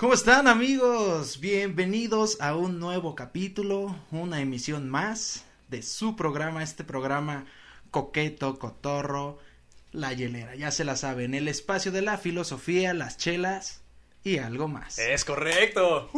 ¿Cómo 0.00 0.14
están 0.14 0.48
amigos? 0.48 1.40
Bienvenidos 1.40 2.40
a 2.40 2.56
un 2.56 2.78
nuevo 2.78 3.14
capítulo, 3.14 3.94
una 4.10 4.40
emisión 4.40 4.88
más 4.88 5.44
de 5.68 5.82
su 5.82 6.16
programa, 6.16 6.62
este 6.62 6.84
programa 6.84 7.44
coqueto, 7.90 8.58
cotorro, 8.58 9.38
la 9.92 10.14
hielera, 10.14 10.54
ya 10.54 10.70
se 10.70 10.84
la 10.84 10.96
saben, 10.96 11.34
el 11.34 11.48
espacio 11.48 11.92
de 11.92 12.00
la 12.00 12.16
filosofía, 12.16 12.94
las 12.94 13.18
chelas 13.18 13.82
y 14.24 14.38
algo 14.38 14.68
más. 14.68 14.98
Es 14.98 15.26
correcto. 15.26 16.08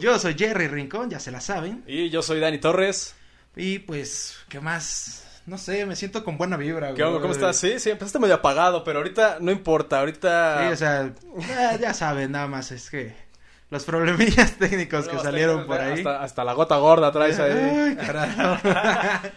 Yo 0.00 0.18
soy 0.18 0.32
Jerry 0.32 0.66
Rincón, 0.66 1.10
ya 1.10 1.20
se 1.20 1.30
la 1.30 1.42
saben. 1.42 1.84
Y 1.86 2.08
yo 2.08 2.22
soy 2.22 2.40
Dani 2.40 2.60
Torres. 2.60 3.14
Y 3.56 3.80
pues, 3.80 4.38
¿qué 4.48 4.58
más? 4.58 5.25
No 5.46 5.58
sé, 5.58 5.86
me 5.86 5.94
siento 5.94 6.24
con 6.24 6.36
buena 6.36 6.56
vibra. 6.56 6.92
¿Qué 6.92 7.04
onda? 7.04 7.20
¿Cómo 7.20 7.32
estás? 7.32 7.56
Sí, 7.56 7.78
sí, 7.78 7.90
empezaste 7.90 8.18
medio 8.18 8.34
apagado, 8.34 8.82
pero 8.82 8.98
ahorita 8.98 9.38
no 9.40 9.52
importa, 9.52 10.00
ahorita... 10.00 10.66
Sí, 10.66 10.72
o 10.72 10.76
sea, 10.76 11.06
eh, 11.06 11.78
ya 11.80 11.94
saben, 11.94 12.32
nada 12.32 12.48
más 12.48 12.72
es 12.72 12.90
que 12.90 13.14
los 13.70 13.84
problemillas 13.84 14.52
técnicos 14.58 15.06
que 15.06 15.18
salieron 15.20 15.66
por 15.66 15.80
ahí. 15.80 15.98
Hasta, 15.98 16.22
hasta, 16.22 16.44
la 16.44 16.52
gota 16.52 16.76
gorda 16.78 17.12
traes 17.12 17.38
ahí. 17.38 17.52
Ay, 17.52 17.96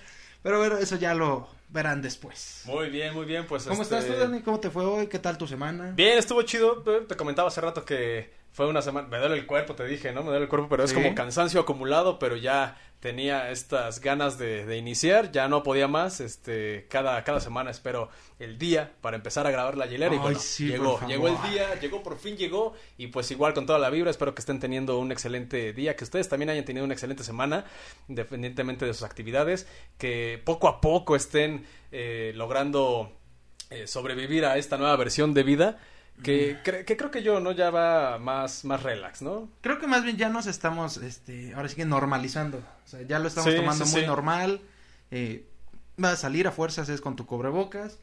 pero 0.44 0.58
bueno, 0.58 0.78
eso 0.78 0.96
ya 0.96 1.14
lo 1.14 1.48
verán 1.70 2.02
después. 2.02 2.64
Muy 2.66 2.90
bien, 2.90 3.14
muy 3.14 3.26
bien, 3.26 3.46
pues 3.46 3.66
¿Cómo 3.66 3.84
este... 3.84 4.00
estás 4.00 4.12
tú, 4.12 4.20
Dani? 4.20 4.42
¿Cómo 4.42 4.60
te 4.60 4.72
fue 4.72 4.86
hoy? 4.86 5.08
¿Qué 5.08 5.20
tal 5.20 5.38
tu 5.38 5.48
semana? 5.48 5.92
Bien, 5.96 6.18
estuvo 6.18 6.42
chido. 6.42 6.84
Te 7.08 7.16
comentaba 7.16 7.50
hace 7.50 7.62
rato 7.62 7.86
que 7.86 8.34
fue 8.52 8.68
una 8.68 8.82
semana... 8.82 9.08
Me 9.08 9.20
duele 9.20 9.36
el 9.36 9.46
cuerpo, 9.46 9.76
te 9.76 9.86
dije, 9.86 10.12
¿no? 10.12 10.22
Me 10.22 10.30
duele 10.30 10.44
el 10.44 10.50
cuerpo, 10.50 10.68
pero 10.70 10.84
es 10.84 10.94
como 10.94 11.14
cansancio 11.14 11.62
acumulado, 11.62 12.18
pero 12.18 12.36
ya 12.36 12.78
tenía 13.00 13.50
estas 13.52 14.02
ganas 14.02 14.38
de, 14.38 14.66
de, 14.66 14.78
iniciar, 14.78 15.32
ya 15.32 15.48
no 15.48 15.64
podía 15.64 15.88
más, 15.88 16.20
este, 16.20 16.86
cada, 16.90 17.24
cada 17.24 17.40
semana 17.40 17.72
espero 17.72 18.10
el 18.40 18.58
día 18.58 18.94
para 19.02 19.16
empezar 19.16 19.48
a 19.48 19.52
grabar 19.52 19.78
la 19.78 19.86
hielera 19.86 20.14
y 20.16 20.18
bueno, 20.18 20.38
sí, 20.40 20.68
llegó, 20.68 21.00
llegó 21.08 21.30
el 21.30 21.42
día, 21.50 21.80
llegó, 21.80 22.04
por 22.04 22.18
fin 22.18 22.36
llegó 22.36 22.74
y 22.98 23.08
pues 23.08 23.32
igual 23.32 23.54
con 23.54 23.66
toda 23.66 23.80
la 23.80 23.90
vibra, 23.90 24.12
espero 24.12 24.36
que 24.36 24.42
estén 24.42 24.60
teniendo 24.60 25.00
un 25.00 25.12
excelente 25.12 25.72
día, 25.72 25.96
que 25.96 26.04
ustedes 26.04 26.28
también 26.28 26.50
hayan 26.50 26.66
tenido 26.66 26.84
una 26.84 26.94
excelente 26.94 27.24
semana, 27.24 27.66
independientemente 28.10 28.86
de 28.86 28.94
sus 28.94 29.04
actividades, 29.04 29.66
que 29.98 30.42
poco 30.44 30.68
a 30.68 30.82
poco 30.82 31.16
estén 31.16 31.66
eh, 31.92 32.34
logrando 32.36 33.14
eh, 33.70 33.88
sobrevivir 33.88 34.46
a 34.46 34.58
esta 34.58 34.78
nueva 34.78 34.96
versión 34.98 35.34
de 35.34 35.44
vida. 35.44 35.80
Que, 36.24 36.58
que, 36.64 36.84
que, 36.86 36.98
creo 36.98 37.12
que 37.12 37.24
yo, 37.24 37.40
¿no? 37.40 37.52
Ya 37.54 37.70
va 37.70 38.18
más, 38.20 38.66
más 38.66 38.84
relax, 38.84 39.22
¿no? 39.22 39.50
Creo 39.62 39.80
que 39.80 39.88
más 39.88 40.04
bien 40.04 40.18
ya 40.18 40.30
nos 40.30 40.48
estamos, 40.48 40.98
este, 40.98 41.54
ahora 41.54 41.70
sí 41.70 41.76
que 41.76 41.86
normalizando. 41.86 42.58
O 42.58 42.88
sea, 42.88 43.02
ya 43.04 43.20
lo 43.20 43.28
estamos 43.28 43.52
Sí, 43.52 43.58
tomando 43.58 43.86
sí, 43.86 43.92
muy 43.94 44.02
sí. 44.02 44.08
normal. 44.08 44.62
Eh, 45.12 45.46
vas 45.98 46.14
a 46.14 46.18
salir 46.18 46.48
a 46.48 46.52
fuerzas 46.52 46.90
es 46.90 47.00
con 47.02 47.16
tu 47.16 47.26
cubrebocas. 47.26 48.00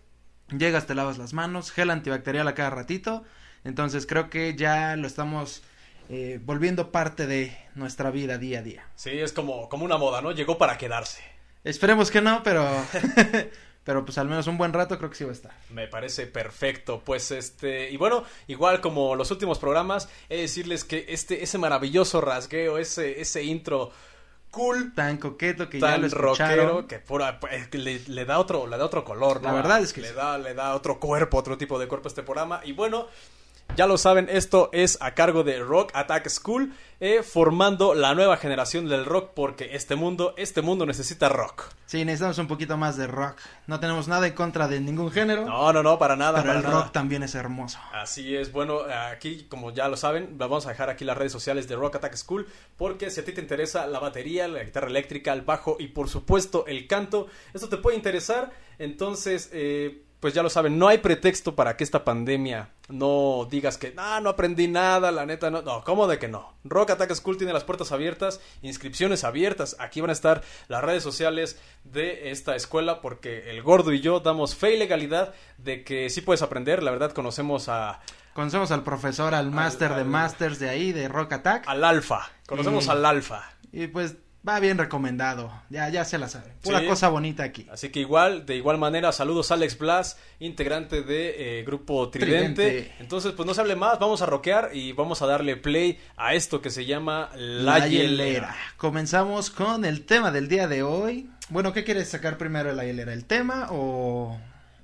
Llegas, 0.57 0.87
te 0.87 0.95
lavas 0.95 1.19
las 1.19 1.33
manos, 1.33 1.71
gel 1.73 1.91
antibacterial 1.91 2.47
a 2.49 2.55
cada 2.55 2.71
ratito. 2.71 3.25
Entonces 3.65 4.07
creo 4.07 4.31
que 4.31 4.55
ya 4.55 4.95
lo 4.97 5.07
estamos 5.09 5.63
eh, 6.09 6.41
volviendo 6.45 6.93
parte 6.93 7.27
de 7.27 7.57
nuestra 7.75 8.11
vida 8.11 8.39
día 8.39 8.61
a 8.61 8.63
día. 8.63 8.87
Sí, 8.95 9.11
es 9.11 9.33
como, 9.33 9.69
como 9.69 9.85
una 9.85 9.99
moda, 9.99 10.23
¿no? 10.23 10.33
Llegó 10.33 10.57
para 10.57 10.79
quedarse. 10.79 11.21
Esperemos 11.65 12.11
que 12.11 12.23
no, 12.23 12.43
pero... 12.45 12.65
pero 13.87 14.05
pues 14.05 14.19
al 14.19 14.27
menos 14.27 14.49
un 14.49 14.59
buen 14.59 14.73
rato 14.73 14.99
creo 14.99 15.09
que 15.09 15.17
sí 15.17 15.23
va 15.23 15.31
a 15.31 15.33
estar. 15.33 15.53
Me 15.71 15.87
parece 15.87 16.27
perfecto. 16.27 17.03
Pues 17.05 17.31
este, 17.31 17.89
y 17.89 17.97
bueno, 17.97 18.25
igual 18.49 18.81
como 18.81 19.15
los 19.15 19.31
últimos 19.31 19.61
programas, 19.61 20.09
he 20.29 20.35
de 20.35 20.43
decirles 20.43 20.83
que 20.83 21.07
este, 21.09 21.45
ese 21.45 21.57
maravilloso 21.57 22.21
rasgueo, 22.21 22.79
ese, 22.79 23.21
ese 23.21 23.45
intro 23.45 23.93
cool, 24.51 24.93
tan 24.93 25.19
coqueto 25.19 25.71
que 25.71 25.79
tan 25.79 26.03
ya 26.03 26.09
lo 26.09 26.09
rockero, 26.09 26.87
que 26.89 26.99
pura, 26.99 27.39
pues, 27.39 27.73
le, 27.75 28.01
le, 28.09 28.25
da 28.25 28.41
otro, 28.41 28.67
le 28.67 28.77
da 28.77 28.85
otro 28.85 29.05
color, 29.05 29.41
¿no? 29.41 29.51
La 29.51 29.55
verdad 29.55 29.81
es 29.81 29.93
que 29.93 30.01
le 30.01 30.09
sí. 30.09 30.15
da, 30.15 30.37
le 30.37 30.55
da 30.55 30.75
otro 30.75 30.99
cuerpo, 30.99 31.39
otro 31.39 31.57
tipo 31.57 31.79
de 31.79 31.87
cuerpo 31.87 32.09
a 32.09 32.11
este 32.11 32.25
programa. 32.25 32.63
Y 32.65 32.73
bueno, 32.73 33.07
ya 33.75 33.87
lo 33.87 33.99
saben, 33.99 34.29
esto 34.31 34.71
es 34.73 34.97
a 35.01 35.15
cargo 35.15 35.45
de 35.45 35.59
Rock 35.59 35.91
Attack 35.95 36.29
School, 36.29 36.73
eh, 36.99 37.23
formando 37.23 37.95
la 37.95 38.15
nueva 38.15 38.39
generación 38.39 38.89
del 38.89 39.05
rock, 39.05 39.33
porque 39.35 39.77
este 39.77 39.97
mundo, 39.97 40.35
este 40.39 40.63
mundo 40.63 40.87
necesita 40.87 41.29
rock. 41.29 41.65
Sí, 41.85 42.05
necesitamos 42.05 42.39
un 42.39 42.47
poquito 42.47 42.79
más 42.79 42.97
de 42.97 43.07
rock. 43.07 43.37
No 43.67 43.79
tenemos 43.79 44.09
nada 44.09 44.27
en 44.27 44.33
contra 44.33 44.67
de 44.67 44.81
ningún 44.81 45.11
género. 45.11 45.45
No, 45.45 45.73
no, 45.75 45.83
no, 45.83 45.99
para 45.99 46.17
nada. 46.17 46.41
pero 46.41 46.47
para 46.47 46.59
el 46.61 46.65
nada. 46.65 46.83
rock 46.85 46.93
también 46.93 47.23
es 47.23 47.35
hermoso. 47.35 47.79
Así 47.93 48.35
es, 48.35 48.51
bueno, 48.51 48.81
aquí 49.11 49.45
como 49.49 49.73
ya 49.73 49.89
lo 49.89 49.99
saben, 49.99 50.39
vamos 50.39 50.65
a 50.65 50.71
dejar 50.71 50.89
aquí 50.89 51.05
las 51.05 51.19
redes 51.19 51.33
sociales 51.33 51.69
de 51.69 51.77
Rock 51.77 51.97
Attack 51.97 52.17
School, 52.17 52.47
porque 52.79 53.11
si 53.11 53.21
a 53.21 53.25
ti 53.25 53.33
te 53.33 53.43
interesa 53.43 53.87
la 53.87 53.99
batería, 53.99 54.49
la 54.49 54.65
guitarra 54.65 54.89
eléctrica, 54.89 55.35
el 55.35 55.43
bajo 55.43 55.77
y 55.79 55.89
por 55.89 56.09
supuesto 56.09 56.65
el 56.67 56.87
canto, 56.87 57.27
esto 57.53 57.69
te 57.69 57.77
puede 57.77 57.97
interesar, 57.97 58.53
entonces... 58.79 59.51
Eh, 59.53 60.03
pues 60.21 60.33
ya 60.35 60.43
lo 60.43 60.51
saben, 60.51 60.79
no 60.79 60.89
hay 60.89 60.99
pretexto 60.99 61.55
para 61.55 61.77
que 61.77 61.85
esta 61.85 62.05
pandemia 62.05 62.71
no 62.89 63.47
digas 63.51 63.77
que 63.79 63.93
ah, 63.97 64.21
no 64.23 64.31
aprendí 64.31 64.67
nada, 64.69 65.11
la 65.13 65.27
neta 65.27 65.51
no. 65.51 65.63
No, 65.63 65.85
¿cómo 65.85 66.07
de 66.07 66.19
que 66.19 66.29
no? 66.29 66.55
Rock 66.65 66.91
Attack 66.91 67.13
School 67.15 67.37
tiene 67.37 67.53
las 67.53 67.65
puertas 67.65 67.93
abiertas, 67.93 68.41
inscripciones 68.63 69.25
abiertas. 69.25 69.77
Aquí 69.79 70.01
van 70.01 70.11
a 70.11 70.15
estar 70.15 70.43
las 70.69 70.83
redes 70.83 71.03
sociales 71.03 71.61
de 71.85 72.31
esta 72.31 72.57
escuela 72.57 73.01
porque 73.01 73.51
el 73.51 73.63
gordo 73.63 73.93
y 73.93 74.01
yo 74.01 74.21
damos 74.21 74.55
fe 74.55 74.75
y 74.75 74.79
legalidad 74.79 75.35
de 75.59 75.85
que 75.85 76.09
sí 76.11 76.21
puedes 76.23 76.43
aprender. 76.43 76.83
La 76.83 76.91
verdad, 76.91 77.13
conocemos 77.13 77.69
a. 77.69 78.01
Conocemos 78.35 78.71
al 78.71 78.83
profesor, 78.85 79.35
al 79.35 79.51
máster 79.51 79.95
de 79.95 80.05
masters 80.05 80.59
de 80.59 80.69
ahí, 80.69 80.93
de 80.93 81.09
Rock 81.09 81.33
Attack. 81.35 81.65
al 81.67 81.83
Alfa. 81.85 82.31
Conocemos 82.47 82.87
Y- 82.87 82.91
al 82.91 83.05
Alfa. 83.05 83.51
Y 83.73 83.87
pues 83.89 84.17
va 84.47 84.61
bien 84.61 84.79
recomendado. 84.79 85.53
Ya, 85.71 85.89
ya 85.89 86.05
se 86.05 86.19
la 86.19 86.29
sabe. 86.29 86.53
Pura 86.63 86.81
Sí. 86.81 86.87
cosa 86.87 87.09
bonita 87.09 87.43
aquí. 87.43 87.67
Así 87.71 87.89
que 87.91 88.01
igual, 88.01 88.47
de 88.47 88.57
igual 88.57 88.79
manera, 88.79 89.11
saludos 89.13 89.51
a 89.51 89.55
Alex 89.55 89.79
Blas, 89.79 90.19
integrante 90.39 91.03
de 91.03 91.61
eh, 91.61 91.65
Grupo 91.65 92.09
Tridente. 92.11 92.69
Tridente. 92.69 92.95
Entonces, 93.01 93.33
pues 93.33 93.47
no 93.47 93.55
se 93.55 93.61
hable 93.61 93.77
más, 93.77 93.99
vamos 93.99 94.23
a 94.23 94.27
rockear 94.27 94.71
y 94.73 94.93
vamos 94.93 95.23
a 95.23 95.27
darle 95.27 95.57
play 95.57 95.99
a 96.17 96.35
esto 96.35 96.61
que 96.61 96.71
se 96.71 96.85
llama 96.87 97.31
La, 97.35 97.87
Hielera. 97.89 98.55
Comenzamos 98.77 99.51
con 99.51 99.85
el 99.85 100.05
tema 100.05 100.31
del 100.31 100.49
día 100.49 100.69
de 100.69 100.83
hoy. 100.83 101.31
Bueno, 101.49 101.73
¿qué 101.73 101.85
quieres 101.85 102.09
sacar 102.09 102.39
primero 102.39 102.71
de 102.71 102.75
la 102.77 102.85
hielera? 102.85 103.13
¿El 103.13 103.25
tema 103.25 103.69
o 103.71 104.37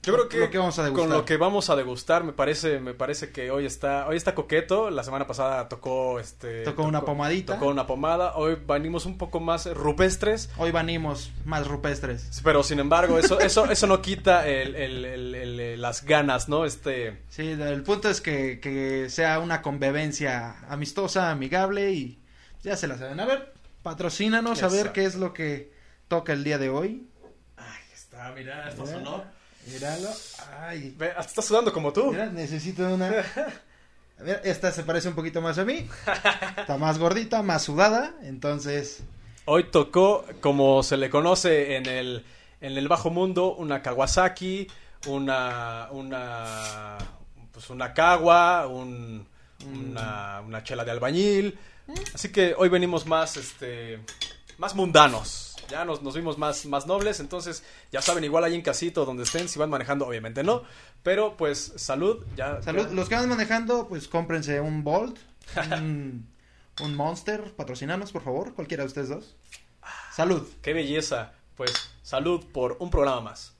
Yo 0.05 0.15
creo 0.15 0.29
que, 0.29 0.39
lo 0.39 0.51
que 0.51 0.59
vamos 0.59 0.79
a 0.81 0.83
degustar? 0.83 1.09
con 1.09 1.17
lo 1.17 1.25
que 1.25 1.37
vamos 1.37 1.71
a 1.71 1.77
degustar 1.77 2.25
me 2.25 2.33
parece 2.33 2.81
me 2.81 2.93
parece 2.93 3.31
que 3.31 3.53
hoy 3.53 3.67
está 3.67 4.09
hoy 4.09 4.17
está 4.17 4.35
coqueto. 4.35 4.91
La 4.91 5.05
semana 5.05 5.29
pasada 5.29 5.69
tocó 5.69 6.19
este 6.19 6.65
Tocó 6.65 6.83
una 6.83 7.03
pomadita. 7.03 7.55
Tocó 7.55 7.69
una 7.69 7.87
pomada. 7.87 8.35
Hoy 8.37 8.57
venimos 8.67 9.07
un 9.07 9.17
poco 9.17 9.39
más 9.39 9.67
rupestres. 9.73 10.51
Hoy 10.57 10.73
venimos 10.73 11.31
más 11.45 11.69
rupestres. 11.69 12.41
Pero 12.43 12.65
sin 12.65 12.81
embargo, 12.81 13.17
eso, 13.19 13.39
eso, 13.39 13.71
eso 13.71 13.87
no 13.87 14.03
quita 14.03 14.49
el- 14.49 14.75
el- 14.75 15.05
el- 15.05 15.35
el- 15.37 15.61
el- 15.61 15.81
las 15.81 16.05
ganas, 16.05 16.49
¿no? 16.49 16.65
Este. 16.65 17.23
Sí, 17.29 17.51
el 17.53 17.83
punto 17.85 18.09
es 18.11 18.21
que, 18.21 18.59
que 18.59 19.09
sea 19.09 19.39
una 19.39 19.63
convivencia 19.63 20.57
amistosa, 20.69 21.31
amigable 21.31 21.93
y 21.93 22.19
ya 22.65 22.77
se 22.77 22.89
la 22.89 22.99
saben. 22.99 23.21
A 23.21 23.25
ver, 23.27 23.53
patrocínanos 23.85 24.63
a 24.65 24.69
ver 24.69 24.91
qué 24.93 25.05
es 25.05 25.15
lo 25.15 25.33
que 25.33 25.73
toca 26.09 26.33
el 26.33 26.43
día 26.43 26.59
de 26.59 26.71
hoy. 26.71 27.07
Ay, 27.57 27.83
está, 27.95 28.33
mira, 28.33 28.69
esto 28.69 28.85
sonó. 28.85 29.25
Míralo. 29.67 30.09
Ay. 30.61 30.95
Ve, 30.97 31.11
hasta 31.11 31.23
estás 31.23 31.45
sudando 31.45 31.73
como 31.73 31.93
tú. 31.93 32.11
Mira, 32.11 32.27
necesito 32.27 32.83
una. 32.95 33.09
A 34.19 34.23
ver, 34.23 34.41
esta 34.45 34.71
se 34.71 34.85
parece 34.85 35.09
un 35.09 35.15
poquito 35.15 35.41
más 35.41 35.59
a 35.59 35.65
mí. 35.65 35.89
Está 36.57 36.77
más 36.79 36.99
gordita, 36.99 37.43
más 37.43 37.63
sudada. 37.63 38.15
Entonces, 38.23 39.03
Hoy 39.45 39.65
tocó, 39.65 40.25
como 40.41 40.85
se 40.85 40.97
le 40.97 41.11
conoce 41.11 41.75
en 41.75 41.87
el, 41.87 42.25
en 42.61 42.79
el 42.79 42.87
bajo 42.87 43.11
mundo, 43.11 43.57
una 43.57 43.83
Kawasaki, 43.83 44.69
una, 45.09 45.89
una, 45.91 46.97
pues 47.51 47.69
una 47.71 47.93
Kawa, 47.93 48.69
un, 48.69 49.27
una, 49.67 50.41
una 50.47 50.63
chela 50.63 50.85
de 50.85 50.93
albañil. 50.93 51.59
Así 52.15 52.31
que 52.31 52.55
hoy 52.57 52.69
venimos 52.69 53.05
más, 53.05 53.37
este, 53.37 53.99
más 54.59 54.77
mundanos. 54.77 55.52
Ya 55.69 55.85
nos, 55.85 56.03
nos 56.03 56.15
vimos 56.15 56.37
más, 56.39 56.67
más 56.67 56.87
nobles, 56.87 57.21
entonces 57.21 57.63
ya 57.91 58.03
saben, 58.03 58.25
igual 58.25 58.45
ahí 58.45 58.55
en 58.55 58.63
casito 58.63 59.05
donde 59.05 59.23
estén, 59.23 59.49
si 59.49 59.59
van 59.59 59.71
manejando, 59.71 60.07
obviamente 60.07 60.43
no. 60.43 60.63
Pero 61.03 61.37
pues 61.37 61.73
salud, 61.77 62.25
ya. 62.37 62.61
salud. 62.63 62.87
ya- 62.89 62.95
Los 62.95 63.09
que 63.09 63.15
van 63.15 63.29
manejando, 63.29 63.89
pues 63.89 64.09
cómprense 64.09 64.61
un 64.61 64.85
Bolt, 64.85 65.19
un, 65.73 66.29
un 66.83 66.95
Monster. 66.95 67.55
Patrocinanos, 67.57 68.13
por 68.13 68.23
favor, 68.23 68.55
cualquiera 68.55 68.83
de 68.83 68.89
ustedes 68.89 69.09
dos. 69.09 69.37
Salud. 70.15 70.47
Qué 70.63 70.73
belleza. 70.75 71.33
Pues 71.57 71.73
salud 72.03 72.45
por 72.53 72.77
un 72.81 72.91
programa 72.91 73.21
más. 73.21 73.55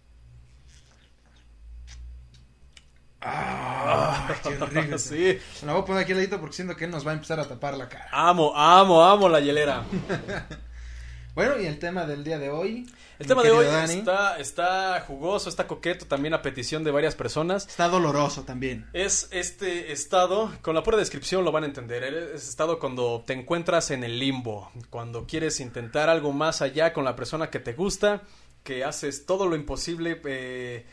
Ah, 3.21 4.29
qué. 4.43 4.53
Sí. 4.99 5.39
La 5.65 5.73
voy 5.75 5.83
a 5.83 5.85
poner 5.85 6.03
aquí 6.03 6.13
al 6.13 6.19
ladito 6.19 6.41
porque 6.41 6.57
siento 6.57 6.75
que 6.77 6.87
nos 6.89 7.07
va 7.07 7.13
a 7.13 7.15
empezar 7.15 7.39
a 7.41 7.47
tapar 7.47 7.77
la 7.77 7.89
cara. 7.89 8.09
Amo, 8.13 8.53
amo, 8.57 9.03
amo 9.05 9.29
la 9.29 9.41
hielera. 9.41 9.85
Bueno, 11.35 11.59
y 11.59 11.65
el 11.65 11.79
tema 11.79 12.05
del 12.05 12.25
día 12.25 12.39
de 12.39 12.51
hoy. 12.51 12.87
El 13.19 13.27
tema 13.27 13.43
de 13.43 13.51
hoy 13.51 13.65
Dani, 13.65 13.95
está, 13.95 14.39
está 14.39 15.01
jugoso, 15.07 15.49
está 15.49 15.67
coqueto, 15.67 16.07
también 16.07 16.35
a 16.35 16.43
petición 16.43 16.85
de 16.85 16.91
varias 16.91 17.15
personas. 17.15 17.67
está 17.67 17.89
doloroso 17.89 18.43
también. 18.43 18.87
Es 18.93 19.29
este 19.31 19.93
estado, 19.93 20.53
con 20.61 20.75
la 20.75 20.83
pura 20.83 20.99
descripción 20.99 21.45
lo 21.45 21.51
van 21.53 21.63
a 21.63 21.67
entender, 21.67 22.05
es 22.05 22.49
estado 22.49 22.79
cuando 22.79 23.23
te 23.27 23.33
encuentras 23.33 23.91
en 23.91 24.05
el 24.05 24.19
limbo, 24.19 24.71
cuando 24.91 25.27
quieres 25.27 25.61
intentar 25.61 26.11
algo 26.11 26.33
más 26.33 26.61
allá 26.61 26.93
con 26.93 27.05
la 27.05 27.17
persona 27.17 27.49
que 27.49 27.61
te 27.61 27.73
gusta, 27.73 28.23
que 28.63 28.85
haces 28.85 29.25
todo 29.25 29.47
lo 29.47 29.57
imposible 29.57 30.21
eh, 30.27 30.85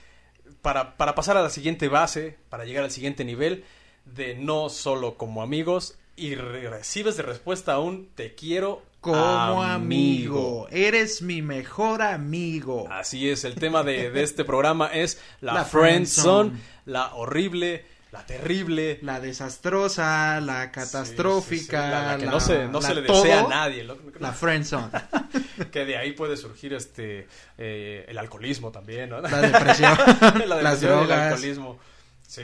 para, 0.61 0.95
para 0.95 1.15
pasar 1.15 1.35
a 1.35 1.41
la 1.41 1.49
siguiente 1.49 1.89
base, 1.89 2.37
para 2.49 2.63
llegar 2.63 2.85
al 2.85 2.91
siguiente 2.91 3.25
nivel, 3.25 3.65
de 4.05 4.35
no 4.35 4.69
solo 4.69 5.17
como 5.17 5.41
amigos, 5.41 5.97
y 6.15 6.35
re- 6.35 6.69
recibes 6.69 7.17
de 7.17 7.23
respuesta 7.23 7.79
un 7.79 8.09
te 8.15 8.35
quiero 8.35 8.83
Como 9.01 9.63
amigo. 9.63 10.67
Eres 10.71 11.21
mi 11.21 11.41
mejor 11.41 12.01
amigo. 12.01 12.87
Así 12.91 13.29
es, 13.29 13.43
el 13.45 13.55
tema 13.55 13.83
de, 13.83 14.11
de 14.11 14.23
este 14.23 14.43
programa 14.43 14.87
es 14.87 15.21
la, 15.41 15.53
La 15.53 15.65
friend 15.65 16.05
zone, 16.05 16.49
friendzone. 16.49 16.61
la 16.85 17.15
horrible, 17.15 17.85
la 18.11 18.25
terrible, 18.25 18.99
La 19.01 19.19
desastrosa, 19.21 20.41
la 20.41 20.71
catastrófica, 20.71 21.47
Sí, 21.47 21.59
sí, 21.59 21.65
sí, 21.65 21.91
la, 21.91 22.11
la 22.11 22.17
que 22.17 22.25
la- 22.25 22.31
no 22.31 22.39
se, 22.41 22.67
no 22.67 22.81
se 22.81 22.95
le 22.95 23.01
todo, 23.03 23.23
desea 23.23 23.39
a 23.45 23.47
nadie. 23.47 23.83
lo- 23.85 23.97
La 24.19 24.33
friendzone, 24.33 24.89
que 25.71 25.85
de 25.85 25.95
ahí 25.97 26.11
puede 26.11 26.35
surgir 26.35 26.73
este 26.73 27.27
eh, 27.57 28.05
el 28.09 28.17
alcoholismo 28.17 28.71
también, 28.71 29.09
¿no? 29.11 29.21
la 29.21 29.29
depresión, 29.41 29.97
La 30.45 30.61
las 30.61 30.81
depresión 30.81 31.03
el 31.05 31.11
alcoholismo. 31.11 31.79
Sí, 32.27 32.43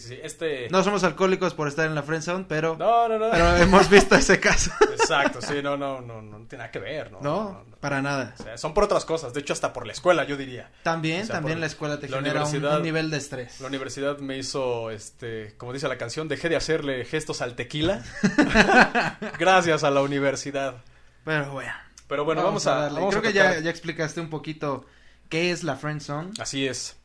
sí, 0.00 0.08
sí. 0.08 0.18
Este. 0.22 0.68
No 0.70 0.82
somos 0.82 1.04
alcohólicos 1.04 1.54
por 1.54 1.68
estar 1.68 1.86
en 1.86 1.94
la 1.94 2.02
friendzone, 2.02 2.46
pero, 2.48 2.76
no, 2.78 3.08
no. 3.08 3.18
no. 3.18 3.30
pero 3.30 3.56
hemos 3.56 3.88
visto 3.90 4.14
ese 4.14 4.40
caso. 4.40 4.70
Exacto, 4.92 5.40
sí, 5.42 5.62
no, 5.62 5.76
no, 5.76 6.00
no, 6.00 6.22
no 6.22 6.38
tiene 6.46 6.62
nada 6.62 6.70
que 6.70 6.78
ver, 6.78 7.12
¿no? 7.12 7.20
No, 7.20 7.64
para 7.80 8.00
nada. 8.00 8.34
O 8.38 8.42
sea, 8.42 8.56
son 8.56 8.72
por 8.72 8.84
otras 8.84 9.04
cosas, 9.04 9.34
de 9.34 9.40
hecho 9.40 9.52
hasta 9.52 9.72
por 9.72 9.86
la 9.86 9.92
escuela, 9.92 10.24
yo 10.24 10.36
diría. 10.36 10.70
También, 10.82 11.22
O 11.22 11.26
sea, 11.26 11.36
también 11.36 11.56
por 11.56 11.60
la 11.60 11.66
escuela 11.66 12.00
te 12.00 12.08
la 12.08 12.18
genera 12.18 12.44
un, 12.44 12.82
nivel 12.82 13.10
de 13.10 13.18
estrés. 13.18 13.60
La 13.60 13.68
universidad 13.68 14.18
me 14.18 14.38
hizo, 14.38 14.90
este, 14.90 15.54
como 15.58 15.72
dice 15.72 15.88
la 15.88 15.98
canción, 15.98 16.28
dejé 16.28 16.48
de 16.48 16.56
hacerle 16.56 17.04
gestos 17.04 17.42
al 17.42 17.54
tequila. 17.54 18.02
Gracias 19.38 19.84
a 19.84 19.90
la 19.90 20.00
universidad. 20.02 20.76
Pero 21.24 21.52
bueno. 21.52 21.72
Pero 22.08 22.24
bueno, 22.24 22.42
vamos, 22.42 22.66
a, 22.66 22.74
darle. 22.74 23.00
vamos 23.00 23.14
Creo 23.14 23.28
a 23.28 23.32
que 23.32 23.32
ya, 23.32 23.58
ya 23.60 23.70
explicaste 23.70 24.20
un 24.20 24.28
poquito 24.28 24.84
qué 25.28 25.50
es 25.50 25.64
la 25.64 25.76
friendzone, 25.76 26.30
Así 26.38 26.66
es. 26.66 26.96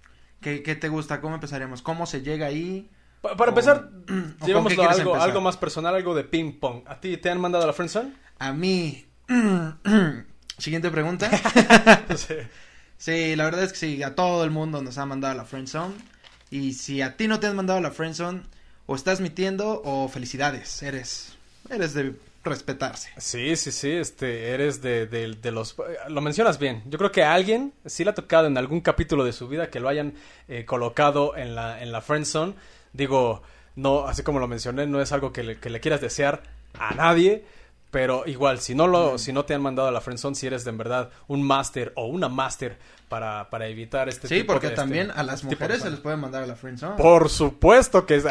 Qué, 0.42 0.64
qué 0.64 0.76
te 0.76 0.90
gusta, 0.90 1.22
cómo 1.22 1.36
empezaríamos, 1.36 1.82
cómo 1.82 2.06
se 2.06 2.22
llega 2.22 2.48
ahí. 2.48 2.90
Pa- 3.22 3.36
para 3.36 3.50
O- 3.50 3.54
empezar, 3.54 3.90
¿o 4.42 4.46
llevémoslo 4.46 4.84
a 4.84 4.92
algo, 4.92 5.12
empezar? 5.12 5.22
algo 5.30 5.42
más 5.42 5.58
personal, 5.58 5.96
algo 5.96 6.14
de 6.16 6.24
ping 6.24 6.60
pong. 6.60 6.84
¿A 6.88 7.00
ti 7.00 7.18
te 7.18 7.30
han 7.30 7.40
mandado 7.40 7.64
a 7.64 7.68
la 7.68 7.74
friendzone? 7.74 8.14
A 8.40 8.54
mí. 8.54 9.06
Siguiente 10.58 10.90
pregunta. 10.92 11.30
Sí. 12.16 12.36
Sí, 13.00 13.36
la 13.36 13.46
verdad 13.46 13.64
es 13.64 13.74
que 13.74 13.78
sí, 13.78 14.02
a 14.04 14.16
todo 14.16 14.44
el 14.44 14.50
mundo 14.50 14.82
nos 14.82 14.98
ha 14.98 15.06
mandado 15.06 15.34
a 15.34 15.38
la 15.38 15.46
friendzone. 15.46 15.94
Y 16.50 16.74
si 16.74 17.02
a 17.04 17.16
ti 17.16 17.28
no 17.28 17.40
te 17.40 17.46
han 17.46 17.56
mandado 17.56 17.78
a 17.78 17.82
la 17.82 17.92
friendzone, 17.92 18.42
o 18.88 18.96
estás 18.96 19.20
mintiendo 19.22 19.82
o 19.86 20.08
felicidades, 20.08 20.82
eres 20.82 21.36
eres 21.70 21.94
de 21.94 22.16
respetarse. 22.48 23.10
Sí, 23.18 23.56
sí, 23.56 23.72
sí, 23.72 23.92
este, 23.92 24.50
eres 24.52 24.82
de, 24.82 25.38
los... 25.52 25.76
Lo 26.08 26.22
mencionas 26.22 26.60
bien. 26.60 26.84
Yo 26.86 26.98
creo 26.98 27.12
que 27.12 27.24
a 27.24 27.34
alguien 27.34 27.74
sí 27.86 28.04
le 28.04 28.12
ha 28.12 28.16
tocado 28.16 28.48
en 28.48 28.58
algún 28.58 28.82
capítulo 28.82 29.24
de 29.24 29.34
su 29.34 29.48
vida 29.48 29.70
que 29.70 29.80
lo 29.80 29.90
hayan 29.90 30.14
eh, 30.48 30.66
colocado 30.66 31.36
en 31.36 31.56
la, 31.56 31.82
en 31.82 31.92
la 31.92 32.02
friend 32.02 32.26
zone. 32.26 32.54
Digo, 32.94 33.42
no, 33.76 34.08
así 34.08 34.24
como 34.24 34.40
lo 34.40 34.48
mencioné, 34.48 34.88
no 34.88 35.02
es 35.02 35.12
algo 35.12 35.32
que 35.32 35.44
le, 35.44 35.60
que 35.60 35.70
le 35.70 35.80
quieras 35.80 36.02
desear 36.02 36.44
a 36.80 36.94
nadie. 36.94 37.46
Pero 37.90 38.24
igual, 38.28 38.60
si 38.60 38.76
no 38.76 38.86
lo, 38.88 39.18
si 39.18 39.32
no 39.32 39.46
te 39.46 39.54
han 39.54 39.62
mandado 39.62 39.88
a 39.88 39.92
la 39.92 40.02
friendzone, 40.02 40.36
si 40.36 40.46
eres 40.46 40.66
de 40.66 40.72
en 40.72 40.78
verdad 40.78 41.10
un 41.28 41.42
máster 41.42 41.94
o 41.96 42.06
una 42.08 42.28
máster 42.28 42.78
para, 43.08 43.50
para 43.50 43.68
evitar 43.68 44.10
este 44.10 44.28
Sí, 44.28 44.40
tipo 44.42 44.52
porque 44.54 44.68
de- 44.68 44.74
este 44.74 44.82
también 44.82 45.10
a 45.12 45.24
las 45.24 45.40
tipo 45.40 45.52
de 45.52 45.56
mujeres 45.56 45.82
se 45.84 45.90
les 45.92 46.00
puede 46.02 46.18
mandar 46.18 46.44
a 46.44 46.48
la 46.48 46.56
friendzone. 46.58 46.98
Por 46.98 47.30
supuesto 47.30 48.06
que 48.06 48.18
no, 48.18 48.24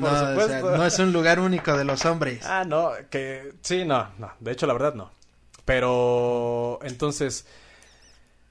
por 0.00 0.08
o 0.10 0.16
sea, 0.16 0.28
supuesto. 0.30 0.76
no 0.76 0.86
es 0.86 0.98
un 1.00 1.12
lugar 1.12 1.40
único 1.40 1.76
de 1.76 1.84
los 1.84 2.04
hombres. 2.04 2.44
Ah, 2.46 2.64
no, 2.64 2.92
que 3.10 3.52
sí, 3.62 3.84
no, 3.84 4.10
no, 4.18 4.32
de 4.38 4.52
hecho 4.52 4.66
la 4.68 4.74
verdad 4.74 4.94
no. 4.94 5.10
Pero 5.64 6.78
entonces, 6.82 7.46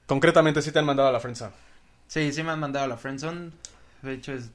concretamente 0.06 0.62
sí 0.62 0.72
te 0.72 0.78
han 0.78 0.84
mandado 0.84 1.08
a 1.08 1.12
la 1.12 1.20
friendzone. 1.20 1.52
Sí, 2.08 2.32
sí 2.32 2.42
me 2.42 2.50
han 2.50 2.60
mandado 2.60 2.84
a 2.84 2.88
la 2.88 2.96
friendzone. 2.96 3.50
De 4.02 4.14
hecho 4.14 4.32
es 4.32 4.50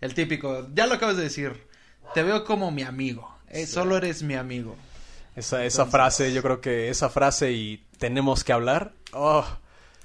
el 0.00 0.14
típico, 0.14 0.68
ya 0.74 0.86
lo 0.86 0.94
acabas 0.94 1.16
de 1.16 1.24
decir. 1.24 1.66
Te 2.14 2.22
veo 2.22 2.44
como 2.44 2.70
mi 2.70 2.82
amigo. 2.82 3.28
Eh, 3.48 3.66
Sí. 3.66 3.72
Solo 3.72 3.96
eres 3.96 4.22
mi 4.22 4.34
amigo. 4.34 4.76
Esa, 5.34 5.64
esa 5.64 5.82
Entonces- 5.82 5.90
frase, 5.90 6.32
yo 6.32 6.42
creo 6.42 6.60
que 6.60 6.88
esa 6.90 7.08
frase 7.08 7.52
y 7.52 7.84
tenemos 7.98 8.44
que 8.44 8.52
hablar. 8.52 8.92
Oh, 9.12 9.44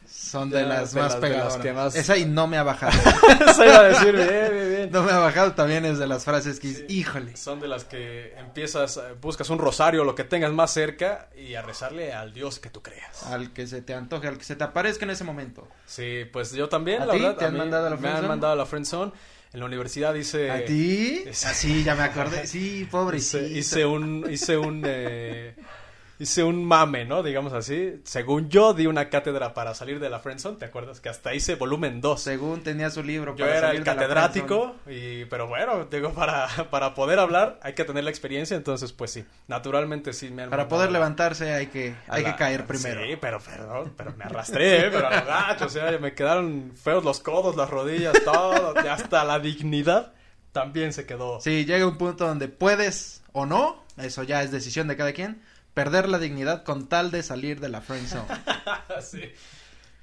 Son 0.09 0.49
de 0.49 0.61
Ya, 0.61 0.67
las 0.67 0.93
de 0.93 1.01
más 1.01 1.11
las- 1.13 1.21
de 1.21 1.29
las 1.29 1.35
pegadoras. 1.37 1.63
que 1.63 1.73
más- 1.73 1.95
Esa 1.95 2.17
y 2.17 2.25
no 2.25 2.47
me 2.47 2.57
ha 2.57 2.63
bajado. 2.63 2.91
eso 3.51 3.65
iba 3.65 3.77
a 3.79 3.83
decir 3.83 4.13
bien, 4.15 4.27
bien, 4.51 4.69
bien. 4.69 4.89
no 4.91 5.03
me 5.03 5.11
ha 5.11 5.19
bajado 5.19 5.51
también 5.53 5.83
es 5.85 5.99
de 5.99 6.07
las 6.07 6.23
frases 6.23 6.59
que, 6.61 6.73
Sí. 6.73 6.85
híjole. 6.87 7.35
Son 7.35 7.59
de 7.59 7.67
las 7.67 7.83
que 7.83 8.33
empiezas, 8.37 8.97
eh, 8.97 9.01
buscas 9.21 9.49
un 9.49 9.59
rosario, 9.59 10.03
lo 10.05 10.15
que 10.15 10.23
tengas 10.23 10.51
más 10.53 10.71
cerca 10.71 11.27
y 11.37 11.55
a 11.55 11.61
rezarle 11.61 12.13
al 12.13 12.33
Dios 12.33 12.59
que 12.59 12.69
tú 12.69 12.81
creas. 12.81 13.23
Al 13.23 13.51
que 13.53 13.67
se 13.67 13.81
te 13.81 13.93
antoje, 13.93 14.27
al 14.29 14.37
que 14.37 14.43
se 14.45 14.55
te 14.55 14.63
aparezca 14.63 15.03
en 15.05 15.11
ese 15.11 15.23
momento. 15.25 15.67
Sí, 15.85 16.23
pues 16.31 16.51
yo 16.53 16.69
también, 16.69 17.01
¿A 17.01 17.05
la 17.05 17.13
ti? 17.13 17.19
verdad. 17.19 17.35
¿Te 17.37 17.45
han 17.45 17.53
mí 17.53 17.59
mandado 17.59 17.87
a 17.87 17.89
la 17.89 17.95
Me 17.97 18.07
han 18.09 18.27
mandado 18.27 18.53
a 18.53 18.55
la 18.55 18.65
friendzone. 18.65 19.11
En 19.53 19.59
la 19.59 19.65
universidad 19.65 20.13
hice... 20.15 20.51
¿A 20.51 20.65
ti? 20.65 21.23
Así, 21.29 21.83
ya 21.83 21.95
me 21.95 22.03
acordé. 22.03 22.45
Sí, 22.47 22.87
pobrecito. 22.89 23.43
Hice, 23.45 23.59
hice 23.59 23.85
un, 23.85 24.25
hice 24.29 24.57
un, 24.57 24.83
eh, 24.85 25.55
hice 26.19 26.43
un 26.43 26.65
mame, 26.65 27.05
¿no? 27.05 27.21
Digamos 27.23 27.53
así. 27.53 28.01
Según 28.03 28.49
yo 28.49 28.73
di 28.73 28.87
una 28.87 29.09
cátedra 29.09 29.53
para 29.53 29.73
salir 29.75 29.99
de 29.99 30.09
la 30.09 30.19
friendzone, 30.19 30.57
¿te 30.57 30.65
acuerdas? 30.65 30.99
Que 30.99 31.09
hasta 31.09 31.33
hice 31.33 31.55
volumen 31.55 32.01
2. 32.01 32.19
Según 32.21 32.63
tenía 32.63 32.89
su 32.89 33.03
libro. 33.03 33.35
Yo 33.35 33.45
para 33.45 33.57
era 33.57 33.67
salir 33.67 33.79
el 33.81 33.85
catedrático, 33.85 34.75
y, 34.87 35.25
pero 35.25 35.47
bueno, 35.47 35.85
digo, 35.85 36.11
para, 36.13 36.47
para 36.71 36.93
poder 36.95 37.19
hablar 37.19 37.59
hay 37.61 37.73
que 37.73 37.83
tener 37.85 38.03
la 38.03 38.09
experiencia, 38.09 38.57
entonces 38.57 38.93
pues 38.93 39.11
sí, 39.11 39.25
naturalmente 39.47 40.13
sí 40.13 40.29
me 40.29 40.47
Para 40.47 40.67
poder 40.67 40.87
la- 40.91 40.99
levantarse 40.99 41.53
hay 41.53 41.67
que, 41.67 41.95
hay 42.07 42.23
la- 42.23 42.31
que 42.31 42.35
caer 42.37 42.65
primero. 42.65 43.01
Sí, 43.05 43.15
pero 43.19 43.39
perdón, 43.39 43.93
pero 43.95 44.13
me 44.17 44.23
arrastré, 44.23 44.87
¿eh? 44.87 44.89
pero 44.91 45.07
a 45.07 45.19
lo 45.19 45.25
gacho, 45.25 45.65
o 45.65 45.69
sea, 45.69 45.97
me 45.99 46.13
quedaron 46.13 46.71
feos 46.81 47.03
los 47.03 47.19
codos, 47.19 47.55
las 47.55 47.69
rodillas, 47.69 48.13
todo, 48.23 48.73
hasta 48.89 49.23
la 49.23 49.39
dignidad 49.39 50.13
también 50.51 50.91
se 50.93 51.05
quedó. 51.05 51.39
Sí, 51.39 51.65
llega 51.65 51.85
un 51.85 51.97
punto 51.97 52.25
donde 52.25 52.47
puedes 52.47 53.21
o 53.31 53.45
no, 53.45 53.83
eso 53.97 54.23
ya 54.23 54.41
es 54.41 54.51
decisión 54.51 54.87
de 54.87 54.95
cada 54.97 55.13
quien, 55.13 55.41
perder 55.77 56.09
la 56.09 56.17
dignidad 56.17 56.63
con 56.63 56.87
tal 56.89 57.11
de 57.11 57.21
salir 57.21 57.59
de 57.59 57.69
la 57.69 57.81
friend 57.81 58.07
zone. 58.07 58.25
sí. 59.03 59.21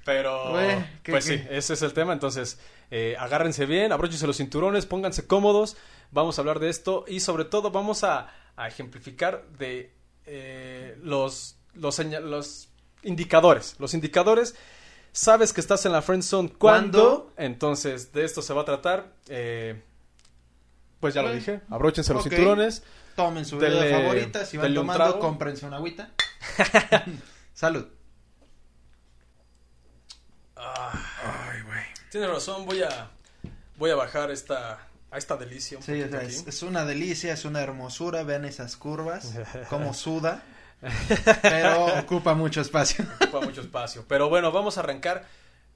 Pero, 0.05 0.51
Güey, 0.51 0.77
¿qué- 1.03 1.11
pues 1.11 1.25
qué? 1.25 1.37
sí, 1.39 1.43
ese 1.49 1.73
es 1.73 1.81
el 1.81 1.91
tema. 1.91 2.13
Entonces, 2.13 2.57
eh, 2.91 3.17
agárrense 3.19 3.65
bien, 3.65 3.91
abróchense 3.91 4.25
los 4.25 4.37
cinturones, 4.37 4.85
pónganse 4.85 5.27
cómodos. 5.27 5.75
Vamos 6.11 6.37
a 6.37 6.43
hablar 6.43 6.59
de 6.59 6.69
esto 6.69 7.03
y, 7.09 7.19
sobre 7.19 7.43
todo, 7.43 7.71
vamos 7.71 8.05
a, 8.05 8.29
a 8.55 8.69
ejemplificar 8.69 9.43
de 9.57 9.91
eh, 10.25 10.97
los, 11.03 11.57
los, 11.73 11.99
indicadores. 13.03 13.75
Los 13.77 13.93
indicadores. 13.93 14.55
Sabes 15.11 15.51
que 15.51 15.59
estás 15.59 15.85
en 15.85 15.91
la 15.91 16.01
friend 16.01 16.23
zone 16.23 16.53
cuando. 16.57 17.33
Entonces, 17.35 18.13
de 18.13 18.23
esto 18.23 18.41
se 18.41 18.53
va 18.53 18.61
a 18.61 18.65
tratar. 18.65 19.11
eh, 19.27 19.83
pues 21.01 21.13
ya 21.13 21.21
lo 21.21 21.33
dije. 21.33 21.59
Abróchense 21.69 22.13
los 22.13 22.23
cinturones. 22.23 22.81
Tomen 23.15 23.45
su 23.45 23.57
Dele- 23.59 23.79
bebida 23.79 23.99
favorita, 23.99 24.45
si 24.45 24.57
van 24.57 24.73
tomando, 24.73 25.19
cómprense 25.19 25.65
una 25.65 25.77
agüita. 25.77 26.09
Salud. 27.53 27.87
Ay, 30.55 31.61
güey. 31.65 31.83
Tienes 32.11 32.29
razón, 32.29 32.65
voy 32.65 32.81
a, 32.83 33.09
voy 33.77 33.91
a 33.91 33.95
bajar 33.95 34.31
esta, 34.31 34.79
a 35.11 35.17
esta 35.17 35.37
delicia. 35.37 35.77
Un 35.77 35.83
Sí, 35.83 35.91
o 35.91 35.95
poquito 36.05 36.17
sea, 36.17 36.27
aquí. 36.27 36.35
es, 36.35 36.47
es 36.47 36.63
una 36.63 36.85
delicia, 36.85 37.33
es 37.33 37.45
una 37.45 37.61
hermosura, 37.61 38.23
vean 38.23 38.45
esas 38.45 38.75
curvas, 38.77 39.33
cómo 39.69 39.93
suda, 39.93 40.43
pero 41.41 41.85
ocupa 41.99 42.33
mucho 42.35 42.61
espacio. 42.61 43.05
ocupa 43.21 43.41
mucho 43.41 43.61
espacio. 43.61 44.05
Pero 44.07 44.29
bueno, 44.29 44.51
vamos 44.51 44.77
a 44.77 44.81
arrancar 44.81 45.25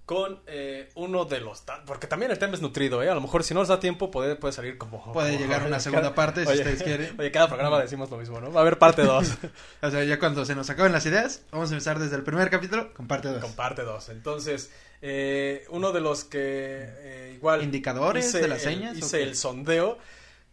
con 0.09 0.39
eh, 0.47 0.89
uno 0.95 1.25
de 1.25 1.39
los... 1.39 1.63
Porque 1.85 2.07
también 2.07 2.31
el 2.31 2.39
tema 2.39 2.55
es 2.55 2.61
nutrido, 2.63 3.03
¿eh? 3.03 3.11
A 3.11 3.13
lo 3.13 3.21
mejor 3.21 3.43
si 3.43 3.53
no 3.53 3.59
nos 3.59 3.69
da 3.69 3.79
tiempo 3.79 4.09
puede, 4.09 4.35
puede 4.35 4.51
salir 4.53 4.75
como... 4.79 5.13
Puede 5.13 5.33
como- 5.33 5.39
llegar 5.45 5.63
una 5.67 5.79
segunda 5.79 6.15
parte, 6.15 6.45
si 6.45 6.49
Oye, 6.51 6.57
ustedes 6.61 6.81
quieren. 6.81 7.15
Oye, 7.19 7.31
cada 7.31 7.47
programa 7.47 7.79
decimos 7.79 8.09
lo 8.09 8.17
mismo, 8.17 8.41
¿no? 8.41 8.51
Va 8.51 8.61
a 8.61 8.63
haber 8.63 8.79
parte 8.79 9.03
2. 9.03 9.33
O 9.83 9.91
sea, 9.91 10.03
ya 10.03 10.17
cuando 10.17 10.45
se 10.45 10.55
nos 10.55 10.67
acaben 10.71 10.93
las 10.93 11.05
ideas, 11.05 11.43
vamos 11.51 11.69
a 11.69 11.75
empezar 11.75 11.99
desde 11.99 12.15
el 12.15 12.23
primer 12.23 12.49
capítulo 12.49 12.91
con 12.95 13.05
parte 13.07 13.27
2. 13.27 13.39
con 13.39 13.53
parte 13.53 13.83
2. 13.83 14.09
Entonces, 14.09 14.71
eh, 15.03 15.65
uno 15.69 15.91
de 15.91 16.01
los 16.01 16.23
que 16.23 16.39
eh, 16.41 17.33
igual... 17.35 17.61
¿Indicadores 17.61 18.33
de 18.33 18.47
las 18.47 18.65
el- 18.65 18.73
señas? 18.73 18.95
o 18.95 18.97
Hice 18.97 19.21
el 19.21 19.35
sondeo 19.35 19.99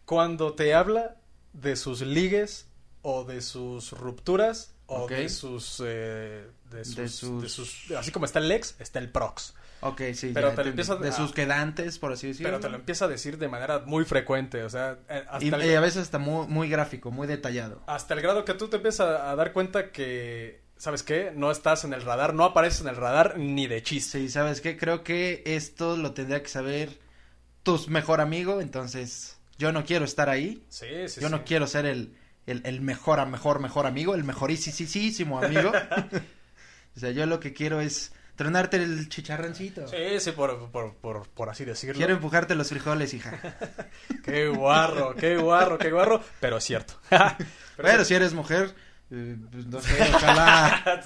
cuando 0.05 0.53
te 0.53 0.75
habla 0.75 1.15
de 1.53 1.75
sus 1.77 2.01
ligues 2.01 2.67
o 3.01 3.23
de 3.23 3.41
sus 3.41 3.91
rupturas 3.93 4.75
o 4.87 5.03
Ok. 5.03 5.11
de 5.11 5.29
sus... 5.29 5.81
eh, 5.85 6.47
de 6.71 6.83
sus, 6.85 6.95
De 6.95 7.07
sus- 7.09 7.41
de 7.43 7.49
sus- 7.49 7.91
Así 7.91 8.11
como 8.11 8.25
está 8.25 8.39
el 8.39 8.47
Lex, 8.49 8.75
está 8.79 8.99
el 8.99 9.09
Prox. 9.09 9.53
Ok, 9.81 10.01
sí, 10.15 10.31
Pero 10.33 10.49
ya 10.49 10.55
te 10.55 10.63
lo 10.63 10.69
empieza 10.71 10.95
De 10.95 11.09
a- 11.09 11.11
sus 11.11 11.31
quedantes, 11.33 11.99
por 11.99 12.11
así 12.11 12.27
decirlo. 12.27 12.47
Pero 12.49 12.59
te 12.59 12.69
lo 12.69 12.77
empieza 12.77 13.05
a 13.05 13.07
decir 13.07 13.37
de 13.37 13.47
manera 13.47 13.79
muy 13.85 14.05
frecuente, 14.05 14.63
o 14.63 14.69
sea, 14.69 14.97
eh, 15.07 15.23
hasta, 15.29 15.45
Y, 15.45 15.49
el, 15.49 15.65
y 15.71 15.75
a 15.75 15.79
veces 15.79 16.01
está 16.01 16.17
muy, 16.17 16.47
muy 16.47 16.67
gráfico, 16.67 17.11
muy 17.11 17.27
detallado. 17.27 17.83
hasta 17.85 18.15
el 18.15 18.21
grado 18.21 18.43
que 18.43 18.55
tú 18.55 18.69
te 18.69 18.77
empiezas 18.77 19.07
a, 19.07 19.29
a 19.31 19.35
dar 19.35 19.53
cuenta 19.53 19.91
que, 19.91 20.61
¿sabes 20.77 21.03
qué? 21.03 21.31
No 21.35 21.51
estás 21.51 21.83
en 21.83 21.93
el 21.93 22.01
radar, 22.01 22.33
no 22.33 22.43
apareces 22.43 22.81
en 22.81 22.87
el 22.87 22.95
radar 22.95 23.37
ni 23.37 23.67
de 23.67 23.83
chiste. 23.83 24.17
Sí, 24.19 24.29
¿sabes 24.29 24.61
qué? 24.61 24.77
Creo 24.77 25.03
que 25.03 25.43
esto 25.45 25.95
lo 25.95 26.11
tendría 26.13 26.41
que 26.41 26.49
saber 26.49 26.97
tu 27.61 27.79
mejor 27.87 28.19
amigo, 28.19 28.61
entonces 28.61 29.37
yo 29.59 29.71
no 29.71 29.85
quiero 29.85 30.05
estar 30.05 30.27
ahí. 30.29 30.63
Sí, 30.69 30.87
sí, 31.07 31.21
yo 31.21 31.27
sí. 31.27 31.31
no 31.31 31.43
quiero 31.45 31.67
ser 31.67 31.85
el, 31.85 32.15
el, 32.47 32.61
el 32.65 32.81
mejor, 32.81 33.23
mejor, 33.27 33.59
mejor 33.59 33.85
amigo, 33.85 34.15
el 34.15 34.23
mejorísimo 34.23 35.39
amigo. 35.39 35.71
o 36.95 36.99
sea, 36.99 37.11
yo 37.11 37.25
lo 37.25 37.39
que 37.39 37.53
quiero 37.53 37.81
es 37.81 38.13
tronarte 38.35 38.77
el 38.77 39.09
chicharroncito. 39.09 39.87
Sí, 39.87 40.19
sí, 40.19 40.31
por, 40.31 40.71
por, 40.71 40.95
por, 40.95 41.27
por 41.27 41.49
así 41.49 41.65
decirlo. 41.65 41.97
Quiero 41.97 42.13
empujarte 42.13 42.55
los 42.55 42.69
frijoles, 42.69 43.13
hija. 43.13 43.39
qué 44.23 44.47
guarro, 44.47 45.13
qué 45.15 45.37
guarro, 45.37 45.77
qué 45.77 45.91
guarro, 45.91 46.23
pero 46.39 46.57
es 46.57 46.63
cierto. 46.63 46.93
pero, 47.77 48.05
si 48.05 48.13
eres 48.13 48.33
mujer, 48.33 48.73
eh, 49.11 49.35
pues, 49.51 49.65
no 49.65 49.81
sé, 49.81 50.09
ojalá 50.13 51.01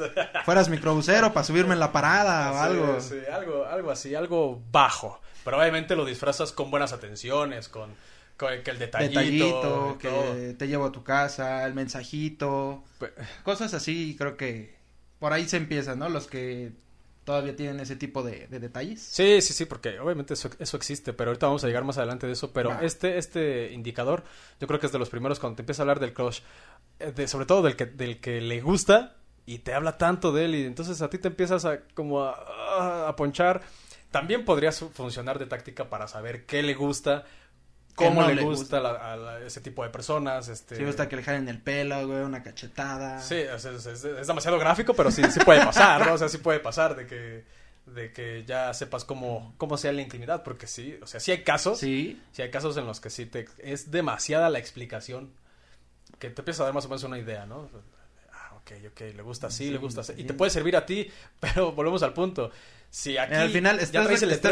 fueras 0.45 0.69
microbusero 0.69 1.33
para 1.33 1.43
subirme 1.43 1.74
en 1.74 1.79
la 1.79 1.91
parada 1.91 2.51
o 2.51 2.57
algo. 2.57 3.01
Sí, 3.01 3.19
algo, 3.31 3.65
algo 3.65 3.89
así, 3.89 4.13
algo 4.13 4.62
bajo. 4.71 5.19
Pero 5.43 5.57
obviamente 5.57 5.95
lo 5.95 6.05
disfrazas 6.05 6.51
con 6.51 6.69
buenas 6.69 6.93
atenciones, 6.93 7.67
con, 7.67 7.89
con 7.89 7.95
que 8.63 8.71
el 8.71 8.79
detallito. 8.79 9.98
que 10.00 10.55
te 10.57 10.67
llevo 10.67 10.86
a 10.86 10.91
tu 10.91 11.03
casa, 11.03 11.65
el 11.65 11.74
mensajito. 11.74 12.83
cosas 13.43 13.74
así, 13.74 14.15
creo 14.17 14.38
que 14.38 14.75
por 15.19 15.33
ahí 15.33 15.48
se 15.48 15.57
empieza, 15.57 15.95
¿no? 15.95 16.10
Los 16.10 16.27
que 16.27 16.71
todavía 17.24 17.55
tienen 17.55 17.79
ese 17.79 17.95
tipo 17.95 18.24
de, 18.24 18.48
detalles. 18.48 19.01
Sí, 19.01 19.41
sí, 19.41 19.53
sí, 19.53 19.65
porque 19.65 20.00
obviamente 20.00 20.33
eso, 20.33 20.50
eso, 20.60 20.77
existe, 20.77 21.13
pero 21.13 21.29
ahorita 21.29 21.45
vamos 21.45 21.63
a 21.63 21.67
llegar 21.67 21.83
más 21.83 21.98
adelante 21.98 22.25
de 22.27 22.33
eso, 22.33 22.51
pero 22.51 22.81
este, 22.81 23.17
este 23.17 23.71
indicador, 23.71 24.24
yo 24.60 24.67
creo 24.67 24.79
que 24.79 24.88
es 24.88 24.91
de 24.91 25.00
los 25.00 25.10
primeros 25.10 25.39
cuando 25.39 25.57
te 25.57 25.62
empieza 25.62 25.81
a 25.81 25.83
hablar 25.83 26.00
del 26.00 26.13
crush, 26.13 26.39
eh, 27.00 27.12
de, 27.12 27.27
sobre 27.27 27.45
todo 27.45 27.62
del 27.62 27.75
que, 27.75 27.86
del 27.86 28.19
que 28.19 28.41
le 28.41 28.62
gusta 28.62 29.17
y 29.45 29.60
te 29.60 29.74
habla 29.74 29.98
tanto 29.98 30.31
de 30.31 30.45
él 30.45 30.55
y 30.55 30.65
entonces 30.65 31.01
a 31.01 31.10
ti 31.10 31.17
te 31.17 31.27
empiezas 31.27 31.65
a 31.65 31.81
como 31.93 32.24
a, 32.24 33.07
a 33.07 33.15
ponchar. 33.15 33.62
También 34.10 34.43
podría 34.43 34.74
funcionar 34.74 35.39
de 35.39 35.45
táctica 35.45 35.89
para 35.89 36.07
saber 36.07 36.45
qué 36.45 36.62
le 36.63 36.74
gusta, 36.74 37.24
cómo 38.01 38.27
le, 38.27 38.41
gusta, 38.43 38.77
A, 38.77 39.39
ese 39.46 39.62
tipo 39.62 39.84
de 39.84 39.89
personas. 39.89 40.48
Este... 40.48 40.75
Sí, 40.75 40.84
gusta 40.84 41.08
que 41.08 41.15
le 41.15 41.24
jalen 41.24 41.48
el 41.48 41.60
pelo, 41.60 42.08
güey, 42.08 42.22
una 42.22 42.43
cachetada. 42.43 43.22
Sí, 43.22 43.36
es, 43.36 43.65
es, 43.65 44.27
demasiado 44.27 44.60
gráfico, 44.60 44.93
pero 44.93 45.12
sí, 45.12 45.24
sí 45.31 45.39
puede 45.39 45.63
pasar, 45.65 46.05
¿no? 46.05 46.13
O 46.13 46.17
sea, 46.17 46.29
sí 46.29 46.38
puede 46.38 46.60
pasar 46.60 46.96
de 46.96 47.08
que, 47.08 47.43
de 47.86 48.12
que 48.12 48.43
ya 48.46 48.74
sepas 48.74 49.05
cómo, 49.05 49.53
cómo 49.58 49.77
sea 49.77 49.91
la 49.91 50.01
intimidad, 50.01 50.43
porque 50.43 50.67
sí, 50.67 50.98
o 51.01 51.08
sea, 51.08 51.20
sí 51.20 51.31
hay 51.31 51.43
casos. 51.43 51.79
Sí. 51.79 52.22
Sí 52.31 52.41
hay 52.41 52.51
casos 52.51 52.77
en 52.77 52.86
los 52.86 53.00
que 53.00 53.10
sí 53.10 53.25
te, 53.25 53.48
es 53.60 53.91
demasiada 53.91 54.50
la 54.50 54.60
explicación 54.60 55.31
que 56.20 56.29
te 56.29 56.41
empieza 56.41 56.63
a 56.63 56.65
dar 56.65 56.74
más 56.74 56.86
o 56.86 56.89
menos 56.89 57.03
una 57.03 57.17
idea, 57.17 57.46
¿no? 57.46 57.70
Ah, 58.31 58.53
ok, 58.55 58.72
ok, 58.91 59.01
le 59.15 59.22
gusta 59.24 59.48
así, 59.48 59.70
le 59.70 59.77
gusta 59.77 60.01
así. 60.01 60.13
Y 60.17 60.24
te 60.24 60.34
puede 60.34 60.51
servir 60.51 60.75
a 60.75 60.86
ti, 60.86 61.10
pero 61.39 61.72
volvemos 61.72 62.03
al 62.03 62.13
punto. 62.13 62.51
Si 62.89 63.17
aquí 63.17 63.34
al 63.34 63.50
final 63.50 63.79
estás, 63.79 64.05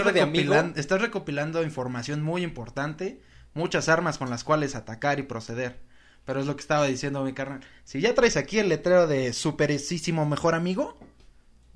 recopilando, 0.03 0.79
estás 0.79 1.01
recopilando 1.01 1.61
información 1.61 2.21
muy 2.21 2.43
importante 2.43 3.21
muchas 3.53 3.89
armas 3.89 4.17
con 4.17 4.29
las 4.29 4.43
cuales 4.43 4.75
atacar 4.75 5.19
y 5.19 5.23
proceder. 5.23 5.77
Pero 6.25 6.39
es 6.39 6.45
lo 6.45 6.55
que 6.55 6.61
estaba 6.61 6.85
diciendo 6.85 7.23
mi 7.23 7.33
carnal. 7.33 7.61
Si 7.85 8.01
ya 8.01 8.13
traes 8.13 8.37
aquí 8.37 8.59
el 8.59 8.69
letrero 8.69 9.07
de 9.07 9.33
superesísimo 9.33 10.25
mejor 10.25 10.53
amigo, 10.53 10.97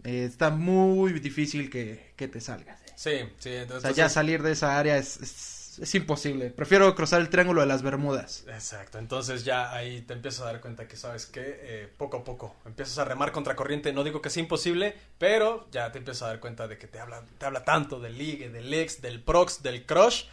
eh, 0.03 0.25
está 0.25 0.49
muy 0.49 1.13
difícil 1.13 1.69
que, 1.69 2.13
te 2.15 2.41
salgas. 2.41 2.79
Sí, 2.95 3.19
sí. 3.39 3.49
Entonces, 3.49 3.91
o 3.91 3.93
sea, 3.93 4.05
ya 4.05 4.09
salir 4.09 4.43
de 4.43 4.51
esa 4.51 4.77
área 4.77 4.97
es, 4.97 5.77
es, 5.81 5.95
imposible. 5.95 6.51
Prefiero 6.51 6.93
cruzar 6.93 7.19
el 7.21 7.29
triángulo 7.29 7.61
de 7.61 7.67
las 7.67 7.81
Bermudas. 7.81 8.45
Exacto. 8.47 8.99
Entonces 8.99 9.43
ya 9.43 9.73
ahí 9.73 10.01
te 10.01 10.13
empiezas 10.13 10.41
a 10.41 10.45
dar 10.45 10.61
cuenta 10.61 10.87
que, 10.87 10.97
¿sabes 10.97 11.25
que 11.25 11.41
eh, 11.43 11.89
poco 11.97 12.17
a 12.17 12.23
poco 12.23 12.55
empiezas 12.65 12.97
a 12.99 13.05
remar 13.05 13.31
contra 13.31 13.55
corriente. 13.55 13.91
No 13.91 14.03
digo 14.03 14.21
que 14.21 14.29
sea 14.29 14.43
imposible, 14.43 14.95
pero 15.17 15.67
ya 15.71 15.91
te 15.91 15.97
empiezas 15.97 16.23
a 16.23 16.27
dar 16.27 16.39
cuenta 16.39 16.67
de 16.67 16.77
que 16.77 16.87
te 16.87 16.99
habla, 16.99 17.23
te 17.37 17.45
habla 17.45 17.63
tanto 17.63 17.99
del 17.99 18.17
ligue, 18.17 18.49
del 18.49 18.73
ex, 18.73 19.01
del 19.01 19.21
prox, 19.21 19.63
del 19.63 19.85
crush 19.85 20.25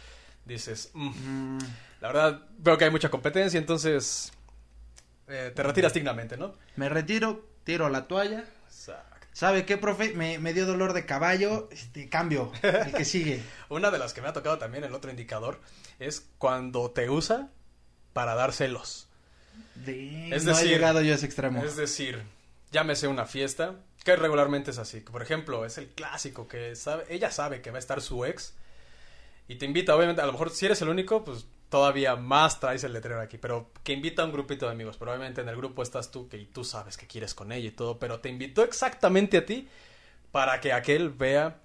dices, 0.45 0.91
mm, 0.93 1.59
la 2.01 2.07
verdad 2.07 2.47
veo 2.57 2.77
que 2.77 2.85
hay 2.85 2.91
mucha 2.91 3.09
competencia, 3.09 3.57
entonces 3.57 4.31
eh, 5.27 5.51
te 5.55 5.63
retiras 5.63 5.93
dignamente, 5.93 6.37
¿no? 6.37 6.55
Me 6.75 6.89
retiro, 6.89 7.45
tiro 7.63 7.89
la 7.89 8.07
toalla. 8.07 8.45
¿Sabe 9.33 9.65
qué, 9.65 9.77
profe? 9.77 10.13
Me, 10.13 10.39
me, 10.39 10.53
dio 10.53 10.65
dolor 10.65 10.91
de 10.91 11.05
caballo, 11.05 11.69
este, 11.71 12.09
cambio, 12.09 12.51
el 12.61 12.91
que 12.91 13.05
sigue. 13.05 13.41
Una 13.69 13.89
de 13.89 13.97
las 13.97 14.13
que 14.13 14.21
me 14.21 14.27
ha 14.27 14.33
tocado 14.33 14.57
también, 14.57 14.83
el 14.83 14.93
otro 14.93 15.09
indicador, 15.09 15.61
es 15.99 16.27
cuando 16.37 16.91
te 16.91 17.09
usa 17.09 17.49
para 18.11 18.35
dar 18.35 18.51
celos. 18.51 19.07
es 19.85 20.43
decir, 20.43 20.67
he 20.67 20.69
llegado 20.69 21.01
yo 21.01 21.13
a 21.13 21.15
ese 21.15 21.25
extremo. 21.25 21.63
Es 21.63 21.77
decir, 21.77 22.21
llámese 22.71 23.07
una 23.07 23.25
fiesta, 23.25 23.75
que 24.03 24.15
regularmente 24.17 24.71
es 24.71 24.77
así. 24.77 24.99
Por 24.99 25.21
ejemplo, 25.21 25.65
es 25.65 25.77
el 25.77 25.87
clásico 25.87 26.47
que 26.47 26.75
sabe, 26.75 27.05
ella 27.09 27.31
sabe 27.31 27.61
que 27.61 27.71
va 27.71 27.77
a 27.77 27.79
estar 27.79 28.01
su 28.01 28.25
ex 28.25 28.53
y 29.47 29.55
te 29.55 29.65
invita, 29.65 29.95
obviamente, 29.95 30.21
a 30.21 30.25
lo 30.25 30.31
mejor 30.31 30.49
si 30.49 30.65
eres 30.65 30.81
el 30.81 30.89
único, 30.89 31.23
pues 31.23 31.45
todavía 31.69 32.15
más 32.15 32.59
traes 32.59 32.83
el 32.83 32.93
letrero 32.93 33.21
aquí, 33.21 33.37
pero 33.37 33.71
que 33.83 33.93
invita 33.93 34.21
a 34.21 34.25
un 34.25 34.31
grupito 34.33 34.65
de 34.65 34.73
amigos, 34.73 34.97
probablemente 34.97 35.41
en 35.41 35.49
el 35.49 35.55
grupo 35.55 35.81
estás 35.81 36.11
tú, 36.11 36.27
que 36.27 36.37
tú 36.37 36.63
sabes 36.63 36.97
que 36.97 37.07
quieres 37.07 37.33
con 37.33 37.51
ella 37.51 37.69
y 37.69 37.71
todo, 37.71 37.97
pero 37.97 38.19
te 38.19 38.29
invitó 38.29 38.63
exactamente 38.63 39.37
a 39.37 39.45
ti 39.45 39.69
para 40.31 40.59
que 40.59 40.73
aquel 40.73 41.09
vea 41.09 41.61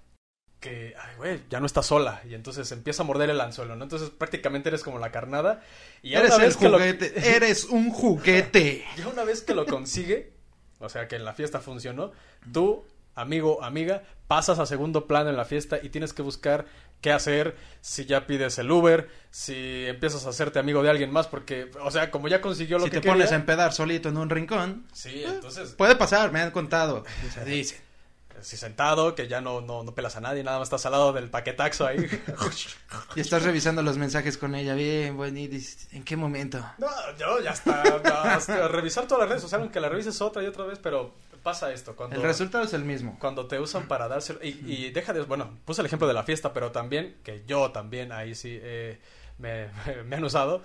que, 0.59 0.95
ay, 0.97 1.15
güey, 1.17 1.39
ya 1.49 1.59
no 1.59 1.65
está 1.65 1.83
sola. 1.83 2.21
Y 2.27 2.33
entonces 2.33 2.71
empieza 2.71 3.03
a 3.03 3.05
morder 3.05 3.29
el 3.29 3.39
anzuelo, 3.39 3.75
¿no? 3.75 3.83
Entonces 3.83 4.09
prácticamente 4.09 4.69
eres 4.69 4.83
como 4.83 4.97
la 4.97 5.11
carnada. 5.11 5.61
Y 6.01 6.13
eres 6.13 6.33
una 6.33 6.45
vez 6.45 6.55
juguete, 6.55 7.13
eres 7.35 7.65
un 7.65 7.91
juguete. 7.91 8.85
ya 8.97 9.07
una 9.07 9.23
vez 9.23 9.41
que 9.41 9.53
lo 9.53 9.65
consigue, 9.65 10.33
o 10.79 10.89
sea, 10.89 11.07
que 11.07 11.15
en 11.15 11.25
la 11.25 11.33
fiesta 11.33 11.59
funcionó, 11.59 12.11
tú, 12.51 12.85
amigo, 13.17 13.63
amiga, 13.63 14.03
pasas 14.27 14.59
a 14.59 14.65
segundo 14.65 15.07
plano 15.07 15.29
en 15.29 15.37
la 15.37 15.45
fiesta 15.45 15.79
y 15.81 15.89
tienes 15.89 16.13
que 16.13 16.21
buscar 16.21 16.65
qué 17.01 17.11
hacer, 17.11 17.55
si 17.81 18.05
ya 18.05 18.25
pides 18.25 18.57
el 18.57 18.71
Uber, 18.71 19.09
si 19.29 19.85
empiezas 19.87 20.25
a 20.25 20.29
hacerte 20.29 20.59
amigo 20.59 20.81
de 20.81 20.89
alguien 20.89 21.11
más, 21.11 21.27
porque, 21.27 21.69
o 21.83 21.91
sea, 21.91 22.09
como 22.11 22.27
ya 22.27 22.41
consiguió 22.41 22.77
lo 22.77 22.85
que. 22.85 22.91
Si 22.91 23.01
te 23.01 23.07
pones 23.07 23.31
a 23.31 23.35
empedar 23.35 23.73
solito 23.73 24.09
en 24.09 24.17
un 24.17 24.29
rincón. 24.29 24.87
Sí, 24.93 25.23
entonces. 25.25 25.71
Puede 25.71 25.95
pasar, 25.95 26.31
me 26.31 26.39
han 26.39 26.51
contado. 26.51 27.03
Se 27.33 27.45
dice. 27.45 27.86
Si 28.41 28.57
sentado, 28.57 29.15
que 29.15 29.27
ya 29.27 29.41
no, 29.41 29.61
no, 29.61 29.83
no 29.83 29.93
pelas 29.93 30.15
a 30.15 30.21
nadie, 30.21 30.43
nada 30.43 30.59
más 30.59 30.67
estás 30.67 30.85
al 30.85 30.91
lado 30.93 31.13
del 31.13 31.29
paquetaxo 31.29 31.87
ahí. 31.87 31.97
y 33.15 33.19
estás 33.19 33.43
revisando 33.43 33.81
los 33.81 33.97
mensajes 33.97 34.37
con 34.37 34.55
ella, 34.55 34.73
bien, 34.75 35.17
bueno, 35.17 35.37
y 35.39 35.47
dices, 35.47 35.87
¿en 35.91 36.03
qué 36.03 36.15
momento? 36.15 36.59
No, 36.77 36.87
yo 37.17 37.39
ya 37.41 37.51
está, 37.51 37.83
revisar 38.67 39.07
todas 39.07 39.21
las 39.21 39.29
redes 39.29 39.41
sociales, 39.41 39.63
aunque 39.63 39.79
la 39.79 39.89
revises 39.89 40.21
otra 40.21 40.43
y 40.43 40.47
otra 40.47 40.65
vez, 40.65 40.79
pero 40.79 41.13
pasa 41.47 41.71
esto. 41.71 41.95
Cuando, 41.95 42.17
el 42.17 42.21
resultado 42.23 42.65
es 42.65 42.73
el 42.73 42.83
mismo. 42.83 43.17
Cuando 43.19 43.47
te 43.47 43.57
usan 43.57 43.87
para 43.87 44.09
dárselo. 44.09 44.39
Y, 44.43 44.91
deja 44.91 45.13
de. 45.13 45.21
Bueno, 45.21 45.57
puse 45.63 45.81
el 45.81 45.85
ejemplo 45.85 46.05
de 46.05 46.13
la 46.13 46.23
fiesta, 46.23 46.51
pero 46.51 46.71
también, 46.71 47.15
que 47.23 47.43
yo 47.47 47.71
también 47.71 48.11
ahí 48.11 48.35
sí 48.35 48.59
eh, 48.61 48.99
me, 49.37 49.69
han 50.15 50.23
usado. 50.23 50.61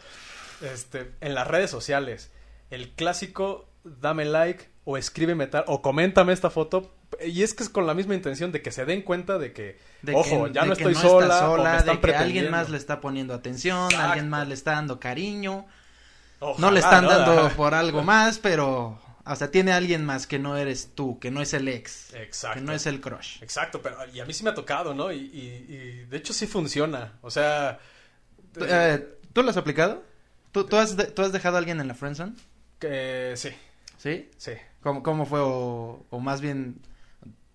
Este, 0.61 1.13
en 1.21 1.35
las 1.35 1.47
redes 1.47 1.71
sociales. 1.71 2.31
El 2.71 2.91
clásico 2.91 3.69
dame 3.85 4.25
like 4.25 4.69
o 4.85 4.97
escríbeme 4.97 5.47
tal 5.47 5.65
o 5.69 5.83
coméntame 5.83 6.33
esta 6.33 6.51
foto. 6.51 6.91
Y 7.27 7.43
es 7.43 7.55
que 7.55 7.63
es 7.63 7.69
con 7.69 7.87
la 7.87 7.95
misma 7.95 8.15
intención 8.15 8.53
de 8.53 8.63
que 8.63 8.73
se 8.73 8.85
den 8.85 9.03
cuenta 9.03 9.39
de 9.39 9.53
que, 9.53 9.79
ojo, 10.13 10.49
ya 10.49 10.65
no 10.65 10.73
estoy 10.73 10.95
sola, 10.95 11.83
de 11.83 12.01
que 12.01 12.15
alguien 12.15 12.51
más 12.51 12.71
le 12.71 12.79
está 12.79 13.01
poniendo 13.01 13.35
atención, 13.35 13.95
alguien 13.95 14.29
más 14.29 14.49
le 14.49 14.55
está 14.55 14.73
dando 14.73 15.01
cariño. 15.01 15.67
no 16.59 16.71
le 16.71 16.81
están 16.81 17.07
dando 17.07 17.51
por 17.57 17.75
algo 17.75 18.03
más, 18.03 18.39
pero 18.39 18.99
o 19.25 19.37
sea, 19.37 19.51
tiene 19.51 19.73
alguien 19.73 20.05
más 20.05 20.27
que 20.27 20.39
no 20.39 20.57
eres 20.57 20.91
tú, 20.95 21.19
que 21.21 21.31
no 21.31 21.41
es 21.41 21.55
el 21.55 21.69
ex. 21.69 22.13
Exacto. 22.15 22.59
Que 22.59 22.65
no 22.65 22.73
es 22.73 22.87
el 22.87 23.01
crush. 23.01 23.41
Exacto, 23.43 23.81
pero 23.81 23.97
y 24.13 24.19
a 24.19 24.25
mí 24.25 24.33
sí 24.33 24.43
me 24.43 24.51
ha 24.51 24.55
tocado, 24.55 24.95
¿no? 24.95 25.13
Y, 25.13 25.19
y, 25.19 26.07
de 26.09 26.17
hecho 26.17 26.33
sí 26.33 26.47
funciona. 26.47 27.19
O 27.23 27.31
sea... 27.31 27.79
Eh, 28.61 29.19
¿Tú 29.33 29.43
lo 29.43 29.51
has 29.51 29.57
aplicado? 29.57 30.03
¿Tú, 30.51 30.65
tú, 30.65 30.77
has 30.77 30.97
¿Tú 31.15 31.23
has 31.23 31.33
dejado 31.33 31.57
a 31.57 31.59
alguien 31.59 31.81
en 31.81 31.89
la 31.89 31.95
friendzone? 31.95 32.35
Que 32.81 33.35
sí. 33.37 33.51
¿Sí? 33.97 34.29
Sí. 34.37 34.53
¿Cómo, 34.83 35.03
cómo 35.05 35.25
fue? 35.25 35.39
O, 35.41 36.05
o 36.11 36.21
más 36.21 36.41
bien 36.41 36.81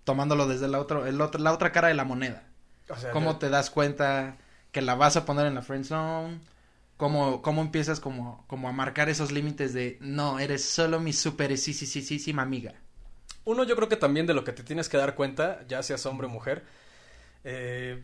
tomándolo 0.07 0.47
desde 0.47 0.67
la, 0.67 0.79
otro, 0.79 1.05
el 1.05 1.21
otro, 1.21 1.39
la 1.39 1.51
otra 1.51 1.71
cara 1.71 1.89
de 1.89 1.93
la 1.93 2.05
moneda. 2.05 2.47
O 2.89 2.95
sea, 2.95 3.11
¿Cómo 3.11 3.37
te 3.37 3.49
das 3.49 3.69
cuenta 3.69 4.37
que 4.71 4.81
la 4.81 4.95
vas 4.95 5.17
a 5.17 5.25
poner 5.25 5.45
en 5.45 5.55
la 5.55 5.61
friendzone? 5.61 6.39
cómo, 6.97 7.41
cómo 7.41 7.61
empiezas 7.61 7.99
como, 7.99 8.43
como 8.47 8.67
a 8.67 8.71
marcar 8.71 9.07
esos 9.07 9.31
límites 9.31 9.73
de 9.73 9.97
no, 10.01 10.39
eres 10.39 10.65
solo 10.65 10.99
mi 10.99 11.13
super 11.13 11.55
sí, 11.57 11.73
sí, 11.73 11.85
sí, 11.85 12.01
sí, 12.01 12.19
sí, 12.19 12.33
amiga. 12.37 12.73
Uno, 13.45 13.63
yo 13.63 13.75
creo 13.75 13.87
que 13.87 13.95
también 13.95 14.25
de 14.25 14.33
lo 14.33 14.43
que 14.43 14.51
te 14.51 14.63
tienes 14.63 14.89
que 14.89 14.97
dar 14.97 15.15
cuenta, 15.15 15.65
ya 15.67 15.81
seas 15.83 16.05
hombre 16.05 16.27
o 16.27 16.29
mujer, 16.29 16.65
eh, 17.43 18.03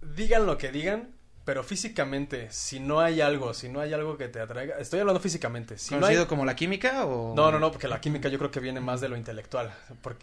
digan 0.00 0.46
lo 0.46 0.58
que 0.58 0.72
digan, 0.72 1.14
pero 1.46 1.62
físicamente, 1.62 2.48
si 2.50 2.80
no 2.80 2.98
hay 2.98 3.20
algo, 3.20 3.54
si 3.54 3.68
no 3.68 3.78
hay 3.78 3.92
algo 3.92 4.18
que 4.18 4.26
te 4.26 4.40
atraiga, 4.40 4.78
estoy 4.80 4.98
hablando 4.98 5.20
físicamente. 5.20 5.78
Si 5.78 5.94
¿Conocido 5.94 6.22
no 6.22 6.28
como 6.28 6.44
la 6.44 6.56
química 6.56 7.06
o...? 7.06 7.36
No, 7.36 7.52
no, 7.52 7.60
no, 7.60 7.70
porque 7.70 7.86
la 7.86 8.00
química 8.00 8.28
yo 8.28 8.36
creo 8.36 8.50
que 8.50 8.58
viene 8.58 8.80
más 8.80 9.00
de 9.00 9.08
lo 9.08 9.16
intelectual. 9.16 9.72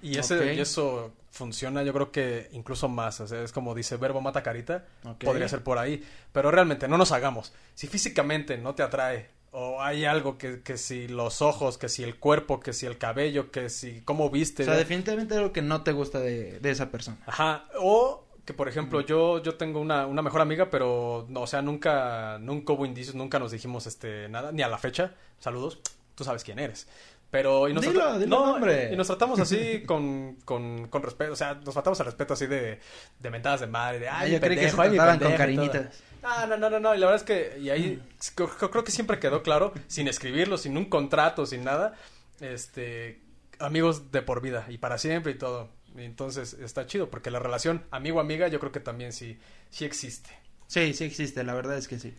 y, 0.02 0.18
ese, 0.18 0.54
y 0.54 0.60
eso 0.60 1.14
funciona 1.32 1.82
yo 1.84 1.94
creo 1.94 2.12
que 2.12 2.50
incluso 2.52 2.90
más. 2.90 3.22
O 3.22 3.28
sea, 3.28 3.42
es 3.42 3.54
como 3.54 3.74
dice 3.74 3.96
verbo 3.96 4.20
mata 4.20 4.44
carita, 4.44 4.84
podría 5.18 5.48
ser 5.48 5.64
por 5.64 5.78
ahí. 5.78 6.04
Pero 6.34 6.52
realmente, 6.52 6.90
no 6.90 6.98
nos 6.98 7.14
hagamos. 7.14 7.54
Si 7.74 7.88
físicamente 7.88 8.58
no 8.58 8.76
te 8.76 8.84
atrae 8.84 9.30
o 9.52 9.82
hay 9.82 10.04
algo 10.04 10.38
que, 10.38 10.62
que 10.62 10.78
si 10.78 11.08
los 11.08 11.42
ojos, 11.42 11.78
que 11.78 11.88
si 11.88 12.04
el 12.04 12.18
cuerpo, 12.18 12.60
que 12.60 12.74
si 12.74 12.86
el 12.86 12.98
cabello, 12.98 13.50
que 13.50 13.70
si 13.70 14.02
cómo 14.02 14.30
viste. 14.30 14.64
O 14.64 14.66
sea, 14.66 14.76
definitivamente 14.76 15.36
algo 15.36 15.54
que 15.54 15.62
no 15.62 15.84
te 15.84 15.94
gusta 15.94 16.20
de, 16.20 16.60
de 16.60 16.70
esa 16.70 16.92
persona. 16.92 17.20
Ajá. 17.28 17.64
O 17.80 18.26
que 18.46 18.54
por 18.54 18.68
ejemplo 18.68 19.02
yo 19.02 19.42
yo 19.42 19.56
tengo 19.56 19.80
una, 19.80 20.06
una 20.06 20.22
mejor 20.22 20.42
amiga 20.42 20.70
pero 20.70 21.26
no, 21.30 21.42
o 21.42 21.48
sea 21.48 21.62
nunca 21.62 22.38
nunca 22.40 22.74
hubo 22.74 22.86
indicios 22.86 23.16
nunca 23.16 23.40
nos 23.40 23.52
dijimos 23.52 23.88
este 23.88 24.28
nada 24.30 24.52
ni 24.52 24.62
a 24.62 24.68
la 24.68 24.78
fecha 24.78 25.14
saludos 25.40 25.80
tú 26.16 26.24
sabes 26.24 26.44
quién 26.44 26.60
eres 26.60 26.88
Pero, 27.32 27.68
y 27.68 27.74
nos, 27.74 27.82
Dilo, 27.84 28.00
trata- 28.00 28.20
dilo, 28.20 28.30
no, 28.30 28.54
hombre. 28.54 28.92
y 28.94 28.96
nos 28.96 29.08
tratamos 29.08 29.40
así 29.40 29.82
con, 29.88 30.36
con, 30.46 30.88
con 30.90 31.02
respeto, 31.02 31.32
o 31.34 31.36
sea, 31.36 31.56
nos 31.56 31.74
faltamos 31.74 32.00
al 32.00 32.06
respeto 32.06 32.34
así 32.36 32.46
de, 32.46 32.80
de 33.20 33.30
mentadas 33.32 33.62
de 33.62 33.66
madre, 33.68 33.98
de, 34.02 34.08
ay, 34.10 34.30
Ah, 34.30 34.34
yo 34.36 34.40
que 34.40 34.48
pendejo, 34.50 34.76
se 34.76 34.82
ay, 34.84 34.90
mi 34.92 34.98
con 35.20 35.34
cariñitas. 35.36 36.04
No, 36.22 36.46
no, 36.46 36.58
no, 36.58 36.70
no, 36.70 36.80
no, 36.80 36.94
y 36.94 37.00
la 37.00 37.08
verdad 37.08 37.16
es 37.16 37.24
que, 37.24 37.60
y 37.60 37.72
ahí, 37.72 38.00
creo, 38.36 38.50
creo 38.50 38.84
que 38.84 38.92
siempre 38.92 39.18
quedó 39.18 39.42
claro, 39.42 39.74
sin 39.88 40.08
escribirlo, 40.08 40.60
sin 40.60 40.78
un 40.78 40.86
contrato, 40.86 41.48
sin 41.48 41.64
nada, 41.64 41.96
este, 42.40 43.20
amigos 43.58 44.12
de 44.12 44.22
por 44.22 44.40
vida, 44.42 44.66
y 44.70 44.78
para 44.78 45.00
siempre 45.00 45.32
y 45.32 45.36
todo. 45.40 45.70
Entonces, 45.98 46.54
está 46.54 46.86
chido, 46.86 47.10
porque 47.10 47.32
la 47.32 47.40
relación 47.40 47.84
amigo-amiga 47.92 48.48
yo 48.48 48.60
creo 48.60 48.72
que 48.72 48.80
también 48.80 49.14
sí, 49.14 49.38
sí 49.70 49.86
existe. 49.86 50.30
Sí, 50.68 50.94
sí 50.94 51.04
existe, 51.04 51.44
la 51.44 51.54
verdad 51.54 51.78
es 51.78 51.88
que 51.88 52.00
sí. 52.00 52.14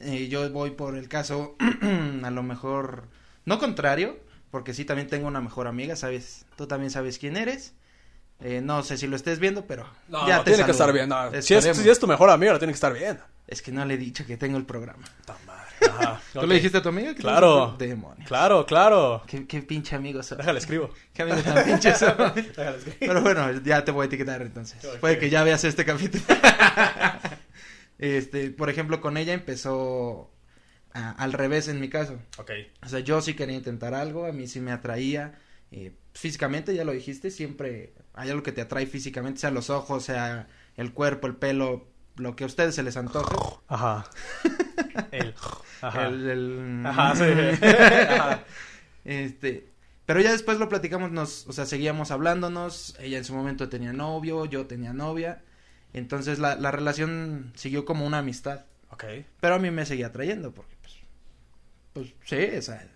Eh, 0.00 0.28
yo 0.28 0.48
voy 0.50 0.70
por 0.70 0.96
el 0.96 1.08
caso, 1.08 1.56
a 2.22 2.30
lo 2.30 2.42
mejor, 2.42 3.08
no 3.44 3.58
contrario, 3.58 4.18
porque 4.50 4.72
sí 4.72 4.84
también 4.84 5.08
tengo 5.08 5.28
una 5.28 5.40
mejor 5.40 5.66
amiga, 5.66 5.96
sabes, 5.96 6.46
tú 6.56 6.66
también 6.66 6.90
sabes 6.90 7.18
quién 7.18 7.36
eres. 7.36 7.74
Eh, 8.42 8.62
no 8.62 8.82
sé 8.82 8.96
si 8.96 9.06
lo 9.06 9.16
estés 9.16 9.38
viendo, 9.38 9.66
pero 9.66 9.86
No, 10.08 10.26
ya 10.26 10.38
no, 10.38 10.44
te 10.44 10.52
tiene 10.52 10.64
que 10.64 10.70
estar 10.70 10.90
bien, 10.94 11.10
no, 11.10 11.30
si, 11.30 11.36
es, 11.36 11.50
Esperemos. 11.50 11.82
si 11.82 11.90
es 11.90 11.98
tu 11.98 12.06
mejor 12.06 12.30
amigo, 12.30 12.54
lo 12.54 12.58
tiene 12.58 12.72
que 12.72 12.76
estar 12.76 12.94
bien. 12.94 13.18
Es 13.46 13.60
que 13.60 13.70
no 13.70 13.84
le 13.84 13.94
he 13.94 13.98
dicho 13.98 14.24
que 14.24 14.38
tengo 14.38 14.56
el 14.56 14.64
programa. 14.64 15.04
Ajá. 15.88 16.20
¿Tú 16.32 16.40
Ok. 16.40 16.46
le 16.46 16.54
dijiste 16.56 16.78
a 16.78 16.82
tu 16.82 16.88
amiga? 16.90 17.14
que 17.14 17.20
Claro. 17.22 17.76
Demonios. 17.78 18.26
Claro, 18.28 18.66
claro. 18.66 19.22
Qué, 19.26 19.46
qué 19.46 19.62
pinche 19.62 19.96
amigo 19.96 20.22
son. 20.22 20.38
Déjale 20.38 20.58
escribo. 20.58 20.90
Qué 21.14 21.22
amigos 21.22 21.42
tan 21.44 21.64
pinches 21.64 21.98
son. 21.98 22.16
Déjale 22.34 22.76
escribo. 22.78 22.96
Pero 23.00 23.22
bueno, 23.22 23.52
ya 23.62 23.84
te 23.84 23.90
voy 23.92 24.04
a 24.04 24.06
etiquetar 24.06 24.42
entonces. 24.42 24.84
Puede 25.00 25.18
que 25.18 25.30
ya 25.30 25.42
veas 25.44 25.64
este 25.64 25.84
capítulo. 25.84 26.22
este, 27.98 28.50
por 28.50 28.70
ejemplo, 28.70 29.00
con 29.00 29.16
ella 29.16 29.32
empezó 29.32 30.30
a- 30.92 31.10
al 31.12 31.32
revés 31.32 31.68
en 31.68 31.80
mi 31.80 31.88
caso. 31.88 32.18
Ok. 32.38 32.50
O 32.84 32.88
sea, 32.88 33.00
yo 33.00 33.20
sí 33.20 33.34
quería 33.34 33.56
intentar 33.56 33.94
algo, 33.94 34.26
a 34.26 34.32
mí 34.32 34.46
sí 34.46 34.60
me 34.60 34.72
atraía. 34.72 35.38
eh, 35.72 35.92
físicamente, 36.14 36.74
ya 36.74 36.84
lo 36.84 36.90
dijiste, 36.90 37.30
siempre 37.30 37.94
hay 38.12 38.28
algo 38.30 38.42
que 38.42 38.50
te 38.50 38.60
atrae 38.60 38.86
físicamente, 38.86 39.38
sea 39.38 39.52
los 39.52 39.70
ojos, 39.70 40.02
sea 40.04 40.48
el 40.76 40.92
cuerpo, 40.92 41.28
el 41.28 41.36
pelo, 41.36 41.86
lo 42.16 42.34
que 42.34 42.42
a 42.42 42.48
ustedes 42.48 42.74
se 42.74 42.82
les 42.82 42.96
antoje. 42.96 43.36
Ajá. 43.68 44.10
El. 45.10 45.34
Ajá. 45.82 46.06
El, 46.08 46.28
el- 46.30 46.86
Ajá, 46.86 47.16
sí. 47.16 47.24
Ajá. 47.64 48.44
Este, 49.04 49.66
pero 50.06 50.20
ya 50.20 50.32
después 50.32 50.58
lo 50.58 50.68
platicamos, 50.68 51.10
nos, 51.10 51.46
o 51.46 51.52
sea, 51.52 51.66
seguíamos 51.66 52.10
hablándonos, 52.10 52.96
ella 53.00 53.18
en 53.18 53.24
su 53.24 53.34
momento 53.34 53.68
tenía 53.68 53.92
novio, 53.92 54.44
yo 54.44 54.66
tenía 54.66 54.92
novia, 54.92 55.42
entonces 55.94 56.38
la, 56.38 56.56
la 56.56 56.70
relación 56.70 57.52
siguió 57.56 57.84
como 57.84 58.04
una 58.06 58.18
amistad, 58.18 58.64
Ok. 58.90 59.04
pero 59.40 59.54
a 59.54 59.58
mí 59.58 59.70
me 59.70 59.86
seguía 59.86 60.08
atrayendo, 60.08 60.52
porque 60.52 60.74
pues, 60.82 60.94
pues 61.92 62.14
sí, 62.26 62.56
o 62.58 62.62
sea, 62.62 62.86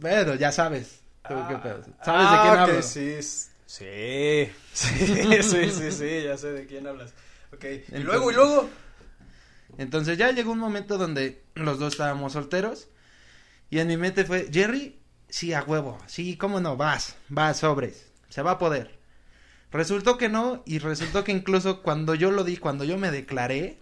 bueno, 0.00 0.34
ya 0.34 0.52
sabes, 0.52 1.00
qué 1.26 1.34
pedo, 1.34 1.82
sabes 2.04 2.30
de 2.30 2.36
Ah, 2.36 2.40
quién 2.42 2.58
hablo. 2.58 2.82
Sí, 2.82 3.22
sí, 3.22 4.50
sí, 4.72 5.42
sí, 5.42 5.70
sí, 5.70 5.92
sí, 5.92 6.22
ya 6.24 6.36
sé 6.36 6.52
de 6.52 6.66
quién 6.66 6.86
hablas. 6.86 7.14
Ok, 7.54 7.64
y 7.92 7.98
luego, 7.98 8.30
y 8.30 8.34
luego. 8.34 8.68
Entonces 9.80 10.18
ya 10.18 10.30
llegó 10.30 10.52
un 10.52 10.58
momento 10.58 10.98
donde 10.98 11.42
los 11.54 11.78
dos 11.78 11.94
estábamos 11.94 12.34
solteros 12.34 12.88
y 13.70 13.78
en 13.78 13.88
mi 13.88 13.96
mente 13.96 14.26
fue, 14.26 14.50
Jerry, 14.52 14.98
sí, 15.30 15.54
a 15.54 15.62
huevo, 15.62 15.96
sí, 16.06 16.36
cómo 16.36 16.60
no, 16.60 16.76
vas, 16.76 17.16
vas, 17.30 17.60
sobres, 17.60 18.12
se 18.28 18.42
va 18.42 18.52
a 18.52 18.58
poder. 18.58 18.98
Resultó 19.72 20.18
que 20.18 20.28
no 20.28 20.62
y 20.66 20.80
resultó 20.80 21.24
que 21.24 21.32
incluso 21.32 21.80
cuando 21.80 22.14
yo 22.14 22.30
lo 22.30 22.44
di, 22.44 22.58
cuando 22.58 22.84
yo 22.84 22.98
me 22.98 23.10
declaré, 23.10 23.78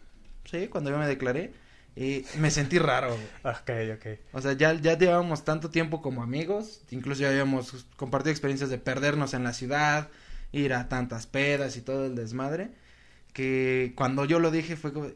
sí, 0.48 0.68
cuando 0.68 0.90
yo 0.90 0.98
me 0.98 1.08
declaré, 1.08 1.52
eh, 1.96 2.24
me 2.36 2.52
sentí 2.52 2.78
raro. 2.78 3.18
Ok, 3.42 3.70
ok. 3.96 4.06
O 4.34 4.40
sea, 4.40 4.52
ya, 4.52 4.74
ya 4.74 4.96
llevábamos 4.96 5.44
tanto 5.44 5.68
tiempo 5.68 6.00
como 6.00 6.22
amigos, 6.22 6.80
incluso 6.92 7.22
ya 7.22 7.30
habíamos 7.30 7.86
compartido 7.96 8.30
experiencias 8.30 8.70
de 8.70 8.78
perdernos 8.78 9.34
en 9.34 9.42
la 9.42 9.52
ciudad, 9.52 10.10
ir 10.52 10.74
a 10.74 10.88
tantas 10.88 11.26
pedas 11.26 11.76
y 11.76 11.80
todo 11.80 12.06
el 12.06 12.14
desmadre, 12.14 12.70
que 13.32 13.94
cuando 13.96 14.24
yo 14.26 14.38
lo 14.38 14.52
dije 14.52 14.76
fue 14.76 14.92
como, 14.92 15.08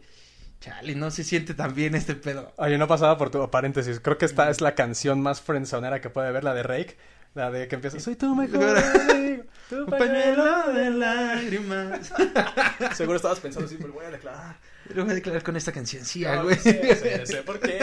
chale, 0.63 0.95
no 0.95 1.11
se 1.11 1.25
siente 1.25 1.55
tan 1.55 1.75
bien 1.75 1.95
este 1.95 2.15
pedo. 2.15 2.53
Oye, 2.57 2.79
no 2.79 2.87
pasaba 2.87 3.19
por 3.19 3.31
tu 3.31 3.51
paréntesis. 3.51 4.01
Creo 4.01 4.17
que 4.17 4.25
esta 4.25 4.49
es 4.49 4.61
la 4.61 4.75
canción 4.75 5.21
más 5.21 5.41
frenzonera 5.41 6.01
que 6.01 6.09
puede 6.09 6.29
haber, 6.29 6.45
la 6.45 6.55
de 6.55 6.63
Rake. 6.63 6.97
La 7.35 7.51
de 7.51 7.67
que 7.67 7.75
empieza. 7.75 7.99
Soy 7.99 8.15
tu 8.15 8.35
mejor 8.35 8.79
amigo, 9.11 9.45
tu 9.69 9.87
pañuelo 9.87 10.73
de 10.73 10.91
lágrimas. 10.91 12.13
Seguro 12.95 13.17
estabas 13.17 13.41
pensando 13.41 13.67
así, 13.67 13.77
me 13.79 13.89
lo 13.89 13.95
voy 13.95 14.05
a 14.05 14.11
declarar. 14.11 14.57
Lo 14.95 15.05
voy 15.05 15.13
a 15.13 15.15
declarar 15.15 15.43
con 15.43 15.57
esta 15.57 15.71
canción, 15.73 16.05
sí, 16.05 16.23
No, 16.23 16.43
güey. 16.43 16.57
sé, 16.57 16.97
sé, 16.97 17.27
sé 17.27 17.43
por 17.43 17.59
qué 17.61 17.79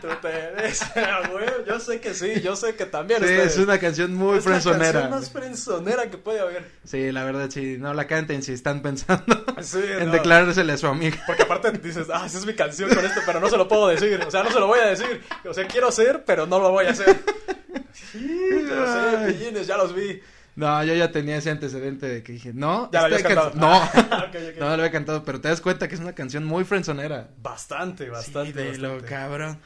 tú 0.00 0.08
te 0.22 0.28
ves, 0.56 0.80
ah, 0.96 1.28
güey. 1.30 1.44
Yo 1.66 1.78
sé 1.78 2.00
que 2.00 2.14
sí, 2.14 2.40
yo 2.40 2.56
sé 2.56 2.74
que 2.74 2.86
también. 2.86 3.20
Sí, 3.20 3.26
ustedes- 3.26 3.52
es 3.52 3.58
una 3.58 3.78
canción 3.78 4.14
muy 4.14 4.38
Es 4.38 4.46
la 4.46 4.52
canción 4.60 5.10
más 5.10 5.30
frenzonera 5.30 6.10
que 6.10 6.16
puede 6.18 6.40
haber. 6.40 6.64
Sí, 6.84 7.12
la 7.12 7.24
verdad, 7.24 7.48
sí, 7.50 7.76
no 7.78 7.92
la 7.94 8.06
canten 8.06 8.42
si 8.42 8.52
están 8.54 8.82
pensando 8.82 9.24
Sí, 9.62 9.78
en 9.82 10.06
no. 10.06 10.12
declarársele 10.12 10.72
a 10.72 10.76
su 10.78 10.86
amiga. 10.86 11.22
Porque 11.26 11.42
aparte 11.42 11.70
dices, 11.72 12.06
ah, 12.12 12.24
esa 12.26 12.38
es 12.38 12.46
mi 12.46 12.54
canción 12.54 12.88
con 12.94 13.04
esto, 13.04 13.20
pero 13.26 13.40
no 13.40 13.48
se 13.50 13.56
lo 13.56 13.68
puedo 13.68 13.88
decir. 13.88 14.18
O 14.26 14.30
sea, 14.30 14.42
no 14.42 14.50
se 14.50 14.58
lo 14.58 14.66
voy 14.66 14.80
a 14.80 14.86
decir. 14.86 15.22
O 15.44 15.52
sea, 15.54 15.66
quiero 15.66 15.88
hacer, 15.88 16.24
pero 16.24 16.46
no 16.46 16.58
lo 16.58 16.70
voy 16.70 16.86
a 16.86 16.90
hacer. 16.90 17.20
Sí, 17.92 18.48
yo 18.68 18.86
sé, 18.86 19.26
pillines, 19.32 19.66
ya 19.66 19.76
los 19.76 19.94
vi. 19.94 20.20
No, 20.58 20.82
yo 20.82 20.92
ya 20.92 21.12
tenía 21.12 21.36
ese 21.36 21.50
antecedente 21.50 22.08
de 22.08 22.24
que 22.24 22.32
dije, 22.32 22.52
no, 22.52 22.90
Ya 22.90 22.98
lo 23.02 23.06
habías 23.06 23.22
can- 23.22 23.36
cantado. 23.36 23.54
No, 23.54 23.80
no 24.58 24.66
lo 24.66 24.72
había 24.72 24.90
cantado, 24.90 25.24
pero 25.24 25.40
te 25.40 25.46
das 25.46 25.60
cuenta 25.60 25.86
que 25.86 25.94
es 25.94 26.00
una 26.00 26.16
canción 26.16 26.44
muy 26.44 26.64
frenzonera. 26.64 27.30
Bastante, 27.40 28.10
bastante. 28.10 28.50
Sí, 28.50 28.72
de 28.72 28.78
lo 28.78 29.00
cabrón. 29.04 29.60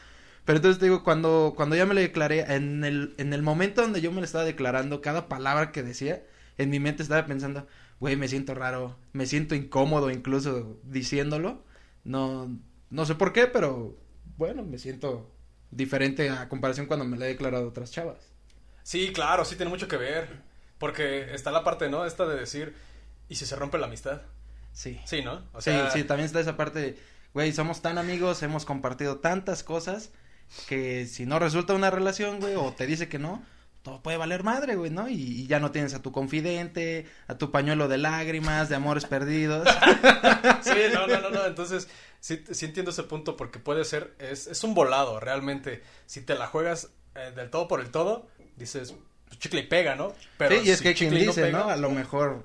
Pero 0.44 0.56
entonces 0.56 0.78
te 0.78 0.84
digo, 0.84 1.02
cuando, 1.02 1.54
cuando 1.56 1.76
ya 1.76 1.86
me 1.86 1.94
le 1.94 2.02
declaré, 2.02 2.40
en 2.40 2.84
el, 2.84 3.14
en 3.16 3.32
el 3.32 3.40
momento 3.42 3.80
donde 3.80 4.02
yo 4.02 4.12
me 4.12 4.20
le 4.20 4.26
estaba 4.26 4.44
declarando, 4.44 5.00
cada 5.00 5.30
palabra 5.30 5.72
que 5.72 5.82
decía, 5.82 6.22
en 6.58 6.68
mi 6.68 6.78
mente 6.78 7.02
estaba 7.02 7.24
pensando, 7.24 7.66
güey, 7.98 8.16
me 8.16 8.28
siento 8.28 8.54
raro, 8.54 8.98
me 9.14 9.24
siento 9.24 9.54
incómodo 9.54 10.10
incluso 10.10 10.78
diciéndolo. 10.82 11.64
No, 12.04 12.54
no 12.90 13.06
sé 13.06 13.14
por 13.14 13.32
qué, 13.32 13.46
pero 13.46 13.96
bueno, 14.36 14.62
me 14.62 14.76
siento 14.76 15.32
diferente 15.70 16.28
a 16.28 16.50
comparación 16.50 16.84
cuando 16.84 17.06
me 17.06 17.16
le 17.16 17.24
he 17.24 17.28
declarado 17.28 17.64
a 17.64 17.68
otras 17.68 17.90
chavas. 17.92 18.18
Sí, 18.82 19.10
claro, 19.14 19.46
sí 19.46 19.56
tiene 19.56 19.70
mucho 19.70 19.88
que 19.88 19.96
ver. 19.96 20.51
Porque 20.82 21.32
está 21.32 21.52
la 21.52 21.62
parte, 21.62 21.88
¿no? 21.88 22.04
Esta 22.04 22.26
de 22.26 22.34
decir, 22.34 22.74
¿y 23.28 23.36
si 23.36 23.46
se 23.46 23.54
rompe 23.54 23.78
la 23.78 23.86
amistad? 23.86 24.22
Sí. 24.72 25.00
Sí, 25.04 25.22
¿no? 25.22 25.34
O 25.52 25.60
sí, 25.60 25.70
sea, 25.70 25.92
sí, 25.92 26.02
también 26.02 26.26
está 26.26 26.40
esa 26.40 26.56
parte, 26.56 26.80
de, 26.80 26.98
güey, 27.32 27.52
somos 27.52 27.82
tan 27.82 27.98
amigos, 27.98 28.42
hemos 28.42 28.64
compartido 28.64 29.18
tantas 29.20 29.62
cosas 29.62 30.10
que 30.68 31.06
si 31.06 31.24
no 31.24 31.38
resulta 31.38 31.74
una 31.74 31.90
relación, 31.90 32.40
güey, 32.40 32.56
o 32.56 32.72
te 32.72 32.88
dice 32.88 33.08
que 33.08 33.20
no, 33.20 33.44
todo 33.82 34.02
puede 34.02 34.16
valer 34.16 34.42
madre, 34.42 34.74
güey, 34.74 34.90
¿no? 34.90 35.08
Y, 35.08 35.14
y 35.14 35.46
ya 35.46 35.60
no 35.60 35.70
tienes 35.70 35.94
a 35.94 36.02
tu 36.02 36.10
confidente, 36.10 37.06
a 37.28 37.38
tu 37.38 37.52
pañuelo 37.52 37.86
de 37.86 37.98
lágrimas, 37.98 38.68
de 38.68 38.74
amores 38.74 39.04
perdidos. 39.04 39.68
Sí, 40.62 40.78
no, 40.92 41.06
no, 41.06 41.20
no, 41.20 41.30
no. 41.30 41.46
Entonces, 41.46 41.88
sí, 42.18 42.42
sí 42.50 42.66
entiendo 42.66 42.90
ese 42.90 43.04
punto 43.04 43.36
porque 43.36 43.60
puede 43.60 43.84
ser, 43.84 44.16
es, 44.18 44.48
es 44.48 44.64
un 44.64 44.74
volado 44.74 45.20
realmente. 45.20 45.80
Si 46.06 46.22
te 46.22 46.34
la 46.34 46.48
juegas 46.48 46.90
eh, 47.14 47.32
del 47.36 47.50
todo 47.50 47.68
por 47.68 47.80
el 47.80 47.90
todo, 47.92 48.26
dices, 48.56 48.96
pues, 49.32 49.38
chicle 49.40 49.60
y 49.60 49.66
pega, 49.66 49.94
¿no? 49.94 50.12
Pero 50.38 50.56
sí, 50.60 50.68
y 50.68 50.70
es 50.70 50.78
si 50.78 50.84
que 50.84 50.94
quien 50.94 51.14
dice, 51.14 51.42
pega, 51.42 51.58
¿no? 51.58 51.68
A 51.68 51.76
lo 51.76 51.90
mejor 51.90 52.42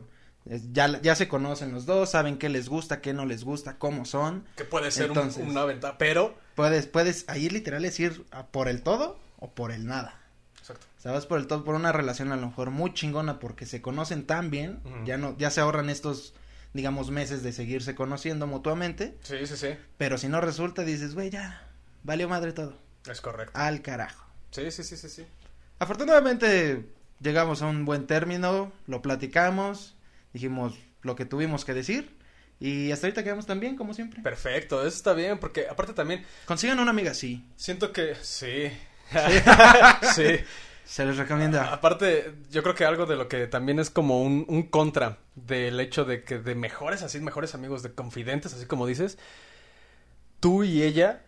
eh, 0.49 0.61
ya, 0.71 1.01
ya 1.01 1.15
se 1.15 1.27
conocen 1.27 1.71
los 1.73 1.85
dos, 1.85 2.11
saben 2.11 2.37
qué 2.37 2.49
les 2.49 2.69
gusta, 2.69 3.01
qué 3.01 3.13
no 3.13 3.25
les 3.25 3.43
gusta, 3.43 3.77
cómo 3.77 4.05
son. 4.05 4.45
Que 4.55 4.63
puede 4.63 4.91
ser 4.91 5.11
un- 5.11 5.33
una 5.47 5.65
ventaja, 5.65 5.97
pero... 5.97 6.35
Puedes, 6.55 6.87
puedes, 6.87 7.25
ahí 7.27 7.49
literal 7.49 7.85
es 7.85 7.99
ir 7.99 8.25
a 8.31 8.47
por 8.47 8.67
el 8.67 8.81
todo 8.81 9.19
o 9.37 9.51
por 9.51 9.71
el 9.71 9.85
nada. 9.85 10.19
Exacto. 10.59 10.85
O 10.97 11.01
sea, 11.01 11.11
vas 11.11 11.25
por 11.27 11.37
el 11.39 11.45
todo, 11.47 11.63
por 11.63 11.75
una 11.75 11.91
relación 11.91 12.31
a 12.31 12.35
lo 12.37 12.47
mejor 12.47 12.71
muy 12.71 12.93
chingona 12.93 13.39
porque 13.39 13.65
se 13.67 13.81
conocen 13.81 14.25
tan 14.25 14.49
bien, 14.49 14.79
ya 15.05 15.17
no, 15.17 15.37
ya 15.37 15.51
se 15.51 15.61
ahorran 15.61 15.89
estos, 15.91 16.33
digamos, 16.73 17.11
meses 17.11 17.43
de 17.43 17.51
seguirse 17.53 17.93
conociendo 17.93 18.47
mutuamente, 18.47 19.17
Sí, 19.21 19.45
sí, 19.45 19.55
sí. 19.55 19.75
pero 19.97 20.17
si 20.17 20.27
no 20.29 20.41
resulta, 20.41 20.81
dices, 20.83 21.13
güey, 21.13 21.29
ya, 21.29 21.67
valió 22.03 22.27
madre 22.27 22.51
todo, 22.53 22.77
Es 23.09 23.21
correcto. 23.21 23.51
al 23.57 23.81
carajo. 23.83 24.25
Sí, 24.49 24.71
sí, 24.71 24.83
sí, 24.83 24.97
sí, 24.97 25.09
sí. 25.09 25.27
Afortunadamente, 25.79 26.85
llegamos 27.19 27.61
a 27.61 27.67
un 27.67 27.85
buen 27.85 28.07
término, 28.07 28.71
lo 28.87 29.01
platicamos, 29.01 29.95
dijimos 30.33 30.75
lo 31.01 31.15
que 31.15 31.25
tuvimos 31.25 31.65
que 31.65 31.73
decir, 31.73 32.17
y 32.59 32.91
hasta 32.91 33.07
ahorita 33.07 33.23
quedamos 33.23 33.45
tan 33.45 33.59
bien 33.59 33.75
como 33.75 33.93
siempre. 33.93 34.21
Perfecto, 34.21 34.79
eso 34.79 34.97
está 34.97 35.13
bien, 35.13 35.39
porque 35.39 35.67
aparte 35.69 35.93
también 35.93 36.25
Consigan 36.45 36.79
una 36.79 36.91
amiga, 36.91 37.13
sí, 37.13 37.45
siento 37.55 37.91
que... 37.91 38.15
Sí. 38.21 38.71
sí. 40.15 40.23
se 40.85 41.05
les 41.05 41.17
recomienda. 41.17 41.71
Aparte, 41.73 42.33
yo 42.49 42.63
creo 42.63 42.73
que 42.73 42.85
algo 42.85 43.05
de 43.05 43.15
lo 43.15 43.27
que 43.27 43.45
también 43.47 43.77
es 43.79 43.89
como 43.89 44.21
un, 44.23 44.45
un 44.47 44.63
contra 44.63 45.19
del 45.35 45.79
hecho 45.79 46.05
de 46.05 46.23
que 46.23 46.39
de 46.39 46.55
mejores, 46.55 47.03
así, 47.03 47.19
mejores 47.19 47.53
amigos, 47.53 47.83
de 47.83 47.93
confidentes, 47.93 48.53
así 48.53 48.65
como 48.65 48.87
dices, 48.87 49.17
tú 50.39 50.63
y 50.63 50.81
ella, 50.83 51.23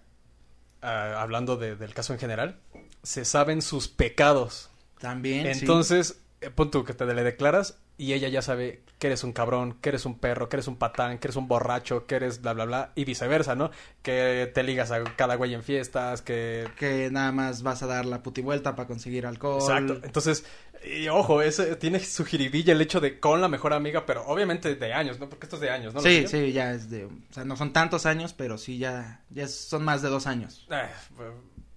ah, 0.81 1.21
hablando 1.21 1.57
de- 1.57 1.75
del 1.75 1.93
caso 1.93 2.13
en 2.13 2.19
general, 2.19 2.59
se 3.03 3.25
saben 3.25 3.61
sus 3.61 3.87
pecados. 3.87 4.69
También, 4.99 5.53
sí. 5.53 5.61
Entonces, 5.61 6.21
eh, 6.41 6.49
pon 6.49 6.71
tú 6.71 6.83
que 6.83 6.93
te 6.93 7.05
le 7.05 7.23
declaras 7.23 7.77
y 7.97 8.13
ella 8.13 8.29
ya 8.29 8.41
sabe 8.41 8.81
que 8.97 9.07
eres 9.07 9.23
un 9.23 9.33
cabrón, 9.33 9.77
que 9.81 9.89
eres 9.89 10.05
un 10.05 10.17
perro, 10.19 10.47
que 10.47 10.55
eres 10.57 10.67
un 10.67 10.77
patán, 10.77 11.19
que 11.19 11.27
eres 11.27 11.35
un 11.35 11.47
borracho, 11.47 12.05
que 12.05 12.15
eres 12.15 12.41
bla, 12.41 12.53
bla, 12.53 12.65
bla, 12.65 12.91
y 12.95 13.03
viceversa, 13.05 13.55
¿no? 13.55 13.71
Que 14.01 14.49
te 14.53 14.63
ligas 14.63 14.91
a 14.91 15.03
cada 15.15 15.35
güey 15.35 15.53
en 15.53 15.63
fiestas, 15.63 16.21
que... 16.21 16.67
Que 16.77 17.09
nada 17.11 17.31
más 17.33 17.61
vas 17.61 17.83
a 17.83 17.87
dar 17.87 18.05
la 18.05 18.23
putivuelta 18.23 18.75
para 18.75 18.87
conseguir 18.87 19.25
alcohol. 19.25 19.61
Exacto. 19.61 19.99
Entonces, 20.05 20.45
y 20.85 21.09
ojo, 21.09 21.41
ese, 21.41 21.75
tiene 21.75 21.99
su 21.99 22.25
jiribilla 22.25 22.71
el 22.71 22.81
hecho 22.81 23.01
de 23.01 23.19
con 23.19 23.41
la 23.41 23.49
mejor 23.49 23.73
amiga, 23.73 24.05
pero 24.05 24.25
obviamente 24.27 24.75
de 24.75 24.93
años, 24.93 25.19
¿no? 25.19 25.27
Porque 25.27 25.45
esto 25.45 25.57
es 25.57 25.61
de 25.61 25.69
años, 25.69 25.93
¿no? 25.93 25.99
Sí, 25.99 26.25
sí, 26.27 26.53
ya 26.53 26.71
es 26.71 26.89
de... 26.89 27.05
O 27.05 27.11
sea, 27.31 27.43
no 27.43 27.57
son 27.57 27.73
tantos 27.73 28.05
años, 28.05 28.33
pero 28.33 28.57
sí 28.57 28.77
ya, 28.77 29.23
ya 29.29 29.47
son 29.49 29.83
más 29.83 30.01
de 30.01 30.09
dos 30.09 30.25
años. 30.25 30.67
Eh, 30.71 30.89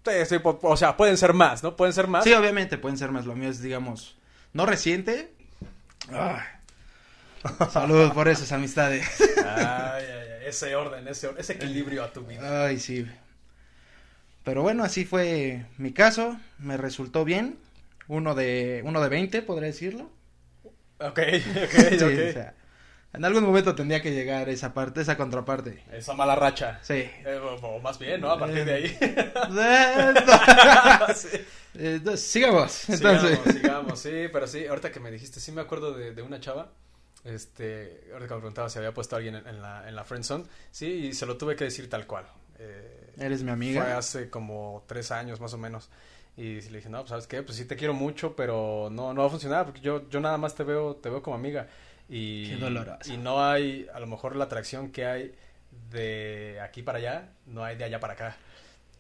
sí, 0.04 0.12
sí, 0.26 0.36
o 0.42 0.76
sea, 0.76 0.96
pueden 0.96 1.16
ser 1.16 1.32
más, 1.32 1.62
¿no? 1.62 1.76
Pueden 1.76 1.92
ser 1.92 2.08
más. 2.08 2.24
Sí, 2.24 2.32
obviamente 2.32 2.78
pueden 2.78 2.98
ser 2.98 3.10
más. 3.10 3.26
Lo 3.26 3.34
mío 3.34 3.50
es, 3.50 3.62
digamos, 3.62 4.16
no 4.52 4.66
reciente, 4.66 5.32
Saludos 7.70 8.12
por 8.12 8.28
esas 8.28 8.52
amistades. 8.52 9.06
Ay, 9.38 9.64
ay, 9.64 10.04
ay, 10.06 10.46
ese 10.46 10.74
orden, 10.76 11.08
ese, 11.08 11.30
ese 11.38 11.54
equilibrio 11.54 12.04
a 12.04 12.12
tu 12.12 12.22
vida. 12.22 12.66
Ay, 12.66 12.78
sí. 12.78 13.06
Pero 14.44 14.62
bueno, 14.62 14.84
así 14.84 15.04
fue 15.04 15.66
mi 15.78 15.92
caso. 15.92 16.38
Me 16.58 16.76
resultó 16.76 17.24
bien. 17.24 17.58
Uno 18.08 18.34
de, 18.34 18.82
uno 18.84 19.00
de 19.00 19.08
20, 19.08 19.42
podría 19.42 19.68
decirlo. 19.68 20.10
Ok, 20.98 21.18
ok, 21.18 21.18
sí, 21.88 21.96
O 21.96 22.32
sea, 22.32 22.54
en 23.14 23.24
algún 23.24 23.44
momento 23.44 23.74
tendría 23.74 24.00
que 24.00 24.12
llegar 24.12 24.48
esa 24.48 24.72
parte, 24.72 25.02
esa 25.02 25.16
contraparte. 25.16 25.82
Esa 25.92 26.14
mala 26.14 26.34
racha. 26.34 26.78
Sí. 26.82 26.94
Eh, 26.94 27.40
o, 27.62 27.78
más 27.80 27.98
bien, 27.98 28.20
¿no? 28.20 28.30
A 28.30 28.38
partir 28.38 28.64
de 28.64 28.74
ahí. 28.74 28.88
sí. 31.14 31.28
Eh, 31.74 32.02
sigamos, 32.16 32.86
entonces. 32.90 33.38
Sigamos, 33.38 33.54
sigamos, 33.54 33.98
sí, 33.98 34.28
pero 34.32 34.46
sí, 34.46 34.66
ahorita 34.66 34.92
que 34.92 35.00
me 35.00 35.10
dijiste, 35.10 35.40
sí 35.40 35.52
me 35.52 35.62
acuerdo 35.62 35.94
de, 35.94 36.12
de 36.12 36.20
una 36.20 36.38
chava, 36.38 36.70
este, 37.24 38.10
ahorita 38.12 38.28
que 38.28 38.34
me 38.34 38.40
preguntaba 38.40 38.68
si 38.68 38.78
había 38.78 38.92
puesto 38.92 39.16
a 39.16 39.18
alguien 39.18 39.36
en, 39.36 39.62
la, 39.62 39.88
en 39.88 39.96
la 39.96 40.04
friendzone, 40.04 40.44
sí, 40.70 40.86
y 40.86 41.12
se 41.14 41.24
lo 41.24 41.38
tuve 41.38 41.56
que 41.56 41.64
decir 41.64 41.88
tal 41.88 42.06
cual. 42.06 42.26
Eh, 42.58 43.02
Eres 43.18 43.42
mi 43.42 43.50
amiga. 43.50 43.82
Fue 43.82 43.92
hace 43.92 44.30
como 44.30 44.84
tres 44.86 45.10
años 45.10 45.40
más 45.40 45.52
o 45.54 45.58
menos. 45.58 45.88
Y 46.36 46.60
le 46.60 46.78
dije, 46.78 46.88
no, 46.88 46.98
pues 46.98 47.10
sabes 47.10 47.26
qué, 47.26 47.42
pues 47.42 47.56
sí 47.56 47.66
te 47.66 47.76
quiero 47.76 47.94
mucho, 47.94 48.34
pero 48.36 48.88
no, 48.90 49.12
no 49.12 49.20
va 49.20 49.26
a 49.26 49.30
funcionar 49.30 49.66
porque 49.66 49.80
yo, 49.80 50.08
yo 50.08 50.20
nada 50.20 50.38
más 50.38 50.54
te 50.54 50.64
veo, 50.64 50.96
te 50.96 51.10
veo 51.10 51.22
como 51.22 51.36
amiga. 51.36 51.68
Y, 52.14 52.46
Qué 52.46 52.56
doloroso. 52.56 53.10
Y 53.10 53.16
no 53.16 53.42
hay, 53.42 53.86
a 53.94 53.98
lo 53.98 54.06
mejor 54.06 54.36
la 54.36 54.44
atracción 54.44 54.92
que 54.92 55.06
hay 55.06 55.34
de 55.90 56.60
aquí 56.60 56.82
para 56.82 56.98
allá, 56.98 57.30
no 57.46 57.64
hay 57.64 57.76
de 57.76 57.84
allá 57.84 58.00
para 58.00 58.12
acá. 58.12 58.36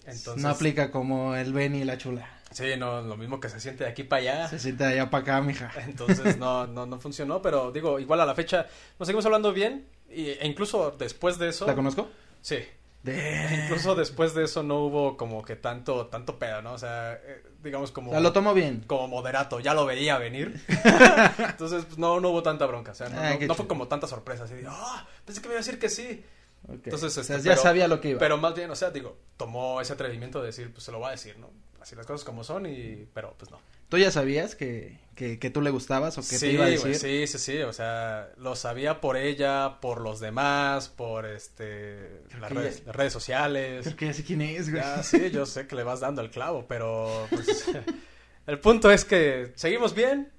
Entonces, 0.06 0.42
no 0.42 0.48
aplica 0.48 0.90
como 0.90 1.36
el 1.36 1.52
Ben 1.52 1.74
y 1.74 1.84
la 1.84 1.98
chula. 1.98 2.26
Sí, 2.52 2.64
no, 2.78 3.02
lo 3.02 3.18
mismo 3.18 3.38
que 3.38 3.50
se 3.50 3.60
siente 3.60 3.84
de 3.84 3.90
aquí 3.90 4.02
para 4.02 4.22
allá. 4.22 4.48
Se 4.48 4.58
siente 4.58 4.84
de 4.84 4.94
allá 4.94 5.10
para 5.10 5.22
acá, 5.22 5.42
mija. 5.42 5.70
Entonces 5.86 6.36
no, 6.38 6.66
no, 6.66 6.86
no 6.86 6.98
funcionó, 6.98 7.42
pero 7.42 7.70
digo, 7.70 8.00
igual 8.00 8.18
a 8.22 8.24
la 8.24 8.34
fecha 8.34 8.66
nos 8.98 9.06
seguimos 9.06 9.26
hablando 9.26 9.52
bien 9.52 9.84
e 10.08 10.46
incluso 10.46 10.92
después 10.92 11.38
de 11.38 11.50
eso. 11.50 11.66
¿La 11.66 11.74
conozco? 11.74 12.08
Sí. 12.40 12.60
Incluso 13.04 13.96
después 13.96 14.32
de 14.34 14.44
eso 14.44 14.62
no 14.62 14.78
hubo 14.84 15.16
como 15.16 15.42
que 15.42 15.56
tanto, 15.56 16.06
tanto 16.06 16.38
pedo, 16.38 16.62
¿no? 16.62 16.74
O 16.74 16.78
sea, 16.78 17.14
eh, 17.14 17.42
digamos 17.62 17.90
como... 17.90 18.12
O 18.12 18.20
lo 18.20 18.32
tomo 18.32 18.54
bien. 18.54 18.84
Como 18.86 19.08
moderato, 19.08 19.58
ya 19.58 19.74
lo 19.74 19.84
veía 19.84 20.18
venir. 20.18 20.60
Entonces, 21.38 21.84
pues, 21.84 21.98
no, 21.98 22.20
no 22.20 22.30
hubo 22.30 22.42
tanta 22.42 22.66
bronca, 22.66 22.92
o 22.92 22.94
sea, 22.94 23.08
no, 23.08 23.20
ah, 23.20 23.36
no, 23.40 23.54
fue 23.54 23.66
como 23.66 23.88
tanta 23.88 24.06
sorpresa, 24.06 24.44
así 24.44 24.54
de, 24.54 24.66
ah, 24.68 25.06
pensé 25.24 25.42
que 25.42 25.48
me 25.48 25.54
iba 25.54 25.60
a 25.60 25.64
decir 25.64 25.80
que 25.80 25.88
sí. 25.88 26.24
Entonces, 26.68 27.16
este, 27.16 27.42
ya 27.42 27.56
sabía 27.56 27.88
lo 27.88 28.00
que 28.00 28.10
iba. 28.10 28.20
Pero 28.20 28.38
más 28.38 28.54
bien, 28.54 28.70
o 28.70 28.76
sea, 28.76 28.90
digo, 28.90 29.16
tomó 29.36 29.80
ese 29.80 29.94
atrevimiento 29.94 30.40
de 30.40 30.46
decir, 30.46 30.72
pues 30.72 30.84
se 30.84 30.92
lo 30.92 31.00
va 31.00 31.08
a 31.08 31.12
decir, 31.12 31.36
¿no? 31.38 31.50
Así 31.82 31.96
las 31.96 32.06
cosas 32.06 32.24
como 32.24 32.44
son 32.44 32.66
y, 32.66 33.08
pero 33.12 33.34
pues 33.36 33.50
no. 33.50 33.60
¿Tú 33.88 33.98
ya 33.98 34.12
sabías 34.12 34.54
que, 34.54 35.00
que, 35.16 35.36
tú 35.50 35.60
le 35.60 35.70
gustabas 35.70 36.16
o 36.16 36.22
que 36.22 36.38
te 36.38 36.52
iba 36.52 36.64
a 36.64 36.68
decir? 36.68 36.94
sí, 36.94 37.26
sí, 37.26 37.38
sí, 37.38 37.58
o 37.62 37.72
sea, 37.72 38.30
lo 38.38 38.54
sabía 38.54 39.00
por 39.00 39.16
ella, 39.16 39.80
por 39.80 40.00
los 40.00 40.20
demás, 40.20 40.88
por 40.88 41.26
este, 41.26 42.22
las 42.40 42.52
redes, 42.52 42.84
redes, 42.86 43.12
sociales. 43.12 43.82
Creo 43.82 43.96
que 43.96 44.06
ya 44.06 44.12
sé 44.14 44.22
quién 44.22 44.42
es, 44.42 44.70
güey. 44.70 44.82
sí, 45.02 45.30
yo 45.30 45.44
sé 45.44 45.66
que 45.66 45.74
le 45.74 45.82
vas 45.82 45.98
dando 45.98 46.22
el 46.22 46.30
clavo, 46.30 46.66
pero 46.68 47.26
pues, 47.30 47.66
el 48.46 48.60
punto 48.60 48.88
es 48.90 49.04
que 49.04 49.52
seguimos 49.56 49.92
bien. 49.92 50.30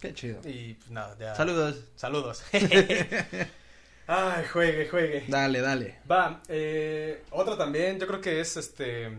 Qué 0.00 0.14
chido. 0.14 0.40
Y 0.44 0.74
pues 0.74 0.90
nada, 0.92 1.16
ya. 1.18 1.34
Saludos. 1.34 1.84
Saludos. 1.96 2.44
Ay, 4.06 4.44
juegue, 4.52 4.88
juegue. 4.88 5.24
Dale, 5.26 5.60
dale. 5.60 5.98
Va, 6.08 6.40
eh, 6.46 7.24
otra 7.30 7.58
también, 7.58 7.98
yo 7.98 8.06
creo 8.06 8.20
que 8.20 8.40
es 8.40 8.56
este 8.56 9.10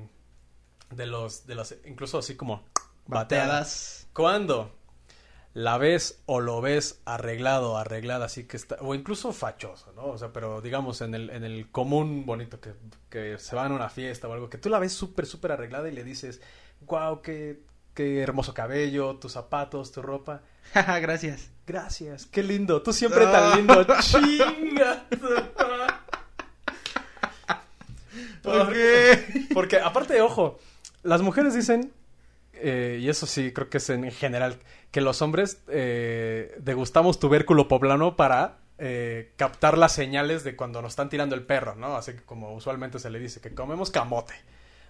de 0.89 1.05
los, 1.05 1.45
de 1.47 1.55
las, 1.55 1.75
incluso 1.85 2.17
así 2.17 2.35
como 2.35 2.63
bateadas. 3.07 4.07
Cuando 4.13 4.71
la 5.53 5.77
ves 5.77 6.21
o 6.25 6.41
lo 6.41 6.61
ves 6.61 7.01
arreglado, 7.05 7.77
arreglada, 7.77 8.25
así 8.25 8.43
que 8.43 8.57
está, 8.57 8.75
o 8.81 8.93
incluso 8.93 9.31
fachoso, 9.31 9.93
¿no? 9.93 10.07
O 10.07 10.17
sea, 10.17 10.33
pero 10.33 10.61
digamos 10.61 11.01
en 11.01 11.15
el, 11.15 11.29
en 11.29 11.43
el 11.43 11.71
común 11.71 12.25
bonito 12.25 12.59
que, 12.59 12.73
que 13.09 13.37
se 13.39 13.55
van 13.55 13.71
a 13.71 13.75
una 13.75 13.89
fiesta 13.89 14.27
o 14.27 14.33
algo, 14.33 14.49
que 14.49 14.57
tú 14.57 14.69
la 14.69 14.79
ves 14.79 14.93
súper, 14.93 15.25
súper 15.25 15.53
arreglada 15.53 15.87
y 15.87 15.93
le 15.93 16.03
dices, 16.03 16.41
wow, 16.81 17.21
qué, 17.21 17.61
qué 17.93 18.21
hermoso 18.21 18.53
cabello, 18.53 19.15
tus 19.15 19.31
zapatos, 19.31 19.91
tu 19.91 20.01
ropa. 20.01 20.41
Gracias. 20.73 21.51
Gracias, 21.67 22.27
qué 22.27 22.43
lindo, 22.43 22.83
tú 22.83 22.93
siempre 22.93 23.25
tan 23.25 23.57
lindo, 23.57 23.83
chinga. 24.01 25.07
¿Por 28.43 28.71
qué? 28.71 29.47
Porque 29.51 29.79
aparte, 29.79 30.21
ojo, 30.21 30.59
las 31.05 31.21
mujeres 31.21 31.53
dicen, 31.53 31.93
eh, 32.53 32.99
y 33.01 33.09
eso 33.09 33.25
sí 33.27 33.53
creo 33.53 33.69
que 33.69 33.77
es 33.77 33.89
en 33.89 34.11
general, 34.11 34.57
que 34.91 35.01
los 35.01 35.21
hombres 35.21 35.61
eh, 35.67 36.55
degustamos 36.59 37.19
tubérculo 37.19 37.67
poblano 37.67 38.15
para 38.15 38.57
eh, 38.77 39.31
captar 39.37 39.77
las 39.77 39.93
señales 39.93 40.43
de 40.43 40.55
cuando 40.55 40.81
nos 40.81 40.93
están 40.93 41.09
tirando 41.09 41.35
el 41.35 41.43
perro, 41.43 41.75
¿no? 41.75 41.95
Así 41.95 42.13
que 42.13 42.23
como 42.23 42.53
usualmente 42.53 42.99
se 42.99 43.09
le 43.09 43.19
dice, 43.19 43.39
que 43.39 43.53
comemos 43.53 43.91
camote. 43.91 44.33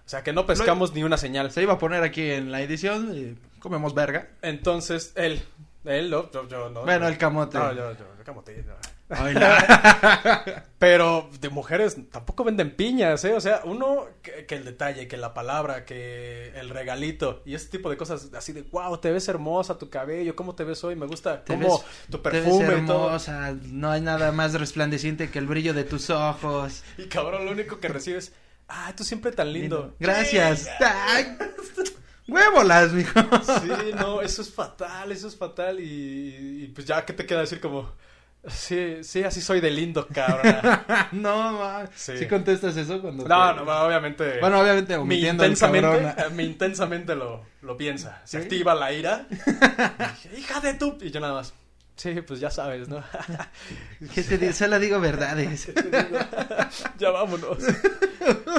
O 0.04 0.08
sea, 0.08 0.22
que 0.22 0.32
no 0.32 0.46
pescamos 0.46 0.94
ni 0.94 1.02
una 1.02 1.18
señal. 1.18 1.50
Se 1.50 1.62
iba 1.62 1.74
a 1.74 1.78
poner 1.78 2.02
aquí 2.04 2.30
en 2.30 2.52
la 2.52 2.62
edición, 2.62 3.12
y 3.16 3.58
comemos 3.58 3.92
verga. 3.92 4.28
Entonces, 4.40 5.12
él, 5.16 5.42
él, 5.84 6.10
no, 6.10 6.30
yo, 6.30 6.70
no. 6.70 6.82
Bueno, 6.82 7.08
el 7.08 7.18
camote. 7.18 7.58
No, 7.58 7.72
yo, 7.72 7.92
yo, 7.92 8.06
el 8.16 8.24
camote. 8.24 8.64
Pero 10.78 11.30
de 11.40 11.48
mujeres 11.48 11.96
tampoco 12.10 12.42
venden 12.42 12.74
piñas, 12.74 13.24
¿eh? 13.24 13.34
O 13.34 13.40
sea, 13.40 13.60
uno, 13.64 14.06
que, 14.22 14.46
el 14.54 14.64
detalle, 14.64 15.06
que 15.06 15.16
la 15.16 15.32
palabra, 15.32 15.84
que 15.84 16.48
el 16.56 16.70
regalito 16.70 17.42
y 17.44 17.54
ese 17.54 17.68
tipo 17.68 17.88
de 17.88 17.96
cosas 17.96 18.30
así 18.34 18.52
de, 18.52 18.62
wow, 18.62 18.98
te 18.98 19.12
ves 19.12 19.28
hermosa, 19.28 19.78
tu 19.78 19.90
cabello, 19.90 20.34
¿cómo 20.34 20.56
te 20.56 20.64
ves 20.64 20.82
hoy? 20.82 20.96
Me 20.96 21.06
gusta 21.06 21.44
cómo 21.46 21.82
tu 22.10 22.20
perfume. 22.20 22.64
hermosa, 22.64 23.56
no 23.66 23.90
hay 23.90 24.00
nada 24.00 24.32
más 24.32 24.54
resplandeciente 24.54 25.30
que 25.30 25.38
el 25.38 25.46
brillo 25.46 25.72
de 25.72 25.84
tus 25.84 26.10
ojos. 26.10 26.82
Y 26.98 27.04
cabrón, 27.04 27.44
lo 27.44 27.52
único 27.52 27.78
que 27.78 27.88
recibes, 27.88 28.32
ah, 28.68 28.92
tú 28.96 29.04
siempre 29.04 29.30
tan 29.30 29.52
lindo. 29.52 29.94
Gracias. 30.00 30.68
Huevolas, 32.28 32.92
mijo. 32.92 33.20
Sí, 33.62 33.92
no, 33.94 34.20
eso 34.20 34.42
es 34.42 34.52
fatal, 34.52 35.12
eso 35.12 35.28
es 35.28 35.36
fatal 35.36 35.78
y, 35.78 36.64
y 36.64 36.66
pues 36.74 36.84
ya, 36.84 37.04
¿qué 37.04 37.12
te 37.12 37.24
queda 37.24 37.42
decir 37.42 37.60
como... 37.60 37.94
Sí, 38.48 39.02
sí, 39.02 39.24
así 39.24 39.40
soy 39.40 39.60
de 39.60 39.70
lindo, 39.70 40.06
cabrón. 40.06 40.56
no, 41.12 41.52
ma. 41.52 41.88
Sí. 41.94 42.26
contestas 42.26 42.76
eso 42.76 43.00
cuando 43.00 43.26
No, 43.26 43.52
no, 43.52 43.62
obviamente. 43.84 44.38
Bueno, 44.40 44.60
obviamente 44.60 44.98
mi 44.98 45.16
intensamente, 45.16 46.30
mi 46.32 46.44
intensamente 46.44 47.14
lo, 47.14 47.44
lo 47.62 47.76
piensa. 47.76 48.20
Se 48.24 48.38
activa 48.38 48.74
la 48.74 48.92
ira. 48.92 49.26
Hija 50.36 50.60
de 50.60 50.74
tu... 50.74 50.96
Y 51.00 51.10
yo 51.10 51.20
nada 51.20 51.34
más. 51.34 51.54
Sí, 51.96 52.20
pues 52.20 52.40
ya 52.40 52.50
sabes, 52.50 52.88
¿no? 52.88 53.02
¿Qué 54.14 54.22
te 54.22 54.38
digo? 54.38 54.52
Solo 54.52 54.78
digo 54.78 55.00
verdades. 55.00 55.72
ya 56.98 57.10
vámonos. 57.10 57.58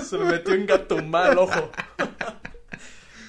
Se 0.04 0.18
me 0.18 0.26
metió 0.26 0.56
un 0.56 0.66
gato 0.66 0.98
mal, 1.04 1.38
ojo. 1.38 1.72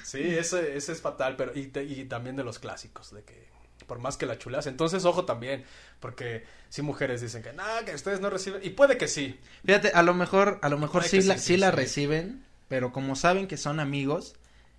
sí, 0.03 0.21
ese, 0.21 0.75
ese 0.75 0.93
es 0.93 1.01
fatal, 1.01 1.35
pero 1.35 1.51
y, 1.55 1.71
y 1.79 2.05
también 2.05 2.35
de 2.35 2.43
los 2.43 2.57
clásicos, 2.57 3.13
de 3.13 3.23
que 3.23 3.49
por 3.89 3.99
más 3.99 4.15
que 4.15 4.25
la 4.25 4.37
chulas. 4.37 4.67
Entonces, 4.67 5.03
ojo 5.03 5.25
también, 5.25 5.65
porque 5.99 6.45
si 6.69 6.81
mujeres 6.81 7.19
dicen 7.19 7.43
que 7.43 7.51
nada, 7.51 7.83
que 7.83 7.93
ustedes 7.93 8.21
no 8.21 8.29
reciben, 8.29 8.61
y 8.63 8.69
puede 8.69 8.97
que 8.97 9.09
sí. 9.09 9.37
Fíjate, 9.65 9.89
a 9.89 10.03
lo 10.03 10.13
mejor, 10.13 10.59
a 10.61 10.69
lo 10.69 10.77
mejor 10.77 11.03
sí, 11.03 11.21
la, 11.23 11.37
sí, 11.37 11.57
la 11.57 11.71
reciben, 11.71 12.45
pero 12.69 12.93
como 12.93 13.17
saben 13.17 13.47
que 13.47 13.57
son 13.57 13.81
amigos 13.81 14.35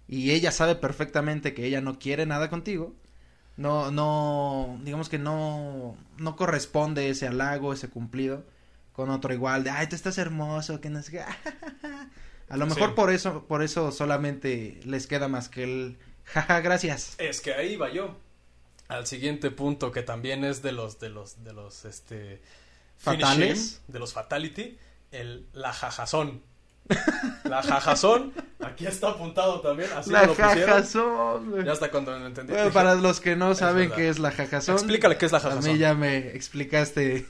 y 0.09 0.31
ella 0.31 0.53
sabe 0.53 0.77
perfectamente 0.77 1.53
que 1.53 1.67
ella 1.67 1.83
no 1.83 1.99
quiere 1.99 2.25
nada 2.25 2.49
contigo, 2.49 2.95
no, 3.57 3.91
no, 3.91 4.81
digamos 4.85 5.11
que 5.11 5.19
no, 5.19 5.99
no 6.17 6.37
corresponde 6.37 7.11
ese 7.11 7.27
halago, 7.27 7.73
ese 7.75 7.89
cumplido 7.89 8.47
con 8.93 9.11
otro 9.11 9.35
igual 9.35 9.65
de, 9.65 9.71
ay, 9.71 9.89
tú 9.89 9.97
estás 9.97 10.19
hermoso, 10.19 10.81
que 10.81 10.89
no 10.89 11.03
sé 11.03 11.13
qué. 11.13 11.21
A 12.49 12.57
lo 12.57 12.67
mejor 12.67 12.95
por 12.95 13.11
eso, 13.13 13.45
por 13.47 13.63
eso 13.63 13.93
solamente 13.93 14.81
les 14.85 15.07
queda 15.07 15.29
más 15.29 15.49
que 15.49 15.63
el, 15.63 15.99
jaja, 16.25 16.61
gracias. 16.61 17.15
Es 17.19 17.41
que 17.41 17.55
ahí 17.55 17.77
va 17.77 17.93
yo 17.93 18.17
al 18.91 19.07
siguiente 19.07 19.51
punto 19.51 19.91
que 19.93 20.03
también 20.03 20.45
es 20.45 20.63
de 20.63 20.73
los 20.73 20.99
de 21.01 21.09
los 21.11 21.43
de 21.45 21.53
los 21.53 21.85
este 21.85 22.43
fatales 22.99 23.81
de 23.89 23.99
los 23.99 24.13
fatality 24.13 24.79
el 25.13 25.47
la 25.53 25.73
jajazón 25.73 26.43
La 27.45 27.63
jajazón. 27.63 28.33
Aquí 28.61 28.87
está 28.87 29.11
apuntado 29.11 29.61
también. 29.61 29.89
Así 29.97 30.11
la 30.11 30.27
lo 30.27 30.35
jajazón, 30.35 31.51
güey. 31.51 31.65
Ya 31.65 31.73
hasta 31.73 31.91
cuando 31.91 32.19
lo 32.19 32.27
entendí. 32.27 32.53
Bueno, 32.53 32.65
dije, 32.67 32.75
para 32.75 32.95
los 32.97 33.21
que 33.21 33.37
no 33.37 33.55
saben 33.55 33.91
verdad. 33.91 33.97
qué 33.97 34.09
es 34.09 34.19
la 34.19 34.31
jajazón. 34.33 34.75
Explícale 34.75 35.17
qué 35.17 35.27
es 35.27 35.33
la 35.33 35.39
A 35.39 35.41
jajazón. 35.41 35.73
mí 35.73 35.79
ya 35.79 35.95
me 35.95 36.19
explicaste. 36.35 37.27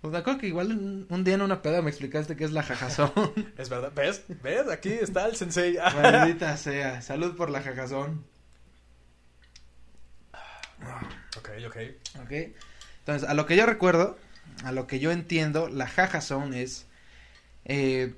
Pues 0.00 0.12
me 0.12 0.18
acuerdo 0.18 0.38
que 0.40 0.46
igual 0.46 0.68
un, 0.72 1.06
un 1.10 1.24
día 1.24 1.34
en 1.34 1.42
una 1.42 1.60
peda 1.60 1.82
me 1.82 1.90
explicaste 1.90 2.36
qué 2.36 2.44
es 2.44 2.52
la 2.52 2.62
jajazón. 2.62 3.12
Es 3.58 3.68
verdad. 3.68 3.92
¿Ves? 3.94 4.22
¿Ves? 4.42 4.68
Aquí 4.68 4.90
está 4.92 5.26
el 5.26 5.34
sensei. 5.36 5.76
Maldita 5.76 6.56
sea. 6.56 7.02
Salud 7.02 7.36
por 7.36 7.50
la 7.50 7.62
jajazón. 7.62 8.24
Ok, 11.36 11.48
ok. 11.66 11.76
Ok. 12.22 12.32
Entonces, 13.00 13.28
a 13.28 13.34
lo 13.34 13.46
que 13.46 13.56
yo 13.56 13.66
recuerdo, 13.66 14.18
a 14.64 14.72
lo 14.72 14.86
que 14.86 14.98
yo 14.98 15.10
entiendo, 15.10 15.68
la 15.68 15.86
jajazón 15.86 16.54
es 16.54 16.86
eh, 17.64 18.14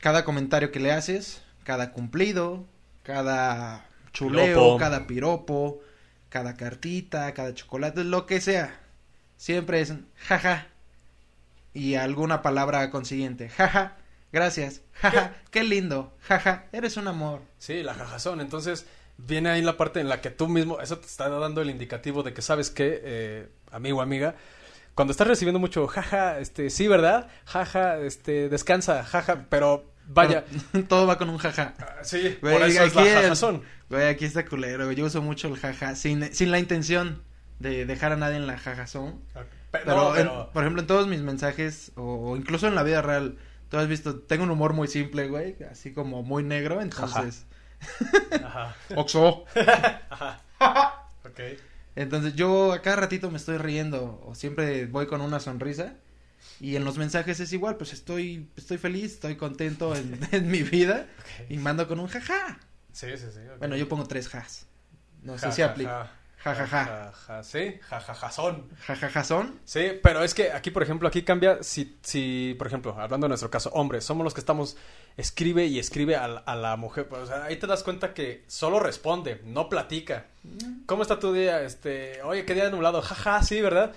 cada 0.00 0.24
comentario 0.24 0.70
que 0.72 0.80
le 0.80 0.92
haces, 0.92 1.42
cada 1.64 1.92
cumplido, 1.92 2.64
cada 3.02 3.86
chuleo, 4.12 4.46
Piropo. 4.46 4.78
cada 4.78 5.06
piropo, 5.06 5.80
cada 6.28 6.54
cartita, 6.54 7.32
cada 7.34 7.54
chocolate, 7.54 8.04
lo 8.04 8.26
que 8.26 8.40
sea. 8.40 8.78
Siempre 9.36 9.80
es 9.80 9.92
jaja. 10.16 10.66
Y 11.72 11.94
alguna 11.94 12.42
palabra 12.42 12.90
consiguiente. 12.90 13.48
Jaja, 13.48 13.96
gracias. 14.32 14.82
Jaja, 14.94 15.34
qué 15.50 15.62
lindo. 15.64 16.16
Jaja, 16.22 16.66
eres 16.72 16.96
un 16.96 17.08
amor. 17.08 17.42
Sí, 17.58 17.82
la 17.82 17.94
jajazón. 17.94 18.40
Entonces, 18.40 18.86
viene 19.26 19.50
ahí 19.50 19.62
la 19.62 19.76
parte 19.76 20.00
en 20.00 20.08
la 20.08 20.20
que 20.20 20.30
tú 20.30 20.48
mismo, 20.48 20.80
eso 20.80 20.98
te 20.98 21.06
está 21.06 21.28
dando 21.28 21.60
el 21.62 21.70
indicativo 21.70 22.22
de 22.22 22.32
que 22.32 22.42
sabes 22.42 22.70
que, 22.70 23.00
eh, 23.04 23.48
amigo, 23.70 24.00
amiga, 24.02 24.34
cuando 24.94 25.12
estás 25.12 25.26
recibiendo 25.28 25.58
mucho 25.58 25.86
jaja, 25.86 26.38
este, 26.38 26.70
sí, 26.70 26.88
¿verdad? 26.88 27.28
Jaja, 27.46 27.98
este, 27.98 28.48
descansa, 28.48 29.02
jaja, 29.04 29.46
pero 29.48 29.90
vaya, 30.06 30.44
Pero 30.72 30.84
todo 30.88 31.06
va 31.06 31.16
con 31.18 31.30
un 31.30 31.38
jaja. 31.38 31.74
ah, 31.78 31.98
sí, 32.02 32.38
Güey, 32.42 32.52
por 32.58 32.62
eso 32.68 32.82
es 32.84 32.94
la 32.94 33.00
aquí 33.02 33.08
el- 33.10 33.14
jajazón. 33.22 33.62
Güey, 33.88 34.08
aquí 34.08 34.24
está 34.24 34.44
culero, 34.44 34.84
güey. 34.84 34.96
Yo 34.96 35.04
uso 35.06 35.20
mucho 35.22 35.48
el 35.48 35.56
jaja 35.56 35.94
sin, 35.96 36.32
sin 36.34 36.50
la 36.50 36.58
intención 36.58 37.22
de 37.58 37.86
dejar 37.86 38.12
a 38.12 38.16
nadie 38.16 38.36
en 38.36 38.46
la 38.46 38.58
jajazón. 38.58 39.20
Pero, 39.70 39.84
Pero, 39.84 40.16
en- 40.16 40.28
por 40.52 40.62
ejemplo, 40.64 40.80
en 40.82 40.86
todos 40.86 41.06
mis 41.08 41.20
mensajes, 41.20 41.92
o, 41.96 42.30
o 42.30 42.36
incluso 42.36 42.66
en 42.66 42.74
la 42.74 42.82
vida 42.82 43.02
real, 43.02 43.38
tú 43.68 43.78
has 43.78 43.86
visto, 43.88 44.18
tengo 44.20 44.44
un 44.44 44.50
humor 44.50 44.72
muy 44.72 44.88
simple, 44.88 45.28
güey, 45.28 45.56
así 45.70 45.92
como 45.92 46.22
muy 46.22 46.42
negro, 46.42 46.80
entonces... 46.82 47.46
ajá, 48.44 48.76
Oxo. 48.96 49.44
ajá, 50.10 50.40
ok. 51.24 51.40
Entonces 51.96 52.34
yo 52.34 52.72
a 52.72 52.82
cada 52.82 52.96
ratito 52.96 53.30
me 53.30 53.36
estoy 53.36 53.58
riendo, 53.58 54.22
o 54.24 54.34
siempre 54.34 54.86
voy 54.86 55.06
con 55.06 55.20
una 55.20 55.40
sonrisa. 55.40 55.94
Y 56.58 56.76
en 56.76 56.84
los 56.84 56.98
mensajes 56.98 57.40
es 57.40 57.52
igual, 57.52 57.76
pues 57.76 57.92
estoy, 57.92 58.48
estoy 58.56 58.78
feliz, 58.78 59.14
estoy 59.14 59.36
contento 59.36 59.94
en, 59.94 60.18
en 60.32 60.50
mi 60.50 60.62
vida. 60.62 61.06
Y 61.48 61.56
mando 61.58 61.86
con 61.88 62.00
un 62.00 62.06
jaja. 62.08 62.58
Sí, 62.92 63.08
sí, 63.16 63.26
sí. 63.32 63.40
Bueno, 63.58 63.76
yo 63.76 63.88
pongo 63.88 64.04
tres 64.06 64.28
jas. 64.28 64.66
No 65.22 65.38
sé 65.38 65.52
si 65.52 65.62
ja, 65.62 65.68
aplica. 65.68 65.90
ja. 66.04 66.19
Ja, 66.42 66.54
ja, 66.54 66.66
ja. 66.66 66.84
Ja, 66.84 67.12
ja, 67.26 67.42
sí, 67.42 67.78
jajajazón. 67.88 68.68
Jajajazón. 68.86 69.60
Sí, 69.66 69.98
pero 70.02 70.24
es 70.24 70.32
que 70.32 70.52
aquí, 70.52 70.70
por 70.70 70.82
ejemplo, 70.82 71.06
aquí 71.06 71.22
cambia 71.22 71.62
si, 71.62 71.98
si, 72.02 72.54
por 72.56 72.66
ejemplo, 72.66 72.96
hablando 72.98 73.26
de 73.26 73.28
nuestro 73.28 73.50
caso, 73.50 73.70
hombres, 73.74 74.04
somos 74.04 74.24
los 74.24 74.32
que 74.32 74.40
estamos, 74.40 74.76
escribe 75.18 75.66
y 75.66 75.78
escribe 75.78 76.16
a, 76.16 76.26
la- 76.28 76.40
a 76.40 76.56
la 76.56 76.76
mujer, 76.76 77.08
o 77.10 77.26
sea, 77.26 77.44
ahí 77.44 77.56
te 77.56 77.66
das 77.66 77.82
cuenta 77.82 78.14
que 78.14 78.44
solo 78.46 78.80
responde, 78.80 79.42
no 79.44 79.68
platica. 79.68 80.26
¿Cómo 80.86 81.02
está 81.02 81.18
tu 81.18 81.32
día? 81.34 81.62
Este, 81.62 82.22
oye, 82.22 82.46
qué 82.46 82.54
día 82.54 82.70
nublado, 82.70 83.02
jaja, 83.02 83.42
sí, 83.42 83.60
¿verdad? 83.60 83.92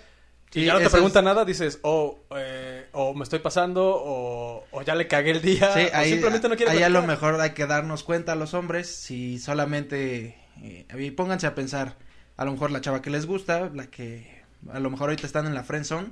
Y 0.52 0.60
Sí, 0.60 0.66
ya 0.66 0.74
no 0.74 0.80
te 0.82 0.90
pregunta 0.90 1.20
es- 1.20 1.26
nada, 1.26 1.46
dices, 1.46 1.80
o, 1.82 2.20
eh, 2.36 2.88
o 2.92 3.14
me 3.14 3.24
estoy 3.24 3.40
pasando, 3.40 3.86
o, 3.96 4.66
o 4.70 4.82
ya 4.82 4.96
le 4.96 5.08
cagué 5.08 5.32
el 5.32 5.42
día, 5.42 5.74
Sí, 5.74 5.88
o 5.98 6.04
simplemente 6.04 6.50
no 6.50 6.58
quiere 6.58 6.74
ahí 6.74 6.84
a 6.84 6.90
lo 6.90 7.00
platicar. 7.00 7.08
mejor 7.32 7.42
hay 7.42 7.52
que 7.52 7.66
darnos 7.68 8.04
cuenta 8.04 8.34
a 8.34 8.36
los 8.36 8.54
hombres 8.54 8.94
si 8.94 9.40
solamente 9.40 10.38
eh, 10.62 11.14
pónganse 11.16 11.48
a 11.48 11.56
pensar 11.56 11.96
a 12.38 12.46
lo 12.46 12.52
mejor 12.52 12.72
la 12.72 12.82
chava 12.82 13.02
que 13.02 13.10
les 13.10 13.26
gusta, 13.26 13.70
la 13.74 13.88
que 13.88 14.44
a 14.72 14.80
lo 14.80 14.90
mejor 14.90 15.10
ahorita 15.10 15.28
están 15.28 15.46
en 15.48 15.54
la 15.54 15.64
friendzone, 15.64 16.10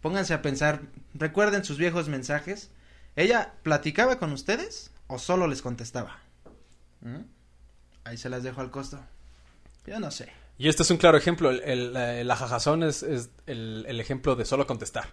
pónganse 0.00 0.34
a 0.34 0.42
pensar, 0.42 0.80
recuerden 1.14 1.64
sus 1.64 1.76
viejos 1.78 2.08
mensajes, 2.08 2.70
ella 3.16 3.52
platicaba 3.62 4.18
con 4.18 4.32
ustedes 4.32 4.90
o 5.08 5.18
solo 5.18 5.46
les 5.48 5.62
contestaba. 5.62 6.18
¿Mm? 7.00 7.22
Ahí 8.04 8.16
se 8.16 8.28
las 8.28 8.42
dejo 8.42 8.60
al 8.60 8.70
costo. 8.70 9.00
Yo 9.86 9.98
no 10.00 10.10
sé. 10.10 10.28
Y 10.58 10.68
este 10.68 10.82
es 10.82 10.90
un 10.90 10.96
claro 10.96 11.16
ejemplo. 11.18 11.50
El, 11.50 11.60
el- 11.62 11.92
la, 11.92 12.24
la 12.24 12.36
jajazón 12.36 12.82
es, 12.82 13.02
es 13.02 13.30
el, 13.46 13.84
el 13.88 14.00
ejemplo 14.00 14.34
de 14.36 14.44
solo 14.44 14.66
contestar. 14.66 15.12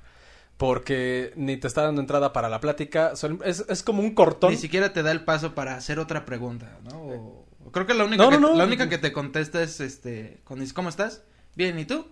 Porque 0.58 1.34
ni 1.36 1.58
te 1.58 1.68
está 1.68 1.82
dando 1.84 2.00
entrada 2.02 2.32
para 2.34 2.50
la 2.50 2.60
plática. 2.62 3.16
son- 3.16 3.42
es, 3.44 3.66
es 3.68 3.84
como 3.84 4.02
un 4.02 4.16
cortón. 4.16 4.52
Ni 4.52 4.58
siquiera 4.58 4.94
te 4.94 5.04
da 5.04 5.12
el 5.12 5.24
paso 5.24 5.54
para 5.54 5.76
hacer 5.76 6.00
otra 6.00 6.26
pregunta, 6.26 6.78
¿no? 6.84 6.98
O- 7.02 7.14
o 7.14 7.45
creo 7.76 7.86
que 7.86 7.94
la 7.94 8.06
única, 8.06 8.24
No, 8.24 8.30
que, 8.32 8.40
no, 8.40 8.50
no. 8.54 8.56
la 8.58 8.64
única 8.66 8.90
que 8.90 8.98
te 8.98 9.12
contesta 9.12 9.62
es, 9.62 9.80
este, 9.80 10.42
cuando 10.46 10.62
dices, 10.62 10.74
¿cómo 10.74 10.90
estás? 10.90 11.22
Bien, 11.54 11.78
¿y 11.78 11.86
tú? 11.86 12.08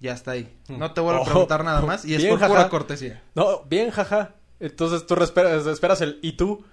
Ya 0.00 0.12
está 0.12 0.32
ahí. 0.32 0.54
No 0.68 0.92
te 0.92 1.00
vuelvo 1.00 1.20
Oh, 1.20 1.24
a 1.24 1.26
preguntar 1.26 1.64
nada 1.64 1.80
más 1.80 2.04
y 2.04 2.14
es 2.14 2.18
bien, 2.18 2.30
por 2.32 2.40
jaja. 2.40 2.52
pura 2.52 2.68
cortesía. 2.68 3.22
No, 3.34 3.64
bien, 3.64 3.90
jaja. 3.90 4.34
Entonces 4.60 5.06
tú 5.06 5.14
esperas, 5.22 5.66
esperas 5.66 6.00
el 6.02 6.18
¿y 6.22 6.32
tú? 6.32 6.64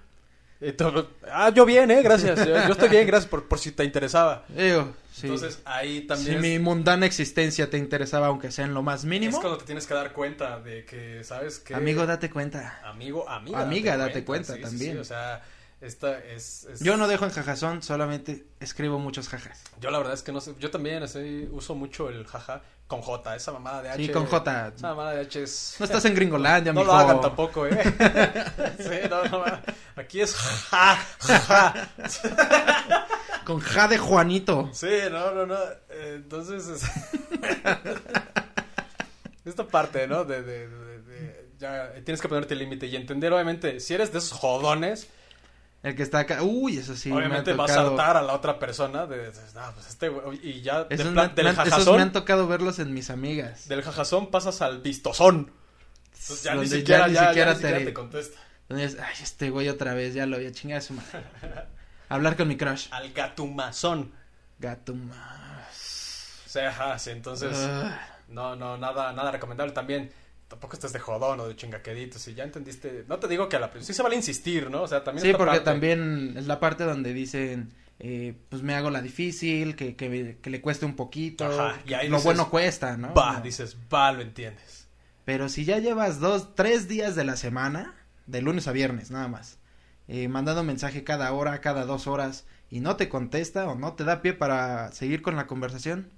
Tú, 0.78 1.06
ah, 1.30 1.50
yo 1.50 1.66
bien, 1.66 1.90
eh, 1.90 2.02
gracias. 2.02 2.46
Yo, 2.46 2.56
estoy 2.56 2.88
bien, 2.88 3.06
gracias 3.06 3.28
por, 3.30 3.46
por 3.46 3.58
si 3.58 3.72
te 3.72 3.84
interesaba. 3.84 4.44
Digo, 4.48 4.94
sí. 5.12 5.26
Entonces 5.26 5.60
ahí 5.66 6.00
si 6.00 6.06
también 6.06 6.40
mi 6.40 6.54
es, 6.54 6.60
mundana 6.62 7.04
existencia 7.04 7.68
te 7.68 7.76
interesaba, 7.78 8.28
aunque 8.28 8.50
sea 8.50 8.64
en 8.64 8.72
lo 8.74 8.82
más 8.82 9.04
mínimo, 9.04 9.32
es 9.36 9.38
cuando 9.40 9.58
te 9.58 9.66
tienes 9.66 9.86
que 9.86 9.92
dar 9.94 10.12
cuenta 10.12 10.58
de 10.60 10.84
que, 10.86 11.22
¿sabes? 11.24 11.58
Que, 11.58 11.74
amigo, 11.74 12.06
date 12.06 12.30
cuenta. 12.30 12.80
Amigo, 12.84 13.28
amiga. 13.28 13.60
Amiga, 13.60 13.96
date 13.98 14.24
cuenta 14.24 14.54
Sí, 14.54 14.58
sí, 14.60 14.62
también. 14.64 14.92
sí, 14.92 14.98
o 14.98 15.04
sea, 15.04 15.42
esta 15.86 16.18
es, 16.18 16.64
es- 16.64 16.80
Yo 16.80 16.96
no 16.96 17.08
dejo 17.08 17.24
en 17.24 17.30
jajazón, 17.30 17.82
solamente 17.82 18.44
escribo 18.60 18.98
muchos 18.98 19.28
jajas. 19.28 19.62
Yo 19.80 19.90
la 19.90 19.98
verdad 19.98 20.14
es 20.14 20.22
que 20.22 20.32
no 20.32 20.40
sé. 20.40 20.54
Yo 20.58 20.70
también 20.70 21.02
uso 21.52 21.74
mucho 21.74 22.08
el 22.08 22.26
jaja 22.26 22.62
con 22.86 23.00
J. 23.02 23.34
Esa 23.36 23.52
mamada 23.52 23.82
de 23.82 23.90
H. 23.90 24.06
Sí, 24.06 24.12
con 24.12 24.26
J. 24.26 24.72
Esa 24.76 24.88
mamada 24.88 25.12
de 25.12 25.20
H 25.22 25.42
es. 25.42 25.76
No 25.78 25.84
estás 25.86 26.04
en 26.04 26.14
Gringolandia, 26.14 26.72
No 26.74 26.80
mijo. 26.80 26.92
lo 26.92 26.98
hagan 26.98 27.20
tampoco, 27.20 27.66
eh. 27.66 27.82
sí, 28.78 29.08
no, 29.10 29.24
no. 29.24 29.44
Aquí 29.96 30.20
es 30.20 30.34
ja, 30.34 30.96
ja. 31.20 31.88
Con 33.44 33.60
ja 33.60 33.86
de 33.86 33.96
Juanito. 33.98 34.70
Sí, 34.72 34.90
no, 35.10 35.30
no, 35.32 35.46
no. 35.46 35.56
Entonces. 35.88 36.66
es- 36.66 36.82
Esta 39.44 39.66
parte, 39.66 40.06
¿no? 40.08 40.24
De, 40.24 40.42
de, 40.42 40.68
de- 40.68 41.02
de- 41.02 41.46
ya 41.58 41.92
tienes 42.04 42.20
que 42.20 42.28
ponerte 42.28 42.54
el 42.54 42.60
límite 42.60 42.86
y 42.86 42.96
entender, 42.96 43.32
obviamente, 43.32 43.78
si 43.80 43.94
eres 43.94 44.12
de 44.12 44.18
esos 44.18 44.32
jodones, 44.38 45.08
El 45.86 45.94
que 45.94 46.02
está 46.02 46.18
acá. 46.20 46.42
Uy, 46.42 46.78
eso 46.78 46.96
sí. 46.96 47.10
me 47.10 47.14
ha 47.14 47.18
obviamente 47.18 47.52
vas 47.52 47.70
a 47.70 47.74
tocado. 47.74 47.90
hartar 47.92 48.16
a 48.16 48.22
la 48.22 48.32
otra 48.34 48.58
persona. 48.58 49.06
De, 49.06 49.18
de- 49.18 49.32
no, 49.54 49.72
pues 49.74 49.86
este 49.88 50.08
güey, 50.08 50.40
y 50.42 50.60
ya 50.60 50.82
de 50.84 50.96
plan- 50.96 51.14
me, 51.14 51.28
del 51.28 51.44
me 51.44 51.50
han- 51.50 51.54
esos 51.54 51.64
jajazón. 51.70 51.96
me 51.96 52.02
han 52.02 52.12
tocado 52.12 52.48
verlos 52.48 52.78
en 52.80 52.92
mis 52.92 53.08
amigas. 53.10 53.68
Del 53.68 53.82
jajazón 53.82 54.30
pasas 54.32 54.62
al 54.62 54.80
vistosón. 54.80 55.52
Entonces 56.12 56.42
ya 56.42 56.52
ni 56.54 56.60
Donde 56.62 56.76
siquiera, 56.78 57.06
ni 57.06 57.14
ya, 57.14 57.20
ya 57.20 57.26
siquiera 57.28 57.50
ni 57.50 57.56
siquiera 57.56 57.78
te- 57.78 57.84
te 57.84 57.94
contesta. 57.94 58.40
Donde 58.68 58.84
es, 58.84 58.98
ay, 58.98 59.14
este 59.22 59.50
güey 59.50 59.68
otra 59.68 59.94
vez, 59.94 60.12
ya 60.14 60.26
lo 60.26 60.38
voy 60.38 60.46
a 60.46 60.52
chingar 60.52 60.78
a 60.78 60.80
su 60.80 60.94
madre. 60.94 61.22
Hablar 62.08 62.36
con 62.36 62.48
mi 62.48 62.56
crush. 62.56 62.88
Al 62.90 63.12
gatumazón. 63.12 64.12
Gato 64.58 64.92
más. 64.94 66.42
O 66.46 66.48
sea, 66.48 66.70
ajá, 66.70 66.98
sí, 66.98 67.10
entonces, 67.10 67.56
Ah, 67.56 68.00
no, 68.28 68.56
no, 68.56 68.76
nada, 68.78 69.12
nada 69.12 69.30
recomendable 69.30 69.72
también. 69.72 70.10
Tampoco 70.48 70.74
estés 70.74 70.92
de 70.92 71.00
jodón 71.00 71.40
o 71.40 71.48
de 71.48 71.56
chingaquedito, 71.56 72.18
si 72.18 72.34
ya 72.34 72.44
entendiste. 72.44 73.04
No 73.08 73.18
te 73.18 73.26
digo 73.26 73.48
que 73.48 73.56
a 73.56 73.60
la 73.60 73.70
sí 73.80 73.92
se 73.92 74.02
vale 74.02 74.14
insistir, 74.14 74.70
¿no? 74.70 74.82
O 74.82 74.88
sea, 74.88 75.02
también 75.02 75.26
sí, 75.26 75.32
porque 75.32 75.56
parte. 75.56 75.64
también 75.64 76.34
es 76.36 76.46
la 76.46 76.60
parte 76.60 76.84
donde 76.84 77.12
dicen, 77.12 77.72
eh, 77.98 78.34
pues 78.48 78.62
me 78.62 78.74
hago 78.74 78.90
la 78.90 79.02
difícil, 79.02 79.74
que, 79.74 79.96
que, 79.96 80.38
que 80.40 80.50
le 80.50 80.60
cueste 80.60 80.86
un 80.86 80.94
poquito. 80.94 81.46
Ajá, 81.46 81.80
y 81.84 81.94
ahí 81.94 82.08
lo 82.08 82.18
dices, 82.18 82.24
bueno 82.24 82.48
cuesta, 82.48 82.96
¿no? 82.96 83.12
Va, 83.12 83.40
dices, 83.40 83.76
va, 83.92 84.12
lo 84.12 84.20
entiendes. 84.20 84.86
Pero 85.24 85.48
si 85.48 85.64
ya 85.64 85.78
llevas 85.78 86.20
dos, 86.20 86.54
tres 86.54 86.86
días 86.86 87.16
de 87.16 87.24
la 87.24 87.36
semana, 87.36 87.94
de 88.26 88.42
lunes 88.42 88.68
a 88.68 88.72
viernes 88.72 89.10
nada 89.10 89.26
más, 89.26 89.58
eh, 90.06 90.28
mandando 90.28 90.62
mensaje 90.62 91.02
cada 91.02 91.32
hora, 91.32 91.60
cada 91.60 91.84
dos 91.84 92.06
horas, 92.06 92.46
y 92.70 92.78
no 92.78 92.94
te 92.94 93.08
contesta 93.08 93.66
o 93.68 93.74
no 93.74 93.94
te 93.94 94.04
da 94.04 94.22
pie 94.22 94.34
para 94.34 94.92
seguir 94.92 95.22
con 95.22 95.34
la 95.34 95.48
conversación, 95.48 96.12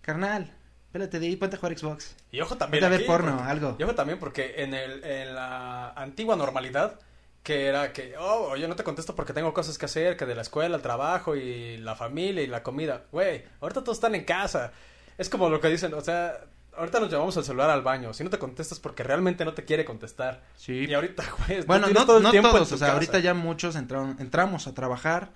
carnal, 0.00 0.54
espérate 0.94 1.18
de 1.18 1.26
ahí, 1.26 1.34
ponte 1.34 1.56
a 1.56 1.58
jugar 1.58 1.76
Xbox. 1.76 2.14
Y 2.30 2.40
ojo 2.40 2.56
también. 2.56 2.80
Ponte 2.82 2.86
a 2.86 2.88
ver 2.88 3.00
aquí, 3.00 3.08
porno, 3.08 3.32
porque- 3.36 3.50
algo. 3.50 3.76
Y 3.80 3.82
ojo 3.82 3.94
también 3.96 4.18
porque 4.20 4.54
en, 4.58 4.74
el, 4.74 5.02
en 5.02 5.34
la 5.34 5.90
antigua 5.90 6.36
normalidad, 6.36 7.00
que 7.42 7.66
era 7.66 7.92
que, 7.92 8.14
oh, 8.16 8.50
oye, 8.52 8.68
no 8.68 8.76
te 8.76 8.84
contesto 8.84 9.16
porque 9.16 9.32
tengo 9.32 9.52
cosas 9.52 9.76
que 9.76 9.86
hacer, 9.86 10.16
que 10.16 10.24
de 10.24 10.36
la 10.36 10.42
escuela, 10.42 10.76
el 10.76 10.82
trabajo 10.82 11.34
y 11.34 11.78
la 11.78 11.96
familia 11.96 12.44
y 12.44 12.46
la 12.46 12.62
comida. 12.62 13.02
Güey, 13.10 13.44
ahorita 13.60 13.82
todos 13.82 13.96
están 13.98 14.14
en 14.14 14.24
casa. 14.24 14.70
Es 15.18 15.28
como 15.28 15.48
lo 15.48 15.60
que 15.60 15.68
dicen, 15.68 15.92
o 15.94 16.00
sea, 16.00 16.38
ahorita 16.76 17.00
nos 17.00 17.10
llevamos 17.10 17.36
el 17.38 17.42
celular 17.44 17.70
al 17.70 17.82
baño. 17.82 18.14
Si 18.14 18.22
no 18.22 18.30
te 18.30 18.38
contestas 18.38 18.78
porque 18.78 19.02
realmente 19.02 19.44
no 19.44 19.52
te 19.52 19.64
quiere 19.64 19.84
contestar. 19.84 20.42
Sí. 20.56 20.86
Y 20.88 20.94
ahorita, 20.94 21.24
güey, 21.48 21.62
Bueno, 21.62 21.88
no, 21.88 22.06
todo 22.06 22.18
el 22.18 22.22
no 22.22 22.30
tiempo 22.30 22.50
todos, 22.52 22.70
o 22.70 22.78
sea, 22.78 22.86
casa. 22.86 22.92
ahorita 22.94 23.18
ya 23.18 23.34
muchos 23.34 23.74
entraron, 23.74 24.16
entramos 24.20 24.68
a 24.68 24.74
trabajar, 24.74 25.30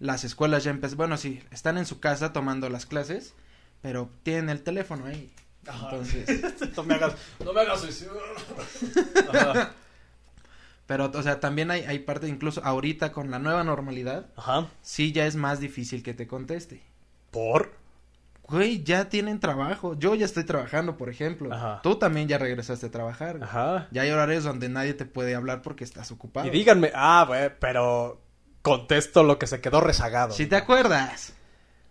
las 0.00 0.24
escuelas 0.24 0.64
ya 0.64 0.72
empezaron, 0.72 0.96
bueno, 0.98 1.16
sí, 1.18 1.40
están 1.52 1.78
en 1.78 1.86
su 1.86 2.00
casa 2.00 2.32
tomando 2.32 2.68
las 2.68 2.84
clases, 2.84 3.32
pero 3.84 4.08
tienen 4.22 4.48
el 4.48 4.62
teléfono 4.62 5.04
ahí. 5.04 5.30
Ajá. 5.66 5.90
Entonces, 5.90 6.72
no 6.76 6.84
me 6.84 6.94
hagas, 6.94 7.16
no 7.44 7.52
me 7.52 7.60
hagas 7.60 7.82
suicidio. 7.82 8.12
Ajá. 9.30 9.72
Pero, 10.86 11.10
o 11.14 11.22
sea, 11.22 11.38
también 11.38 11.70
hay, 11.70 11.82
hay 11.82 11.98
parte, 11.98 12.26
incluso 12.28 12.64
ahorita 12.64 13.12
con 13.12 13.30
la 13.30 13.38
nueva 13.38 13.62
normalidad, 13.62 14.26
Ajá. 14.36 14.68
sí 14.80 15.12
ya 15.12 15.26
es 15.26 15.36
más 15.36 15.60
difícil 15.60 16.02
que 16.02 16.14
te 16.14 16.26
conteste. 16.26 16.82
¿Por? 17.30 17.74
Güey, 18.44 18.82
ya 18.84 19.10
tienen 19.10 19.38
trabajo. 19.38 19.98
Yo 19.98 20.14
ya 20.14 20.24
estoy 20.24 20.44
trabajando, 20.44 20.96
por 20.96 21.10
ejemplo. 21.10 21.52
Ajá. 21.52 21.80
Tú 21.82 21.96
también 21.96 22.26
ya 22.26 22.38
regresaste 22.38 22.86
a 22.86 22.90
trabajar. 22.90 23.36
güey. 23.36 23.48
Ajá. 23.48 23.88
Ya 23.90 24.02
hay 24.02 24.10
horarios 24.10 24.44
donde 24.44 24.70
nadie 24.70 24.94
te 24.94 25.04
puede 25.04 25.34
hablar 25.34 25.60
porque 25.60 25.84
estás 25.84 26.10
ocupado. 26.10 26.46
Y 26.46 26.50
díganme, 26.50 26.90
ah, 26.94 27.24
güey, 27.26 27.50
pero 27.60 28.22
contesto 28.62 29.22
lo 29.22 29.38
que 29.38 29.46
se 29.46 29.60
quedó 29.60 29.82
rezagado. 29.82 30.32
Si 30.32 30.46
te 30.46 30.56
acuerdas. 30.56 31.34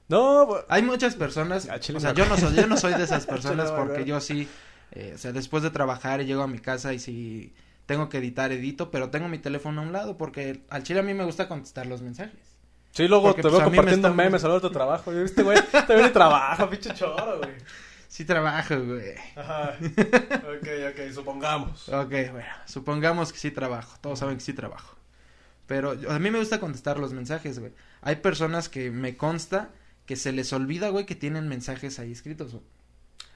No. 0.09 0.55
Hay 0.69 0.81
muchas 0.83 1.15
personas, 1.15 1.67
Ah, 1.69 1.79
chile, 1.79 1.97
o 1.97 2.01
sea, 2.01 2.11
me 2.13 2.17
yo 2.19 2.25
no 2.25 2.37
soy, 2.37 2.55
yo 2.55 2.67
no 2.67 2.77
soy 2.77 2.93
de 2.93 3.03
esas 3.03 3.25
personas 3.25 3.71
me 3.71 3.77
porque 3.77 4.05
yo 4.05 4.19
sí, 4.19 4.47
eh, 4.91 5.13
o 5.15 5.17
sea, 5.17 5.31
después 5.31 5.63
de 5.63 5.69
trabajar 5.71 6.23
llego 6.23 6.41
a 6.43 6.47
mi 6.47 6.59
casa 6.59 6.93
y 6.93 6.99
si 6.99 7.53
tengo 7.85 8.09
que 8.09 8.17
editar, 8.19 8.51
edito, 8.51 8.91
pero 8.91 9.09
tengo 9.09 9.27
mi 9.27 9.39
teléfono 9.39 9.81
a 9.81 9.83
un 9.83 9.91
lado 9.93 10.17
porque 10.17 10.61
al 10.69 10.83
chile 10.83 10.99
a 10.99 11.03
mí 11.03 11.13
me 11.13 11.23
gusta 11.25 11.47
contestar 11.47 11.85
los 11.87 12.01
mensajes. 12.01 12.39
Sí, 12.91 13.07
luego 13.07 13.27
Porque, 13.29 13.41
te 13.41 13.49
pues, 13.49 13.53
veo 13.53 13.61
me 13.61 13.65
compartiendo 13.77 14.07
está- 14.09 14.15
memes 14.23 14.43
a 14.43 14.47
lo 14.47 14.53
de 14.55 14.61
tu 14.61 14.69
trabajo. 14.71 15.11
Y 15.13 15.17
este 15.23 15.41
güey 15.41 15.57
también 15.87 16.13
trabaja, 16.13 16.69
pinche 16.69 16.93
choro, 16.93 17.39
güey. 17.39 17.51
Sí 18.07 18.23
trabajo, 18.25 18.75
güey. 18.79 19.15
Ajá. 19.35 19.73
Ok, 19.79 20.67
ok, 20.91 21.11
supongamos. 21.11 21.89
Ok, 21.89 22.09
bueno, 22.31 22.45
supongamos 22.67 23.33
que 23.33 23.39
sí 23.39 23.49
trabajo, 23.49 23.97
todos 24.01 24.19
saben 24.19 24.35
que 24.37 24.43
sí 24.43 24.53
trabajo. 24.53 24.95
Pero 25.65 25.95
a 26.09 26.19
mí 26.19 26.29
me 26.29 26.37
gusta 26.37 26.59
contestar 26.59 26.99
los 26.99 27.13
mensajes, 27.13 27.57
güey. 27.57 27.71
Hay 28.01 28.17
personas 28.17 28.69
que 28.69 28.91
me 28.91 29.17
consta 29.17 29.69
que 30.05 30.15
se 30.15 30.31
les 30.31 30.51
olvida, 30.53 30.89
güey, 30.89 31.05
que 31.05 31.15
tienen 31.15 31.47
mensajes 31.47 31.99
ahí 31.99 32.11
escritos, 32.11 32.51
güey. 32.51 32.63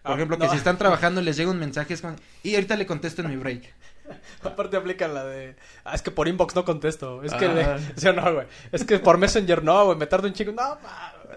Por 0.03 0.11
Ah, 0.13 0.15
ejemplo, 0.15 0.37
no. 0.37 0.43
que 0.45 0.49
si 0.51 0.57
están 0.57 0.77
trabajando 0.77 1.21
les 1.21 1.35
llega 1.35 1.51
un 1.51 1.59
mensaje 1.59 1.93
es 1.93 2.01
como, 2.01 2.15
y 2.43 2.55
ahorita 2.55 2.75
le 2.77 2.85
contesto 2.85 3.21
en 3.21 3.29
mi 3.29 3.35
break. 3.35 3.73
Aparte 4.43 4.77
aplican 4.77 5.13
la 5.13 5.25
de, 5.25 5.55
ah, 5.83 5.93
es 5.95 6.01
que 6.01 6.11
por 6.11 6.27
inbox 6.29 6.55
no 6.55 6.63
contesto. 6.63 7.23
Es 7.23 7.33
que, 7.33 7.45
Ah. 7.45 7.77
le... 7.77 7.95
¿sí 7.99 8.07
o 8.07 8.13
no, 8.13 8.33
güey? 8.33 8.47
Es 8.71 8.85
que 8.85 8.99
por 8.99 9.17
Messenger 9.17 9.63
no, 9.63 9.85
güey, 9.85 9.97
me 9.97 10.07
tardo 10.07 10.27
un 10.27 10.33
chingo. 10.33 10.53
No, 10.53 10.77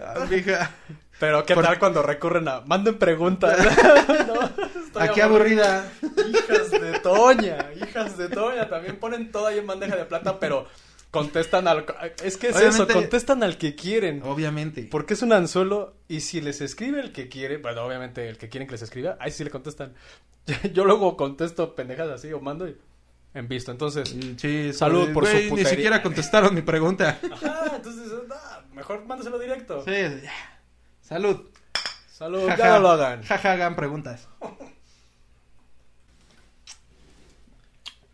Ah, 0.03 0.25
mija. 0.29 0.71
Pero 1.19 1.45
qué 1.45 1.53
Por- 1.53 1.65
tal 1.65 1.77
cuando 1.79 2.01
recurren 2.01 2.47
a, 2.47 2.61
manden 2.61 2.97
preguntas. 2.97 3.57
no, 4.27 4.99
Aquí 5.01 5.19
aburrido. 5.21 5.63
aburrida. 5.65 5.91
Hijas 6.29 6.71
de 6.71 6.99
Toña, 6.99 7.69
hijas 7.75 8.17
de 8.17 8.29
Toña, 8.29 8.69
también 8.69 8.97
ponen 8.97 9.31
todo 9.31 9.47
ahí 9.47 9.59
en 9.59 9.67
bandeja 9.67 9.95
de 9.97 10.05
plata, 10.05 10.39
pero 10.39 10.67
contestan 11.11 11.67
al... 11.67 11.85
Es 12.23 12.37
que 12.37 12.49
es 12.49 12.55
eso, 12.55 12.87
contestan 12.87 13.43
al 13.43 13.57
que 13.57 13.75
quieren. 13.75 14.23
Obviamente. 14.23 14.87
Porque 14.89 15.13
es 15.13 15.21
un 15.21 15.33
anzuelo 15.33 15.93
y 16.07 16.21
si 16.21 16.41
les 16.41 16.61
escribe 16.61 16.99
el 17.01 17.11
que 17.11 17.27
quiere, 17.29 17.57
bueno, 17.57 17.83
obviamente 17.83 18.27
el 18.27 18.37
que 18.37 18.49
quieren 18.49 18.67
que 18.67 18.71
les 18.73 18.81
escriba, 18.81 19.17
ahí 19.19 19.31
sí 19.31 19.43
le 19.43 19.49
contestan. 19.49 19.93
Yo 20.73 20.85
luego 20.85 21.15
contesto 21.17 21.75
pendejas 21.75 22.09
así 22.09 22.31
o 22.33 22.39
mando 22.39 22.67
y 22.67 22.75
en 23.33 23.47
visto. 23.47 23.71
Entonces, 23.71 24.15
Sí, 24.37 24.73
Salud 24.73 25.11
por 25.13 25.25
su 25.25 25.31
güey, 25.31 25.43
Ni 25.43 25.49
putería. 25.49 25.69
siquiera 25.69 26.01
contestaron 26.01 26.55
mi 26.55 26.61
pregunta. 26.61 27.19
ajá, 27.31 27.73
entonces, 27.75 28.07
no, 28.27 28.35
mejor 28.73 29.05
mándaselo 29.05 29.37
directo. 29.39 29.83
Sí, 29.85 29.91
ya. 30.23 30.31
Salud. 31.01 31.41
Salud, 32.11 32.47
Jaja. 32.47 32.57
ya 32.57 32.69
no 32.75 32.79
lo 32.79 32.89
hagan. 32.91 33.23
Jaja, 33.23 33.51
hagan 33.53 33.75
preguntas. 33.75 34.27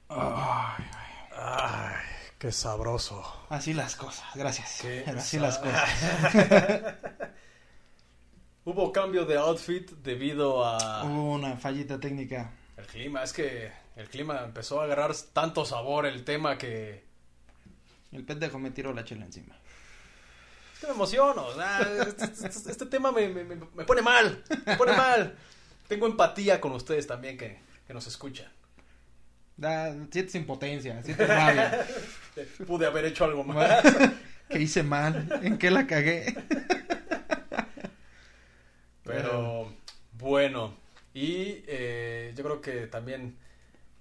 Ay, 0.09 0.83
Ay, 1.35 1.95
qué 2.39 2.51
sabroso. 2.51 3.23
así 3.49 3.73
las 3.73 3.95
cosas, 3.95 4.25
gracias. 4.35 4.79
Qué 4.81 5.03
así 5.17 5.39
las 5.39 5.57
cosas. 5.59 5.89
Hubo 8.65 8.91
cambio 8.91 9.25
de 9.25 9.37
outfit 9.37 9.89
debido 10.03 10.65
a 10.65 11.03
Hubo 11.05 11.31
una 11.33 11.55
fallita 11.57 11.99
técnica. 11.99 12.51
el 12.75 12.85
clima. 12.85 13.23
Es 13.23 13.31
que 13.33 13.71
el 13.95 14.09
clima 14.09 14.41
empezó 14.43 14.81
a 14.81 14.83
agarrar 14.83 15.15
tanto 15.33 15.65
sabor 15.65 16.05
el 16.05 16.23
tema 16.25 16.57
que 16.57 17.05
El 18.11 18.25
pendejo 18.25 18.59
me 18.59 18.71
tiró 18.71 18.93
la 18.93 19.05
chela 19.05 19.25
encima. 19.25 19.55
Es 20.73 20.81
que 20.81 20.87
me 20.87 20.93
emociono, 20.93 21.45
o 21.45 21.55
sea, 21.55 21.79
este, 22.07 22.25
este- 22.25 22.71
este 22.71 22.85
tema 22.87 23.11
me, 23.11 23.29
me- 23.29 23.43
me- 23.45 23.55
me 23.55 23.83
pone 23.85 24.01
mal, 24.01 24.43
me 24.65 24.75
pone 24.75 24.91
mal. 24.95 25.35
Tengo 25.87 26.05
empatía 26.05 26.59
con 26.61 26.73
ustedes 26.73 27.07
también 27.07 27.37
que, 27.37 27.59
que 27.87 27.93
nos 27.93 28.05
escuchan. 28.05 28.51
Da, 29.55 29.91
sientes 30.11 30.35
impotencia, 30.35 31.01
sientes 31.03 31.27
rabia. 31.27 31.87
Pude 32.65 32.85
haber 32.85 33.05
hecho 33.05 33.25
algo 33.25 33.43
más. 33.43 33.83
¿Qué 34.49 34.61
hice 34.61 34.83
mal? 34.83 35.27
¿En 35.43 35.57
qué 35.57 35.71
la 35.71 35.87
cagué? 35.87 36.35
Pero 39.03 39.73
bueno, 40.13 40.75
y 41.13 41.63
eh, 41.67 42.33
yo 42.35 42.43
creo 42.43 42.61
que 42.61 42.87
también, 42.87 43.37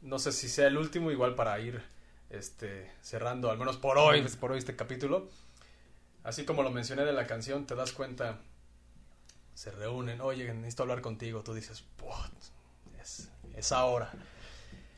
no 0.02 0.18
sé 0.18 0.32
si 0.32 0.48
sea 0.48 0.66
el 0.66 0.76
último, 0.76 1.10
igual 1.10 1.34
para 1.34 1.58
ir 1.60 1.82
este, 2.30 2.90
cerrando, 3.00 3.50
al 3.50 3.58
menos 3.58 3.76
por 3.76 3.98
hoy, 3.98 4.22
por 4.40 4.52
hoy 4.52 4.58
este 4.58 4.76
capítulo. 4.76 5.28
Así 6.24 6.44
como 6.44 6.62
lo 6.62 6.70
mencioné 6.70 7.04
de 7.04 7.12
la 7.12 7.26
canción, 7.26 7.66
te 7.66 7.76
das 7.76 7.92
cuenta, 7.92 8.40
se 9.54 9.70
reúnen, 9.70 10.20
oye, 10.20 10.52
necesito 10.52 10.82
hablar 10.82 11.00
contigo, 11.00 11.42
tú 11.42 11.54
dices, 11.54 11.84
"Put, 11.96 12.32
es, 13.00 13.30
es 13.54 13.72
ahora. 13.72 14.10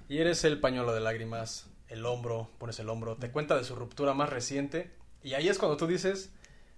Y 0.08 0.18
eres 0.18 0.42
el 0.44 0.58
pañuelo 0.58 0.94
de 0.94 1.00
lágrimas, 1.00 1.66
el 1.88 2.04
hombro, 2.06 2.50
pones 2.58 2.78
el 2.78 2.88
hombro, 2.88 3.16
te 3.16 3.30
cuenta 3.30 3.56
de 3.56 3.64
su 3.64 3.74
ruptura 3.74 4.14
más 4.14 4.28
reciente, 4.30 4.90
y 5.22 5.34
ahí 5.34 5.48
es 5.48 5.58
cuando 5.58 5.76
tú 5.76 5.86
dices, 5.86 6.30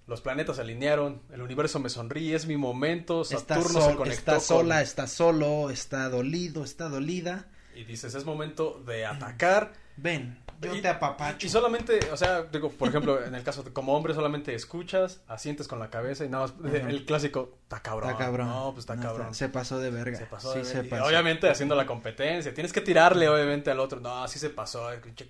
los 0.06 0.20
planetas 0.20 0.56
se 0.56 0.62
alinearon, 0.62 1.20
el 1.32 1.42
universo 1.42 1.78
me 1.80 1.88
sonríe, 1.88 2.34
es 2.34 2.46
mi 2.46 2.56
momento, 2.56 3.22
Está, 3.22 3.38
Saturno 3.56 3.80
sol- 3.80 3.90
se 3.92 3.96
conectó 3.96 4.18
está 4.18 4.32
con- 4.34 4.40
sola, 4.40 4.82
está 4.82 5.06
solo, 5.06 5.70
está 5.70 6.08
dolido, 6.08 6.64
está 6.64 6.88
dolida. 6.88 7.48
Y 7.74 7.84
dices, 7.84 8.14
es 8.14 8.24
momento 8.24 8.82
de 8.86 9.06
atacar. 9.06 9.72
Ven, 10.02 10.38
yo 10.60 10.74
Y- 10.74 10.80
te 10.82 10.88
apapacho. 10.88 11.46
Y 11.46 11.50
solamente, 11.50 11.98
o 12.12 12.16
sea, 12.16 12.42
digo, 12.44 12.70
por 12.70 12.88
ejemplo, 12.88 13.24
en 13.24 13.34
el 13.34 13.42
caso 13.42 13.62
de 13.62 13.72
como 13.72 13.94
hombre 13.96 14.14
solamente 14.14 14.54
escuchas, 14.54 15.20
asientes 15.28 15.68
con 15.68 15.78
la 15.78 15.90
cabeza 15.90 16.24
y 16.24 16.28
nada 16.28 16.46
más, 16.46 16.72
el 16.72 17.04
clásico, 17.04 17.58
está 17.62 17.80
cabrón. 17.80 18.10
Está 18.10 18.24
cabrón. 18.24 18.48
No, 18.48 18.70
pues 18.72 18.82
está 18.84 18.96
No, 18.96 19.02
cabrón. 19.02 19.34
Se 19.34 19.48
pasó 19.48 19.78
de 19.78 19.90
verga. 19.90 20.18
Se 20.18 20.26
pasó 20.26 20.52
sí, 20.52 20.58
de 20.60 20.64
se 20.64 20.76
ver- 20.78 20.86
y 20.86 20.88
pasó. 20.90 21.04
obviamente 21.06 21.48
haciendo 21.48 21.74
la 21.74 21.86
competencia. 21.86 22.52
Tienes 22.54 22.72
que 22.72 22.80
tirarle, 22.80 23.28
obviamente, 23.28 23.70
al 23.70 23.80
otro. 23.80 24.00
No, 24.00 24.22
así 24.24 24.38
se 24.38 24.50
pasó, 24.50 24.90
el 24.92 25.00
pinche 25.00 25.28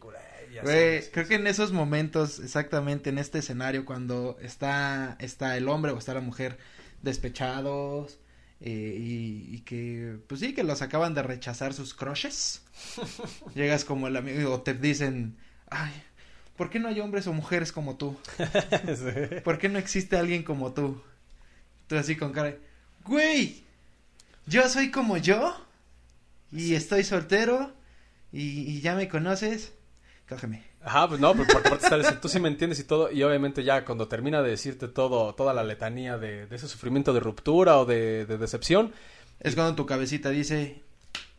Güey, 0.63 1.11
creo 1.13 1.27
que 1.29 1.37
en 1.37 1.47
esos 1.47 1.71
momentos, 1.73 2.41
exactamente 2.41 3.11
en 3.11 3.19
este 3.19 3.39
escenario, 3.39 3.85
cuando 3.85 4.37
está, 4.41 5.17
está 5.21 5.57
el 5.57 5.69
hombre 5.69 5.93
o 5.93 5.99
está 5.99 6.13
la 6.13 6.21
mujer 6.21 6.59
despechados 7.03 8.19
eh, 8.61 8.97
y, 8.99 9.55
y 9.55 9.61
que, 9.61 10.19
pues 10.27 10.41
sí, 10.41 10.55
que 10.55 10.63
los 10.65 10.83
acaban 10.83 11.15
de 11.15 11.23
rechazar 11.23 11.73
sus 11.73 11.95
crushes, 11.95 12.63
llegas 13.55 13.85
como 13.85 14.09
el 14.09 14.17
amigo 14.17 14.53
o 14.53 14.63
te 14.63 14.75
dicen, 14.75 15.37
ay, 15.71 15.93
¿por 16.57 16.71
qué 16.71 16.79
no 16.79 16.89
hay 16.89 17.01
hombres 17.01 17.27
o 17.27 17.33
mujeres 17.33 17.73
como 17.73 17.97
tú? 17.97 18.17
Sí. 18.87 19.41
¿Por 19.45 19.59
qué 19.59 19.69
no 19.69 19.79
existe 19.79 20.17
alguien 20.17 20.43
como 20.43 20.73
tú? 20.73 21.01
Tú 21.87 21.97
así 21.97 22.17
con 22.17 22.33
cara, 22.33 22.51
de, 22.51 22.61
güey, 23.05 23.65
yo 24.47 24.69
soy 24.69 24.91
como 24.91 25.17
yo 25.17 25.57
y 26.53 26.75
estoy 26.75 27.05
soltero 27.05 27.73
y, 28.33 28.61
y 28.71 28.81
ya 28.81 28.95
me 28.95 29.09
conoces, 29.09 29.73
cógeme. 30.29 30.71
Ajá, 30.83 31.09
pues 31.09 31.21
no, 31.21 31.35
pues 31.35 31.49
porque 31.53 31.69
aparte 31.69 32.13
tú 32.23 32.29
sí 32.29 32.41
me 32.41 32.49
entiendes 32.49 32.79
y 32.81 32.85
todo, 32.85 33.11
y 33.13 33.23
obviamente 33.23 33.63
ya 33.65 33.85
cuando 33.85 34.09
termina 34.09 34.41
de 34.41 34.51
decirte 34.51 34.89
todo, 34.89 35.35
toda 35.35 35.53
la 35.53 35.63
letanía 35.63 36.17
de, 36.17 36.47
de 36.47 36.57
ese 36.57 36.69
sufrimiento 36.69 37.13
de 37.13 37.21
ruptura 37.21 37.79
o 37.79 37.85
de, 37.85 38.25
de 38.25 38.39
decepción, 38.39 38.93
Es 39.41 39.55
cuando 39.55 39.75
tu 39.75 39.85
cabecita 39.85 40.31
dice, 40.31 40.83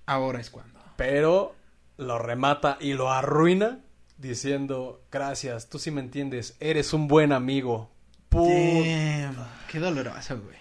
ahora 0.05 0.39
es 0.39 0.49
cuando. 0.51 0.80
Pero 1.01 1.55
lo 1.97 2.19
remata 2.19 2.77
y 2.79 2.93
lo 2.93 3.11
arruina 3.11 3.79
diciendo, 4.19 5.01
gracias, 5.11 5.67
tú 5.67 5.79
sí 5.79 5.89
me 5.89 5.99
entiendes, 5.99 6.55
eres 6.59 6.93
un 6.93 7.07
buen 7.07 7.31
amigo. 7.31 7.89
Put- 8.29 8.47
Damn, 8.47 9.35
qué 9.67 9.79
doloroso, 9.79 10.39
güey. 10.39 10.57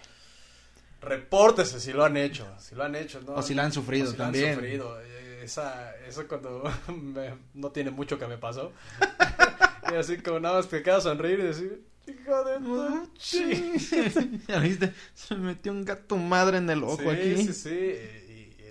Repórtese 1.03 1.79
si 1.79 1.92
lo 1.92 2.05
han 2.05 2.16
hecho, 2.16 2.46
si 2.59 2.74
lo 2.74 2.85
han 2.85 2.94
hecho, 2.94 3.20
¿no? 3.20 3.35
O 3.35 3.42
si 3.42 3.53
la 3.53 3.64
han 3.64 3.72
sufrido 3.72 4.09
O 4.09 4.12
si 4.12 4.16
la 4.16 4.26
han 4.29 4.33
también. 4.33 4.55
sufrido. 4.55 4.98
Eh, 5.03 5.40
Esa, 5.44 5.94
eso 6.09 6.26
cuando 6.26 6.62
me- 6.88 7.35
no 7.53 7.68
tiene 7.70 7.90
mucho 7.90 8.18
que 8.18 8.26
me 8.26 8.38
pasó. 8.38 8.72
y 9.92 9.94
así 9.94 10.16
como 10.22 10.40
nada 10.40 10.57
más 10.57 10.68
te 10.68 10.83
queda 10.83 11.03
sonreír 11.03 11.40
y 11.40 11.42
decir, 11.42 11.83
hijo 12.07 12.44
de 12.44 12.59
tu 12.61 13.12
chi-". 13.14 14.40
¿Ya 14.48 14.59
viste? 14.59 14.92
Se 15.14 15.35
metió 15.35 15.70
un 15.72 15.85
gato 15.85 16.16
madre 16.16 16.57
en 16.59 16.70
el 16.70 16.83
ojo 16.83 16.96
sí, 17.03 17.09
aquí. 17.09 17.37
Sí, 17.37 17.53
sí, 17.53 17.70
y 17.70 18.19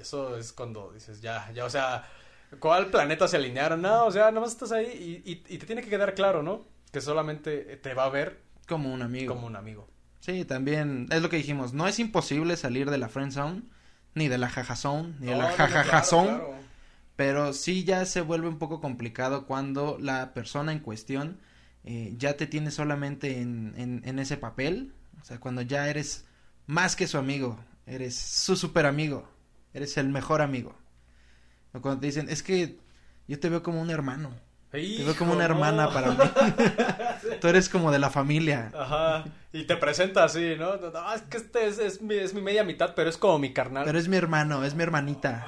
eso 0.09 0.37
es 0.37 0.51
cuando 0.53 0.91
dices, 0.91 1.21
ya, 1.21 1.51
ya, 1.53 1.65
o 1.65 1.69
sea, 1.69 2.03
¿cuál 2.59 2.87
planeta 2.89 3.27
se 3.27 3.37
alinearon? 3.37 3.81
No, 3.81 4.05
o 4.05 4.11
sea, 4.11 4.25
nada 4.31 4.41
más 4.41 4.51
estás 4.51 4.71
ahí 4.71 5.21
y, 5.25 5.31
y, 5.31 5.43
y 5.55 5.57
te 5.59 5.65
tiene 5.65 5.81
que 5.83 5.89
quedar 5.89 6.15
claro, 6.15 6.41
¿no? 6.43 6.65
Que 6.91 6.99
solamente 7.01 7.77
te 7.77 7.93
va 7.93 8.05
a 8.05 8.09
ver 8.09 8.41
Como 8.67 8.91
un 8.93 9.01
amigo. 9.03 9.33
como 9.33 9.45
un 9.47 9.55
amigo. 9.55 9.87
Sí, 10.19 10.43
también 10.45 11.07
es 11.11 11.21
lo 11.21 11.29
que 11.29 11.37
dijimos. 11.37 11.73
No 11.73 11.87
es 11.87 11.99
imposible 11.99 12.57
salir 12.57 12.89
de 12.89 12.97
la 12.97 13.07
friend 13.07 13.31
zone, 13.31 13.61
ni 14.15 14.27
de 14.27 14.37
la 14.39 14.49
jaja 14.49 14.75
zone, 14.75 15.13
ni 15.19 15.27
de 15.27 15.35
la 15.35 15.49
no, 15.49 15.55
jajaja 15.55 15.83
claro, 15.83 16.05
zone. 16.05 16.27
claro. 16.29 16.53
Pero 17.15 17.53
sí 17.53 17.83
ya 17.83 18.05
se 18.05 18.21
vuelve 18.21 18.47
un 18.47 18.57
poco 18.57 18.81
complicado 18.81 19.45
cuando 19.45 19.97
la 19.99 20.33
persona 20.33 20.71
en 20.71 20.79
cuestión 20.79 21.39
eh, 21.83 22.13
ya 22.17 22.35
te 22.35 22.47
tiene 22.47 22.71
solamente 22.71 23.39
en, 23.41 23.73
en, 23.77 24.01
en 24.05 24.19
ese 24.19 24.37
papel. 24.37 24.93
O 25.21 25.25
sea, 25.25 25.39
cuando 25.39 25.61
ya 25.61 25.87
eres 25.89 26.25
más 26.65 26.95
que 26.95 27.07
su 27.07 27.17
amigo, 27.17 27.59
eres 27.85 28.15
su 28.15 28.55
super 28.55 28.85
amigo, 28.85 29.29
eres 29.73 29.97
el 29.97 30.09
mejor 30.09 30.41
amigo. 30.41 30.75
O 31.73 31.81
cuando 31.81 32.01
te 32.01 32.07
dicen, 32.07 32.29
es 32.29 32.43
que 32.43 32.77
yo 33.27 33.39
te 33.39 33.49
veo 33.49 33.63
como 33.63 33.81
un 33.81 33.89
hermano. 33.89 34.31
Te 34.71 35.03
veo 35.03 35.15
como 35.15 35.33
una 35.33 35.45
hermana 35.45 35.85
no. 35.85 35.93
para 35.93 36.11
mí. 36.11 36.17
Tú 37.41 37.47
eres 37.47 37.69
como 37.69 37.91
de 37.91 37.97
la 37.97 38.11
familia. 38.11 38.71
Ajá. 38.77 39.25
Y 39.51 39.63
te 39.63 39.75
presenta 39.77 40.23
así, 40.23 40.55
¿no? 40.57 40.77
No, 40.77 41.13
es 41.13 41.23
que 41.23 41.37
este 41.37 41.67
es, 41.67 41.79
es 41.79 42.01
mi, 42.01 42.15
es 42.15 42.35
mi 42.35 42.41
media 42.41 42.63
mitad, 42.63 42.93
pero 42.95 43.09
es 43.09 43.17
como 43.17 43.39
mi 43.39 43.51
carnal. 43.51 43.83
Pero 43.85 43.97
es 43.97 44.07
mi 44.07 44.17
hermano, 44.17 44.63
es 44.63 44.75
mi 44.75 44.83
hermanita. 44.83 45.47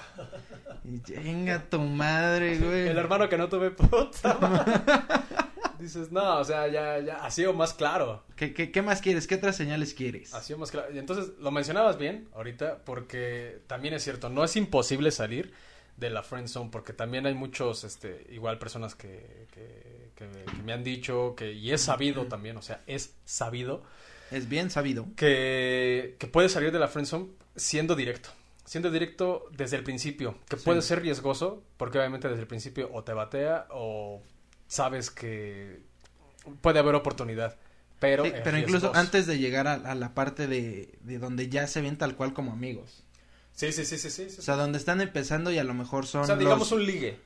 Y 0.83 1.13
venga 1.13 1.59
tu 1.69 1.79
madre, 1.79 2.57
güey. 2.57 2.87
El 2.87 2.97
hermano 2.97 3.29
que 3.29 3.37
no 3.37 3.47
tuve 3.47 3.69
puta. 3.71 4.37
Dices, 5.81 6.11
no, 6.11 6.37
o 6.39 6.43
sea, 6.45 6.67
ya, 6.67 6.99
ya, 6.99 7.15
ha 7.25 7.31
sido 7.31 7.53
más 7.53 7.73
claro. 7.73 8.23
¿Qué, 8.35 8.53
qué, 8.53 8.71
qué 8.71 8.81
más 8.81 9.01
quieres? 9.01 9.27
¿Qué 9.27 9.35
otras 9.35 9.55
señales 9.55 9.93
quieres? 9.93 10.33
Ha 10.33 10.41
sido 10.41 10.59
más 10.59 10.71
claro. 10.71 10.93
Y 10.93 10.99
entonces, 10.99 11.31
lo 11.39 11.51
mencionabas 11.51 11.97
bien 11.97 12.27
ahorita, 12.33 12.83
porque 12.85 13.59
también 13.67 13.93
es 13.93 14.03
cierto, 14.03 14.29
no 14.29 14.43
es 14.43 14.55
imposible 14.55 15.11
salir 15.11 15.53
de 15.97 16.09
la 16.09 16.23
friend 16.23 16.47
zone, 16.47 16.69
porque 16.71 16.93
también 16.93 17.25
hay 17.25 17.33
muchos, 17.33 17.83
este, 17.83 18.25
igual 18.31 18.57
personas 18.59 18.95
que, 18.95 19.47
que, 19.53 20.11
que, 20.15 20.27
que 20.45 20.63
me 20.63 20.73
han 20.73 20.83
dicho, 20.83 21.35
que, 21.35 21.51
y 21.53 21.71
es 21.71 21.81
sabido 21.81 22.25
también, 22.27 22.57
o 22.57 22.61
sea, 22.61 22.81
es 22.87 23.15
sabido, 23.25 23.83
Es 24.31 24.47
bien 24.49 24.69
sabido. 24.69 25.05
que, 25.15 26.15
que 26.19 26.27
puedes 26.27 26.51
salir 26.53 26.71
de 26.71 26.79
la 26.79 26.87
friend 26.87 27.07
zone 27.07 27.27
siendo 27.55 27.95
directo. 27.95 28.29
Siendo 28.65 28.89
directo 28.89 29.45
desde 29.51 29.75
el 29.77 29.83
principio, 29.83 30.37
que 30.47 30.55
Sí. 30.57 30.63
puede 30.63 30.81
ser 30.81 31.01
riesgoso, 31.01 31.61
porque 31.77 31.97
obviamente 31.99 32.29
desde 32.29 32.41
el 32.41 32.47
principio 32.47 32.89
o 32.93 33.03
te 33.03 33.11
batea 33.13 33.67
o 33.71 34.21
sabes 34.71 35.11
que 35.11 35.81
puede 36.61 36.79
haber 36.79 36.95
oportunidad. 36.95 37.57
Pero, 37.99 38.23
Sí, 38.25 38.31
pero 38.43 38.57
incluso 38.57 38.95
antes 38.95 39.27
de 39.27 39.37
llegar 39.37 39.67
a, 39.67 39.73
a 39.73 39.95
la 39.95 40.13
parte 40.13 40.47
de, 40.47 40.97
de 41.01 41.19
donde 41.19 41.49
ya 41.49 41.67
se 41.67 41.81
ven 41.81 41.97
tal 41.97 42.15
cual 42.15 42.33
como 42.33 42.53
amigos. 42.53 43.03
Sí, 43.51 43.73
sí, 43.73 43.83
sí, 43.85 43.97
sí, 43.97 44.09
sí. 44.09 44.29
sí. 44.29 44.37
O 44.39 44.41
sea, 44.41 44.55
donde 44.55 44.77
están 44.77 45.01
empezando 45.01 45.51
y 45.51 45.57
a 45.57 45.65
lo 45.65 45.73
mejor 45.73 46.07
son 46.07 46.21
O 46.21 46.25
sea, 46.25 46.37
digamos 46.37 46.71
los... 46.71 46.79
un 46.79 46.85
ligue. 46.85 47.19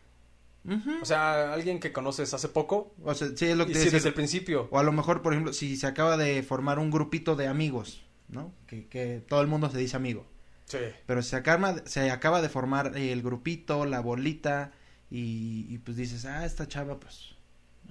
O 1.00 1.06
sea, 1.06 1.54
alguien 1.54 1.80
que 1.80 1.94
conoces 1.94 2.34
hace 2.34 2.50
poco. 2.50 2.96
O 3.04 3.14
sea, 3.14 3.28
sí, 3.36 3.46
es 3.46 3.56
lo 3.56 3.68
que 3.68 3.74
te 3.74 3.80
decía. 3.80 3.94
desde 3.94 4.10
el 4.10 4.16
principio. 4.16 4.68
O 4.72 4.80
a 4.80 4.84
lo 4.84 4.92
mejor, 4.92 5.22
por 5.22 5.34
ejemplo, 5.34 5.54
si 5.54 5.78
se 5.78 5.86
acaba 5.86 6.18
de 6.18 6.42
formar 6.42 6.80
un 6.80 6.90
grupito 6.90 7.36
de 7.36 7.48
amigos, 7.48 8.04
¿no? 8.28 8.52
Que, 8.66 8.88
que 8.88 9.24
todo 9.30 9.42
el 9.42 9.48
mundo 9.48 9.70
se 9.70 9.78
dice 9.78 9.96
amigo. 9.96 10.26
Sí. 10.66 10.80
Pero 11.06 11.22
se 11.22 11.36
acaba, 11.36 11.76
se 11.86 12.10
acaba 12.10 12.42
de 12.42 12.50
formar 12.50 12.98
el 12.98 13.22
grupito, 13.22 13.86
la 13.86 14.00
bolita, 14.00 14.72
y, 15.12 15.68
y 15.70 15.78
pues 15.78 15.96
dices, 15.96 16.26
ah, 16.26 16.44
esta 16.46 16.68
chava, 16.68 17.00
pues, 17.00 17.35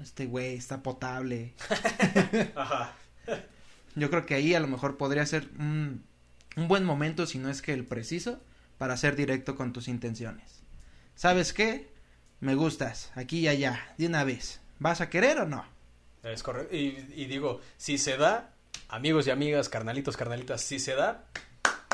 este 0.02 0.26
güey 0.26 0.54
está 0.54 0.82
potable. 0.82 1.54
Ajá. 2.54 2.94
Yo 3.94 4.10
creo 4.10 4.26
que 4.26 4.34
ahí 4.34 4.54
a 4.54 4.60
lo 4.60 4.66
mejor 4.66 4.96
podría 4.96 5.24
ser 5.26 5.48
un, 5.58 6.04
un 6.56 6.68
buen 6.68 6.84
momento, 6.84 7.26
si 7.26 7.38
no 7.38 7.48
es 7.48 7.62
que 7.62 7.72
el 7.72 7.84
preciso, 7.84 8.40
para 8.78 8.96
ser 8.96 9.16
directo 9.16 9.56
con 9.56 9.72
tus 9.72 9.88
intenciones. 9.88 10.62
¿Sabes 11.14 11.52
qué? 11.52 11.92
Me 12.40 12.54
gustas, 12.54 13.12
aquí 13.14 13.40
y 13.40 13.48
allá, 13.48 13.94
de 13.96 14.06
una 14.06 14.24
vez. 14.24 14.60
¿Vas 14.78 15.00
a 15.00 15.08
querer 15.08 15.38
o 15.38 15.46
no? 15.46 15.64
Es 16.22 16.42
correcto. 16.42 16.74
Y, 16.74 17.06
y 17.14 17.26
digo, 17.26 17.60
si 17.76 17.98
se 17.98 18.16
da, 18.16 18.50
amigos 18.88 19.26
y 19.26 19.30
amigas, 19.30 19.68
carnalitos, 19.68 20.16
carnalitas, 20.16 20.60
si 20.60 20.78
se 20.78 20.94
da. 20.94 21.24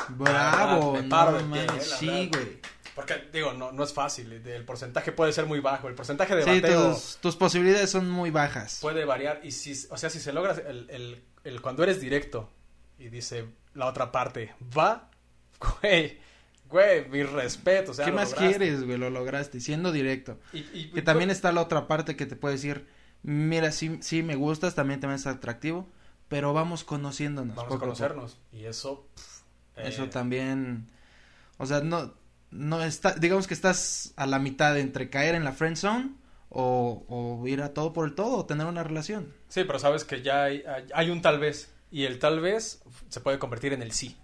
Bravo, 0.09 0.93
me 0.93 1.03
paro 1.03 1.41
no 1.41 1.53
pie, 1.53 1.63
eh, 1.63 1.67
la 1.67 1.79
sí, 1.79 2.29
güey. 2.31 2.59
Porque, 2.95 3.15
digo, 3.31 3.53
no, 3.53 3.71
no 3.71 3.83
es 3.83 3.93
fácil. 3.93 4.31
El 4.33 4.65
porcentaje 4.65 5.11
puede 5.11 5.31
ser 5.33 5.45
muy 5.45 5.59
bajo. 5.59 5.87
El 5.87 5.95
porcentaje 5.95 6.35
de 6.35 6.43
Sí, 6.43 6.59
bateo 6.61 6.91
tus, 6.93 7.17
tus 7.21 7.35
posibilidades 7.35 7.89
son 7.89 8.09
muy 8.09 8.31
bajas. 8.31 8.79
puede 8.81 9.05
variar. 9.05 9.39
Y 9.43 9.51
si, 9.51 9.71
o 9.89 9.97
sea, 9.97 10.09
si 10.09 10.19
se 10.19 10.33
logra 10.33 10.53
el, 10.53 10.89
el, 10.89 11.23
el 11.43 11.61
cuando 11.61 11.83
eres 11.83 12.01
directo 12.01 12.49
y 12.99 13.07
dice 13.09 13.45
la 13.73 13.85
otra 13.87 14.11
parte, 14.11 14.53
va, 14.77 15.09
güey, 15.81 16.19
güey, 16.69 17.07
mi 17.09 17.23
respeto. 17.23 17.91
O 17.91 17.93
sea, 17.93 18.05
¿Qué 18.05 18.11
más 18.11 18.31
lograste. 18.31 18.57
quieres, 18.57 18.83
güey? 18.83 18.97
Lo 18.97 19.09
lograste, 19.09 19.59
siendo 19.61 19.91
directo. 19.91 20.37
Y, 20.51 20.59
y- 20.73 20.91
Que 20.93 21.01
también 21.01 21.29
está 21.29 21.51
la 21.51 21.61
otra 21.61 21.87
parte 21.87 22.15
que 22.17 22.25
te 22.25 22.35
puede 22.35 22.55
decir, 22.55 22.87
mira, 23.23 23.71
sí, 23.71 23.99
sí 24.01 24.21
me 24.23 24.35
gustas, 24.35 24.75
también 24.75 24.99
te 24.99 25.07
ves 25.07 25.27
atractivo, 25.27 25.87
pero 26.27 26.51
vamos 26.53 26.83
conociéndonos. 26.83 27.55
Vamos 27.55 27.75
a 27.75 27.79
conocernos. 27.79 28.37
Y 28.51 28.65
eso. 28.65 29.07
pff, 29.15 29.41
Eso 29.77 30.03
eh, 30.03 30.07
también, 30.07 30.89
o 31.57 31.65
sea, 31.65 31.79
no, 31.81 32.13
no 32.51 32.83
está, 32.83 33.13
digamos 33.15 33.47
que 33.47 33.53
estás 33.53 34.13
a 34.17 34.25
la 34.27 34.39
mitad 34.39 34.77
entre 34.77 35.09
caer 35.09 35.35
en 35.35 35.43
la 35.43 35.51
friend 35.53 35.77
zone 35.77 36.11
o, 36.49 37.05
o 37.07 37.47
ir 37.47 37.61
a 37.61 37.73
todo 37.73 37.93
por 37.93 38.05
el 38.07 38.13
todo 38.13 38.37
o 38.37 38.45
tener 38.45 38.67
una 38.67 38.83
relación. 38.83 39.33
Sí, 39.47 39.63
pero 39.63 39.79
sabes 39.79 40.03
que 40.03 40.21
ya 40.21 40.43
hay, 40.43 40.63
hay- 40.67 40.87
hay 40.93 41.09
un 41.09 41.21
tal 41.21 41.39
vez. 41.39 41.73
Y 41.91 42.05
el 42.05 42.19
tal 42.19 42.39
vez 42.39 42.81
se 43.09 43.19
puede 43.19 43.37
convertir 43.39 43.73
en 43.73 43.81
el 43.81 43.91
sí. 43.91 44.17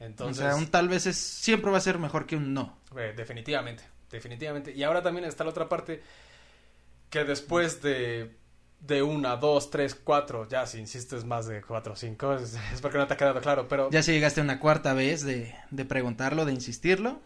Entonces- 0.00 0.44
O 0.44 0.48
sea, 0.48 0.56
un 0.56 0.66
tal 0.68 0.88
vez 0.88 1.06
es, 1.06 1.16
siempre 1.16 1.70
va 1.70 1.78
a 1.78 1.80
ser 1.80 1.98
mejor 1.98 2.26
que 2.26 2.36
un 2.36 2.54
no. 2.54 2.78
Eh, 2.96 3.12
definitivamente, 3.16 3.82
definitivamente. 4.10 4.72
Y 4.72 4.82
ahora 4.84 5.02
también 5.02 5.24
está 5.24 5.42
la 5.44 5.50
otra 5.50 5.68
parte 5.68 6.02
que 7.10 7.24
después 7.24 7.82
de, 7.82 8.36
de 8.80 9.02
una, 9.02 9.36
dos, 9.36 9.70
tres, 9.70 9.94
cuatro, 9.94 10.48
ya 10.48 10.66
si 10.66 10.78
insistes 10.78 11.24
más 11.24 11.46
de 11.46 11.62
cuatro 11.62 11.94
o 11.94 11.96
cinco, 11.96 12.34
es, 12.34 12.56
es 12.72 12.80
porque 12.80 12.98
no 12.98 13.06
te 13.06 13.14
ha 13.14 13.16
quedado 13.16 13.40
claro, 13.40 13.66
pero... 13.68 13.90
Ya 13.90 14.02
si 14.02 14.12
llegaste 14.12 14.40
una 14.40 14.58
cuarta 14.60 14.92
vez 14.94 15.24
de, 15.24 15.54
de 15.70 15.84
preguntarlo, 15.84 16.44
de 16.44 16.52
insistirlo, 16.52 17.20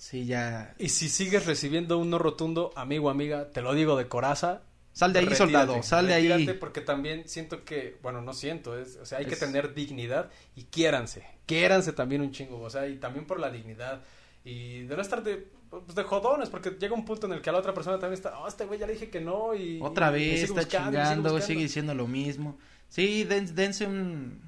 sí, 0.00 0.24
ya... 0.26 0.74
Y 0.78 0.88
si 0.88 1.08
sigues 1.08 1.46
recibiendo 1.46 1.98
un 1.98 2.10
no 2.10 2.18
rotundo, 2.18 2.72
amigo, 2.74 3.10
amiga, 3.10 3.50
te 3.50 3.62
lo 3.62 3.74
digo 3.74 3.96
de 3.96 4.08
coraza. 4.08 4.62
Sal 4.92 5.12
de 5.12 5.20
ahí, 5.20 5.24
retírate, 5.26 5.44
soldado, 5.52 5.82
sal 5.84 6.08
de 6.08 6.14
ahí. 6.14 6.56
porque 6.58 6.80
también 6.80 7.28
siento 7.28 7.64
que, 7.64 7.96
bueno, 8.02 8.22
no 8.22 8.32
siento, 8.34 8.76
es, 8.76 8.96
o 8.96 9.06
sea, 9.06 9.18
hay 9.18 9.26
que 9.26 9.36
tener 9.36 9.72
dignidad 9.72 10.30
y 10.56 10.64
quiéranse, 10.64 11.24
quiéranse 11.46 11.92
también 11.92 12.22
un 12.22 12.32
chingo, 12.32 12.60
o 12.60 12.68
sea, 12.70 12.88
y 12.88 12.96
también 12.96 13.24
por 13.24 13.38
la 13.38 13.50
dignidad 13.50 14.02
y 14.44 14.82
de 14.82 14.96
no 14.96 15.00
estar 15.00 15.22
de, 15.22 15.46
pues, 15.70 15.94
de 15.94 16.02
jodones, 16.02 16.48
porque 16.48 16.70
llega 16.70 16.92
un 16.94 17.04
punto 17.04 17.28
en 17.28 17.34
el 17.34 17.40
que 17.40 17.50
a 17.50 17.52
la 17.52 17.60
otra 17.60 17.72
persona 17.72 18.00
también 18.00 18.14
está, 18.14 18.36
oh, 18.40 18.48
este 18.48 18.64
güey 18.64 18.80
ya 18.80 18.86
le 18.88 18.94
dije 18.94 19.10
que 19.10 19.20
no 19.20 19.54
y... 19.54 19.78
Otra 19.80 20.08
y 20.08 20.12
vez 20.14 20.40
sigue 20.40 20.44
está 20.44 20.60
buscando, 20.62 20.90
sigue 20.90 21.02
chingando, 21.04 21.22
buscando. 21.22 21.46
sigue 21.46 21.62
diciendo 21.62 21.94
lo 21.94 22.08
mismo. 22.08 22.58
Sí, 22.88 23.22
den- 23.22 23.54
dense 23.54 23.86
un, 23.86 24.40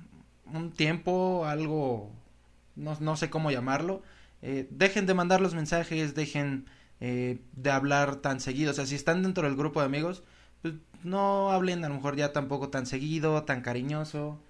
un 0.53 0.73
tiempo, 0.73 1.45
algo, 1.47 2.11
no, 2.75 2.97
no 2.99 3.17
sé 3.17 3.31
cómo 3.31 3.53
llamarlo. 3.53 4.03
Eh, 4.43 4.67
dejen 4.71 5.07
de 5.07 5.15
mandar 5.15 5.41
los 5.41 5.55
mensajes, 5.55 6.15
dejen 6.15 6.67
eh, 7.01 7.39
de 7.53 7.71
hablar 7.71 8.17
tan 8.17 8.41
seguido. 8.41 8.73
O 8.73 8.75
sea, 8.75 8.87
si 8.87 8.95
están 8.95 9.23
dentro 9.23 9.45
del 9.45 9.57
grupo 9.57 9.81
de 9.81 9.87
amigos, 9.87 10.23
pues 10.63 10.75
no 11.05 11.51
hablen 11.53 11.85
a 11.85 11.89
lo 11.89 11.95
mejor 11.95 12.17
ya 12.17 12.33
tampoco 12.33 12.69
tan 12.69 12.87
seguido, 12.87 13.43
tan 13.45 13.63
cariñoso. 13.63 14.41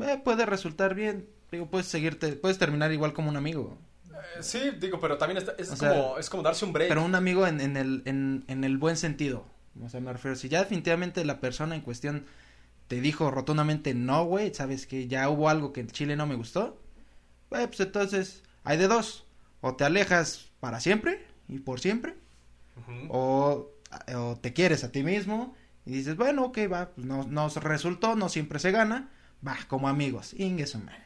Eh, 0.00 0.20
puede 0.24 0.46
resultar 0.46 0.94
bien. 0.94 1.28
Digo, 1.50 1.66
puedes 1.70 1.86
seguirte, 1.86 2.32
puedes 2.32 2.58
terminar 2.58 2.92
igual 2.92 3.12
como 3.12 3.28
un 3.30 3.36
amigo. 3.36 3.78
Eh, 4.10 4.42
sí, 4.42 4.70
digo, 4.80 4.98
pero 5.00 5.16
también 5.16 5.38
está- 5.38 5.54
es, 5.58 5.68
sea, 5.68 5.90
como, 5.90 6.18
es 6.18 6.28
como 6.28 6.42
darse 6.42 6.64
un 6.64 6.72
break. 6.72 6.88
Pero 6.88 7.04
un 7.04 7.14
amigo 7.14 7.46
en, 7.46 7.60
en 7.60 7.76
el, 7.76 8.02
en, 8.04 8.44
en 8.48 8.64
el 8.64 8.78
buen 8.78 8.96
sentido. 8.96 9.46
O 9.82 9.88
sea, 9.88 10.00
me 10.00 10.12
refiero, 10.12 10.36
si 10.36 10.48
ya 10.48 10.60
definitivamente 10.60 11.24
la 11.24 11.38
persona 11.38 11.74
en 11.74 11.82
cuestión 11.82 12.24
te 12.88 13.00
dijo 13.00 13.30
rotundamente 13.30 13.94
no, 13.94 14.24
güey, 14.24 14.54
sabes 14.54 14.86
que 14.86 15.06
ya 15.08 15.28
hubo 15.28 15.48
algo 15.48 15.72
que 15.72 15.80
en 15.80 15.88
Chile 15.88 16.16
no 16.16 16.26
me 16.26 16.34
gustó, 16.34 16.80
eh, 17.50 17.66
pues 17.68 17.80
entonces 17.80 18.42
hay 18.64 18.78
de 18.78 18.88
dos. 18.88 19.25
O 19.66 19.74
te 19.76 19.84
alejas 19.84 20.26
para 20.60 20.80
siempre 20.80 21.12
y 21.48 21.58
por 21.60 21.80
siempre, 21.80 22.14
o, 23.08 23.70
o 24.16 24.36
te 24.42 24.52
quieres 24.52 24.84
a 24.84 24.92
ti 24.92 25.02
mismo 25.02 25.54
y 25.86 25.92
dices, 25.92 26.16
bueno, 26.16 26.46
ok, 26.46 26.58
va, 26.72 26.90
pues 26.94 27.06
no, 27.06 27.24
nos 27.24 27.56
resultó, 27.56 28.16
no 28.16 28.28
siempre 28.28 28.58
se 28.58 28.70
gana, 28.72 29.10
va, 29.46 29.56
como 29.68 29.88
amigos, 29.88 30.34
ingue 30.34 30.66
su 30.66 30.78
madre. 30.78 31.04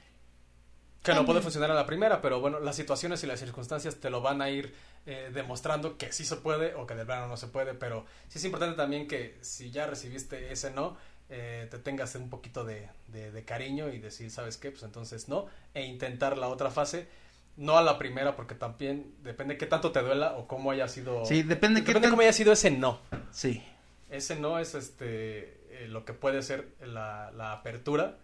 Que 1.02 1.14
no 1.14 1.24
puede 1.24 1.40
funcionar 1.40 1.70
a 1.70 1.74
la 1.74 1.86
primera, 1.86 2.20
pero 2.20 2.40
bueno, 2.40 2.60
las 2.60 2.76
situaciones 2.76 3.24
y 3.24 3.26
las 3.26 3.40
circunstancias 3.40 3.96
te 3.96 4.10
lo 4.10 4.20
van 4.20 4.42
a 4.42 4.50
ir 4.50 4.74
eh, 5.06 5.30
demostrando 5.32 5.96
que 5.96 6.12
sí 6.12 6.26
se 6.26 6.36
puede 6.36 6.74
o 6.74 6.86
que 6.86 6.94
de 6.94 7.06
plano 7.06 7.26
no 7.26 7.38
se 7.38 7.46
puede, 7.46 7.72
pero 7.72 8.04
sí 8.28 8.36
es 8.36 8.44
importante 8.44 8.76
también 8.76 9.08
que 9.08 9.38
si 9.40 9.70
ya 9.70 9.86
recibiste 9.86 10.52
ese 10.52 10.70
no, 10.72 10.98
eh, 11.30 11.68
te 11.70 11.78
tengas 11.78 12.14
un 12.16 12.28
poquito 12.28 12.64
de, 12.64 12.88
de- 13.08 13.30
de 13.32 13.44
cariño 13.46 13.88
y 13.88 13.98
decir, 13.98 14.30
¿sabes 14.30 14.58
qué? 14.58 14.70
Pues 14.72 14.82
entonces 14.82 15.28
no, 15.28 15.46
e 15.72 15.86
intentar 15.86 16.36
la 16.36 16.48
otra 16.48 16.70
fase, 16.70 17.08
no 17.56 17.76
a 17.76 17.82
la 17.82 17.98
primera, 17.98 18.36
porque 18.36 18.54
también 18.54 19.14
depende 19.22 19.56
qué 19.58 19.66
tanto 19.66 19.92
te 19.92 20.00
duela 20.00 20.32
o 20.36 20.46
cómo 20.48 20.70
haya 20.70 20.88
sido... 20.88 21.24
Sí, 21.26 21.42
depende 21.42 21.80
qué 21.82 21.88
depende 21.88 22.06
tan- 22.08 22.10
cómo 22.12 22.22
haya 22.22 22.32
sido 22.32 22.52
ese 22.52 22.70
no. 22.70 23.00
Sí, 23.30 23.62
Ese 24.10 24.36
no 24.36 24.58
es 24.58 24.74
este 24.74 25.58
eh, 25.70 25.86
lo 25.88 26.04
que 26.04 26.12
puede 26.14 26.42
ser 26.42 26.68
la, 26.84 27.30
la 27.32 27.52
apertura 27.52 28.18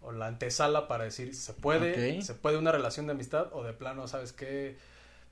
o 0.00 0.12
la 0.12 0.26
antesala 0.26 0.88
para 0.88 1.04
decir 1.04 1.34
se 1.34 1.52
puede, 1.54 2.20
se 2.22 2.34
puede 2.34 2.58
una 2.58 2.72
relación 2.72 3.06
de 3.06 3.12
amistad 3.12 3.48
o 3.52 3.62
de 3.64 3.72
plano, 3.72 4.08
¿sabes 4.08 4.32
qué? 4.32 4.76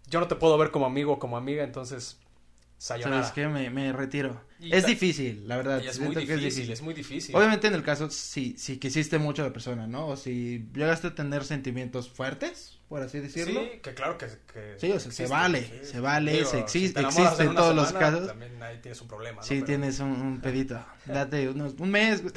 Yo 0.08 0.20
no 0.20 0.28
te 0.28 0.36
puedo 0.36 0.56
ver 0.56 0.70
como 0.70 0.86
amigo 0.86 1.12
o 1.14 1.18
como 1.18 1.36
amiga, 1.36 1.62
entonces 1.64 2.18
sayonara. 2.78 3.22
¿sabes 3.24 3.32
qué? 3.34 3.46
Me, 3.48 3.68
me 3.70 3.92
retiro. 3.92 4.40
Y 4.58 4.74
es 4.74 4.86
difícil, 4.86 5.46
la 5.46 5.56
verdad. 5.56 5.82
Y 5.82 5.88
es 5.88 5.98
muy 5.98 6.14
siento 6.14 6.26
que 6.26 6.36
difícil, 6.36 6.70
es 6.72 6.82
muy 6.82 6.94
difícil. 6.94 7.34
Obviamente 7.36 7.66
en 7.66 7.74
el 7.74 7.82
caso 7.82 8.08
si, 8.10 8.56
si 8.56 8.78
quisiste 8.78 9.18
mucho 9.18 9.42
a 9.42 9.46
la 9.46 9.52
persona, 9.52 9.86
¿no? 9.86 10.08
O 10.08 10.16
si 10.16 10.66
llegaste 10.74 11.08
a 11.08 11.14
tener 11.14 11.44
sentimientos 11.44 12.08
fuertes, 12.08 12.78
por 12.90 13.00
así 13.02 13.20
decirlo. 13.20 13.60
Sí, 13.60 13.78
que 13.82 13.94
claro 13.94 14.18
que, 14.18 14.26
que 14.52 14.74
Sí, 14.78 14.90
o 14.92 15.00
sea, 15.00 15.10
se 15.12 15.26
vale, 15.28 15.84
se 15.86 16.00
vale, 16.00 16.44
se 16.44 16.58
existe- 16.58 17.00
si 17.00 17.06
existe 17.22 17.44
en 17.44 17.54
todos 17.54 17.74
los 17.74 17.86
semana, 17.88 18.06
casos. 18.10 18.26
También 18.26 18.62
ahí 18.62 18.78
tienes 18.82 19.00
un 19.00 19.08
problema, 19.08 19.36
¿no? 19.38 19.42
Sí, 19.46 19.54
Pero- 19.54 19.66
tienes 19.66 20.00
un, 20.00 20.10
un 20.10 20.40
pedito. 20.42 20.84
Date 21.06 21.48
unos, 21.48 21.74
un 21.78 21.90
mes. 21.90 22.22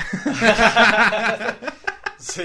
Sí. 2.20 2.44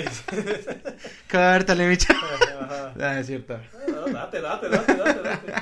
Córtale, 1.30 1.88
bicho. 1.88 2.12
Ajá. 2.12 2.94
Ah, 3.00 3.20
es 3.20 3.26
cierto. 3.28 3.61
No, 3.88 4.06
date, 4.09 4.40
date, 4.40 4.68
date, 4.68 4.94
date, 4.96 5.20
date. 5.22 5.52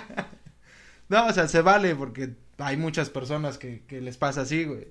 No, 1.09 1.27
o 1.27 1.33
sea, 1.35 1.47
se 1.49 1.61
vale 1.61 1.95
porque 1.95 2.31
hay 2.57 2.79
muchas 2.79 3.11
personas 3.11 3.59
que, 3.59 3.85
que 3.87 4.01
les 4.01 4.17
pasa 4.17 4.41
así, 4.43 4.65
güey. 4.65 4.89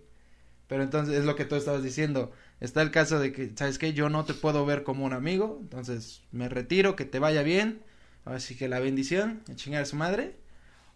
Pero 0.67 0.83
entonces 0.83 1.15
es 1.15 1.25
lo 1.25 1.35
que 1.35 1.45
tú 1.45 1.55
estabas 1.55 1.83
diciendo. 1.83 2.31
Está 2.59 2.81
el 2.81 2.89
caso 2.91 3.19
de 3.19 3.31
que, 3.31 3.51
¿sabes 3.55 3.77
qué? 3.77 3.93
Yo 3.93 4.09
no 4.09 4.25
te 4.25 4.33
puedo 4.33 4.65
ver 4.65 4.83
como 4.83 5.05
un 5.05 5.13
amigo, 5.13 5.59
entonces 5.61 6.23
me 6.31 6.49
retiro, 6.49 6.95
que 6.95 7.05
te 7.05 7.19
vaya 7.19 7.43
bien. 7.43 7.81
Así 8.25 8.55
que 8.57 8.67
la 8.67 8.79
bendición, 8.79 9.41
a 9.51 9.55
chingar 9.55 9.83
a 9.83 9.85
su 9.85 9.95
madre. 9.95 10.35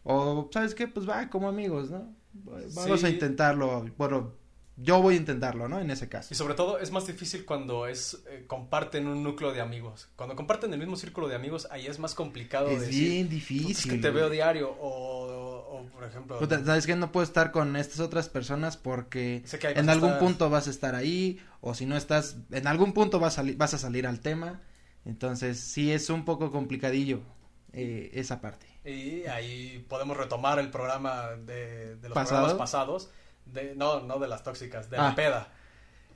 O, 0.04 0.50
¿sabes 0.52 0.74
qué? 0.74 0.88
Pues 0.88 1.08
va 1.08 1.30
como 1.30 1.48
amigos, 1.48 1.92
¿no? 1.92 2.12
Vamos 2.34 3.00
Sí. 3.02 3.06
a 3.06 3.10
intentarlo. 3.10 3.86
Bueno, 3.98 4.34
yo 4.78 5.02
voy 5.02 5.16
a 5.16 5.18
intentarlo, 5.18 5.68
¿no? 5.68 5.80
En 5.80 5.92
ese 5.92 6.08
caso. 6.08 6.30
Y 6.34 6.36
sobre 6.38 6.54
todo 6.54 6.80
es 6.80 6.90
más 6.92 7.06
difícil 7.06 7.44
cuando 7.46 7.86
es 7.86 8.24
eh, 8.30 8.46
comparten 8.48 9.08
un 9.08 9.22
núcleo 9.24 9.52
de 9.52 9.60
amigos. 9.62 10.08
Cuando 10.16 10.36
comparten 10.36 10.72
el 10.74 10.80
mismo 10.80 10.96
círculo 10.96 11.28
de 11.28 11.36
amigos, 11.36 11.68
ahí 11.70 11.86
es 11.86 12.00
más 12.00 12.16
complicado 12.16 12.70
Es 12.70 12.82
decir, 12.82 13.10
bien 13.12 13.26
"Puta, 13.26 13.36
difícil. 13.36 13.72
es 13.72 13.86
que 13.86 13.98
te 13.98 14.10
veo 14.10 14.30
diario 14.30 14.70
o, 14.80 15.09
o, 15.80 15.86
por 15.88 16.04
ejemplo, 16.04 16.40
Puta, 16.40 16.64
¿Sabes 16.64 16.86
qué? 16.86 16.96
No 16.96 17.12
puedo 17.12 17.24
estar 17.24 17.52
con 17.52 17.76
estas 17.76 18.00
otras 18.00 18.30
personas 18.30 18.78
porque 18.78 19.44
que 19.60 19.68
en 19.70 19.90
algún 19.90 20.10
estar- 20.12 20.20
punto 20.20 20.50
vas 20.50 20.68
a 20.68 20.70
estar 20.72 20.96
ahí 20.96 21.40
o 21.62 21.74
si 21.74 21.86
no 21.86 21.96
estás, 21.98 22.38
en 22.52 22.68
algún 22.68 22.94
punto 22.94 23.20
vas 23.20 23.40
a, 23.40 23.44
vas 23.56 23.74
a 23.74 23.78
salir 23.78 24.06
al 24.08 24.20
tema. 24.20 24.62
Entonces 25.06 25.60
sí 25.60 25.92
es 25.92 26.10
un 26.10 26.26
poco 26.26 26.52
complicadillo 26.52 27.22
eh, 27.74 28.12
esa 28.14 28.42
parte. 28.42 28.66
Y 28.86 29.26
ahí 29.28 29.86
podemos 29.90 30.18
retomar 30.18 30.60
el 30.60 30.70
programa 30.72 31.28
de, 31.32 31.96
de 31.98 32.10
los 32.10 32.16
¿Pasado? 32.16 32.42
programas 32.46 32.54
pasados. 32.58 33.10
De, 33.46 33.74
no, 33.76 34.02
no 34.02 34.20
de 34.20 34.28
las 34.28 34.44
tóxicas, 34.44 34.90
de 34.90 34.98
Ah. 34.98 35.10
la 35.10 35.16
peda. 35.16 35.48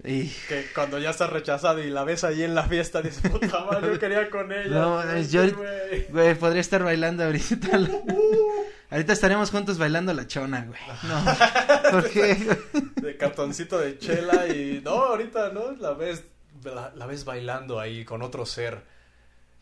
Y 0.05 0.27
Que 0.49 0.65
cuando 0.75 0.99
ya 0.99 1.11
estás 1.11 1.29
rechazado 1.29 1.81
y 1.81 1.89
la 1.89 2.03
ves 2.03 2.23
ahí 2.25 2.43
en 2.43 2.55
la 2.55 2.63
fiesta, 2.63 3.01
dices, 3.01 3.21
puta 3.31 3.63
madre, 3.65 3.93
yo 3.93 3.99
quería 3.99 4.29
con 4.29 4.51
ella. 4.51 4.69
No, 4.69 5.01
es- 5.01 5.31
yo 5.31 5.41
güey". 5.55 6.07
Güey, 6.09 6.35
podría 6.35 6.61
estar 6.61 6.83
bailando 6.83 7.23
ahorita. 7.23 7.67
ahorita 8.89 9.13
estaríamos 9.13 9.49
juntos 9.51 9.77
bailando 9.77 10.13
la 10.13 10.27
chona, 10.27 10.65
güey. 10.65 10.79
No. 11.03 11.91
¿Por 11.91 12.09
qué? 12.09 12.57
De 12.95 13.15
cartoncito 13.17 13.77
de 13.79 13.97
chela 13.97 14.47
y... 14.47 14.81
No, 14.83 14.91
ahorita, 14.91 15.49
¿no? 15.53 15.71
La 15.79 15.91
ves, 15.93 16.23
la, 16.63 16.91
la 16.95 17.05
ves 17.05 17.23
bailando 17.23 17.79
ahí 17.79 18.03
con 18.03 18.21
otro 18.23 18.45
ser. 18.45 18.81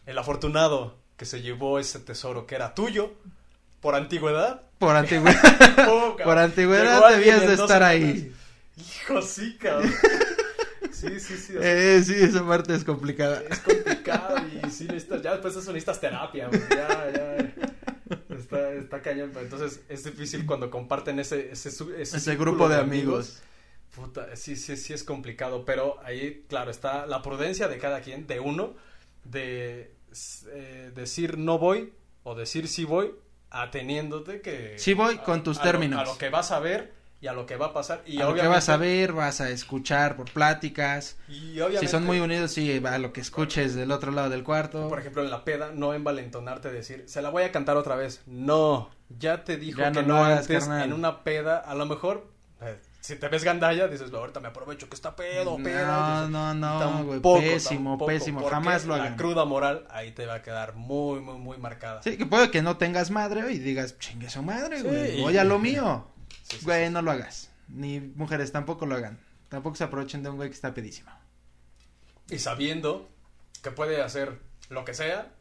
El 0.07 0.17
afortunado 0.17 0.97
que 1.17 1.25
se 1.25 1.41
llevó 1.43 1.77
ese 1.77 1.99
tesoro 1.99 2.47
que 2.47 2.55
era 2.55 2.73
tuyo 2.73 3.13
por 3.79 3.93
antigüedad. 3.93 4.63
Por 4.79 4.95
antigüedad. 4.95 5.85
Por 6.23 6.37
antigüedad 6.39 7.11
debías 7.11 7.41
de 7.41 7.53
estar 7.53 7.67
semanas. 7.67 7.89
ahí. 7.89 8.33
Hijo, 8.77 9.21
sí, 9.21 9.57
cabrón. 9.61 9.93
Sí, 11.01 11.19
sí, 11.19 11.37
sí. 11.37 11.57
o 11.57 11.61
sea, 11.61 11.95
Eh, 11.95 12.03
sí, 12.03 12.13
esa 12.13 12.45
parte 12.45 12.75
es 12.75 12.83
complicada. 12.83 13.41
Es 13.49 13.59
complicado 13.59 14.35
y 14.47 14.69
sí 14.69 14.85
necesitas, 14.85 15.21
ya 15.21 15.31
después 15.31 15.55
de 15.55 15.61
eso 15.61 15.71
necesitas 15.71 15.99
terapia, 15.99 16.47
güey, 16.47 16.61
ya, 16.69 17.11
ya, 17.11 18.35
está, 18.35 18.71
está 18.73 19.01
cañón, 19.01 19.31
pero 19.33 19.45
entonces 19.45 19.81
es 19.89 20.03
difícil 20.03 20.45
cuando 20.45 20.69
comparten 20.69 21.19
ese, 21.19 21.51
ese, 21.51 21.69
ese, 21.99 22.35
grupo 22.35 22.69
de 22.69 22.75
amigos. 22.75 23.41
Puta, 23.95 24.35
sí, 24.35 24.55
sí, 24.55 24.77
sí 24.77 24.93
es 24.93 25.03
complicado, 25.03 25.65
pero 25.65 25.99
ahí, 26.03 26.45
claro, 26.47 26.71
está 26.71 27.05
la 27.07 27.21
prudencia 27.21 27.67
de 27.67 27.77
cada 27.77 28.01
quien, 28.01 28.27
de 28.27 28.39
uno, 28.39 28.75
de 29.23 29.95
eh, 30.51 30.91
decir 30.95 31.37
no 31.37 31.57
voy 31.57 31.93
o 32.23 32.35
decir 32.35 32.67
sí 32.67 32.85
voy, 32.85 33.11
ateniéndote 33.49 34.41
que... 34.41 34.77
Sí 34.77 34.93
voy 34.93 35.17
con 35.17 35.43
tus 35.43 35.59
a 35.59 35.63
términos. 35.63 36.03
Lo, 36.03 36.11
a 36.11 36.13
lo 36.13 36.17
que 36.17 36.29
vas 36.29 36.51
a 36.51 36.59
ver 36.59 37.00
y 37.21 37.27
a 37.27 37.33
lo 37.33 37.45
que 37.45 37.55
va 37.55 37.67
a 37.67 37.73
pasar. 37.73 38.01
Y 38.05 38.19
a 38.19 38.25
lo 38.25 38.33
que 38.33 38.47
vas 38.47 38.67
a 38.69 38.77
ver, 38.77 39.13
vas 39.13 39.39
a 39.41 39.49
escuchar 39.51 40.15
por 40.15 40.29
pláticas. 40.31 41.17
Y 41.29 41.59
obviamente, 41.59 41.81
Si 41.85 41.87
son 41.87 42.05
muy 42.05 42.19
unidos, 42.19 42.51
sí, 42.51 42.81
a 42.83 42.97
lo 42.97 43.13
que 43.13 43.21
escuches 43.21 43.75
del 43.75 43.91
otro 43.91 44.11
lado 44.11 44.29
del 44.29 44.43
cuarto. 44.43 44.89
Por 44.89 44.99
ejemplo, 44.99 45.23
en 45.23 45.29
la 45.29 45.43
peda, 45.45 45.71
no 45.73 45.93
envalentonarte 45.93 46.71
decir, 46.71 47.03
se 47.07 47.21
la 47.21 47.29
voy 47.29 47.43
a 47.43 47.51
cantar 47.51 47.77
otra 47.77 47.95
vez. 47.95 48.21
No, 48.25 48.89
ya 49.09 49.43
te 49.43 49.57
dijo 49.57 49.79
Ya 49.79 49.91
que 49.91 50.01
no 50.01 50.15
no, 50.15 50.25
antes 50.25 50.47
carnal. 50.65 50.83
en 50.85 50.93
una 50.93 51.23
peda, 51.23 51.57
a 51.59 51.75
lo 51.75 51.85
mejor, 51.85 52.27
eh, 52.61 52.79
si 53.01 53.15
te 53.15 53.27
ves 53.27 53.43
gandalla, 53.43 53.87
dices, 53.87 54.11
ahorita 54.13 54.39
me 54.39 54.47
aprovecho 54.47 54.89
que 54.89 54.95
está 54.95 55.15
pedo, 55.15 55.57
peda. 55.57 56.27
No, 56.27 56.53
no, 56.53 56.79
no, 56.79 57.21
pésimo, 57.21 57.91
tampoco, 57.91 58.05
pésimo, 58.07 58.47
jamás 58.49 58.85
lo 58.85 58.95
La 58.97 59.03
hagan. 59.03 59.17
cruda 59.17 59.45
moral 59.45 59.85
ahí 59.91 60.11
te 60.11 60.25
va 60.25 60.35
a 60.35 60.41
quedar 60.41 60.75
muy, 60.75 61.19
muy, 61.19 61.37
muy 61.37 61.57
marcada. 61.59 62.01
Sí, 62.03 62.17
que 62.17 62.25
puede 62.25 62.49
que 62.51 62.61
no 62.63 62.77
tengas 62.77 63.11
madre 63.11 63.51
y 63.51 63.59
digas, 63.59 63.97
chingue 63.99 64.29
su 64.29 64.41
madre, 64.43 64.77
Sí. 64.81 64.87
güey, 64.87 65.21
voy 65.21 65.37
a 65.37 65.43
lo 65.43 65.59
mío. 65.59 66.07
Güey, 66.61 66.89
no 66.89 67.01
lo 67.01 67.11
hagas. 67.11 67.51
Ni 67.67 67.99
mujeres 67.99 68.51
tampoco 68.51 68.85
lo 68.85 68.95
hagan. 68.95 69.19
Tampoco 69.49 69.75
se 69.75 69.83
aprovechen 69.83 70.23
de 70.23 70.29
un 70.29 70.37
güey 70.37 70.49
que 70.49 70.55
está 70.55 70.73
pedísimo. 70.73 71.11
Y 72.29 72.39
sabiendo 72.39 73.09
que 73.61 73.71
puede 73.71 74.01
hacer 74.01 74.39
lo 74.69 74.85
que 74.85 74.93
sea 74.93 75.33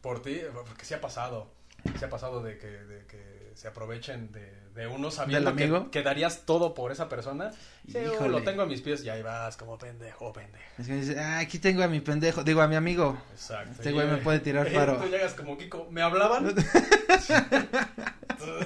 por 0.00 0.22
ti, 0.22 0.40
porque 0.52 0.84
sí 0.84 0.94
ha 0.94 1.00
pasado. 1.00 1.50
Sí 1.98 2.04
ha 2.04 2.08
pasado 2.08 2.42
de 2.42 2.58
que, 2.58 2.66
de 2.66 3.06
que 3.06 3.52
se 3.54 3.68
aprovechen 3.68 4.32
de, 4.32 4.52
de 4.74 4.86
uno 4.86 5.10
sabiendo 5.10 5.50
¿Del 5.50 5.56
que, 5.58 5.64
amigo? 5.64 5.90
que 5.90 6.02
darías 6.02 6.44
todo 6.44 6.74
por 6.74 6.90
esa 6.92 7.08
persona. 7.08 7.52
Sí, 7.86 7.98
oh, 8.20 8.28
lo 8.28 8.42
tengo 8.42 8.62
a 8.62 8.66
mis 8.66 8.80
pies 8.80 9.04
y 9.04 9.10
ahí 9.10 9.22
vas 9.22 9.56
como 9.56 9.78
pendejo, 9.78 10.32
pendejo. 10.32 10.64
Es 10.78 10.86
que 10.86 10.94
dice, 10.94 11.20
ah, 11.20 11.38
aquí 11.38 11.58
tengo 11.58 11.82
a 11.82 11.88
mi 11.88 12.00
pendejo, 12.00 12.42
digo 12.42 12.62
a 12.62 12.68
mi 12.68 12.76
amigo. 12.76 13.16
Exacto. 13.32 13.70
Este 13.72 13.92
güey 13.92 14.08
me 14.08 14.16
puede 14.18 14.40
tirar 14.40 14.72
paro. 14.72 14.96
Tú 14.96 15.08
llegas 15.08 15.34
como 15.34 15.56
Kiko, 15.56 15.88
¿me 15.90 16.02
hablaban? 16.02 16.54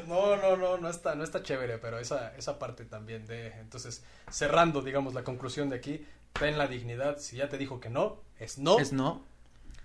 No, 0.09 0.37
no, 0.37 0.57
no, 0.57 0.79
no 0.79 0.89
está, 0.91 1.15
no 1.15 1.23
está 1.23 1.43
chévere, 1.43 1.79
pero 1.79 1.99
esa, 1.99 2.35
esa 2.37 2.59
parte 2.59 2.85
también 2.85 3.27
de, 3.27 3.49
entonces, 3.61 4.03
cerrando, 4.31 4.83
digamos, 4.83 5.15
la 5.15 5.23
conclusión 5.23 5.71
de 5.71 5.77
aquí, 5.77 6.05
ten 6.33 6.59
la 6.59 6.67
dignidad, 6.67 7.19
si 7.19 7.37
ya 7.37 7.49
te 7.49 7.59
dijo 7.59 7.79
que 7.79 7.89
no, 7.89 8.21
es 8.39 8.59
no, 8.59 8.81
Es 8.81 8.93
no. 8.93 9.25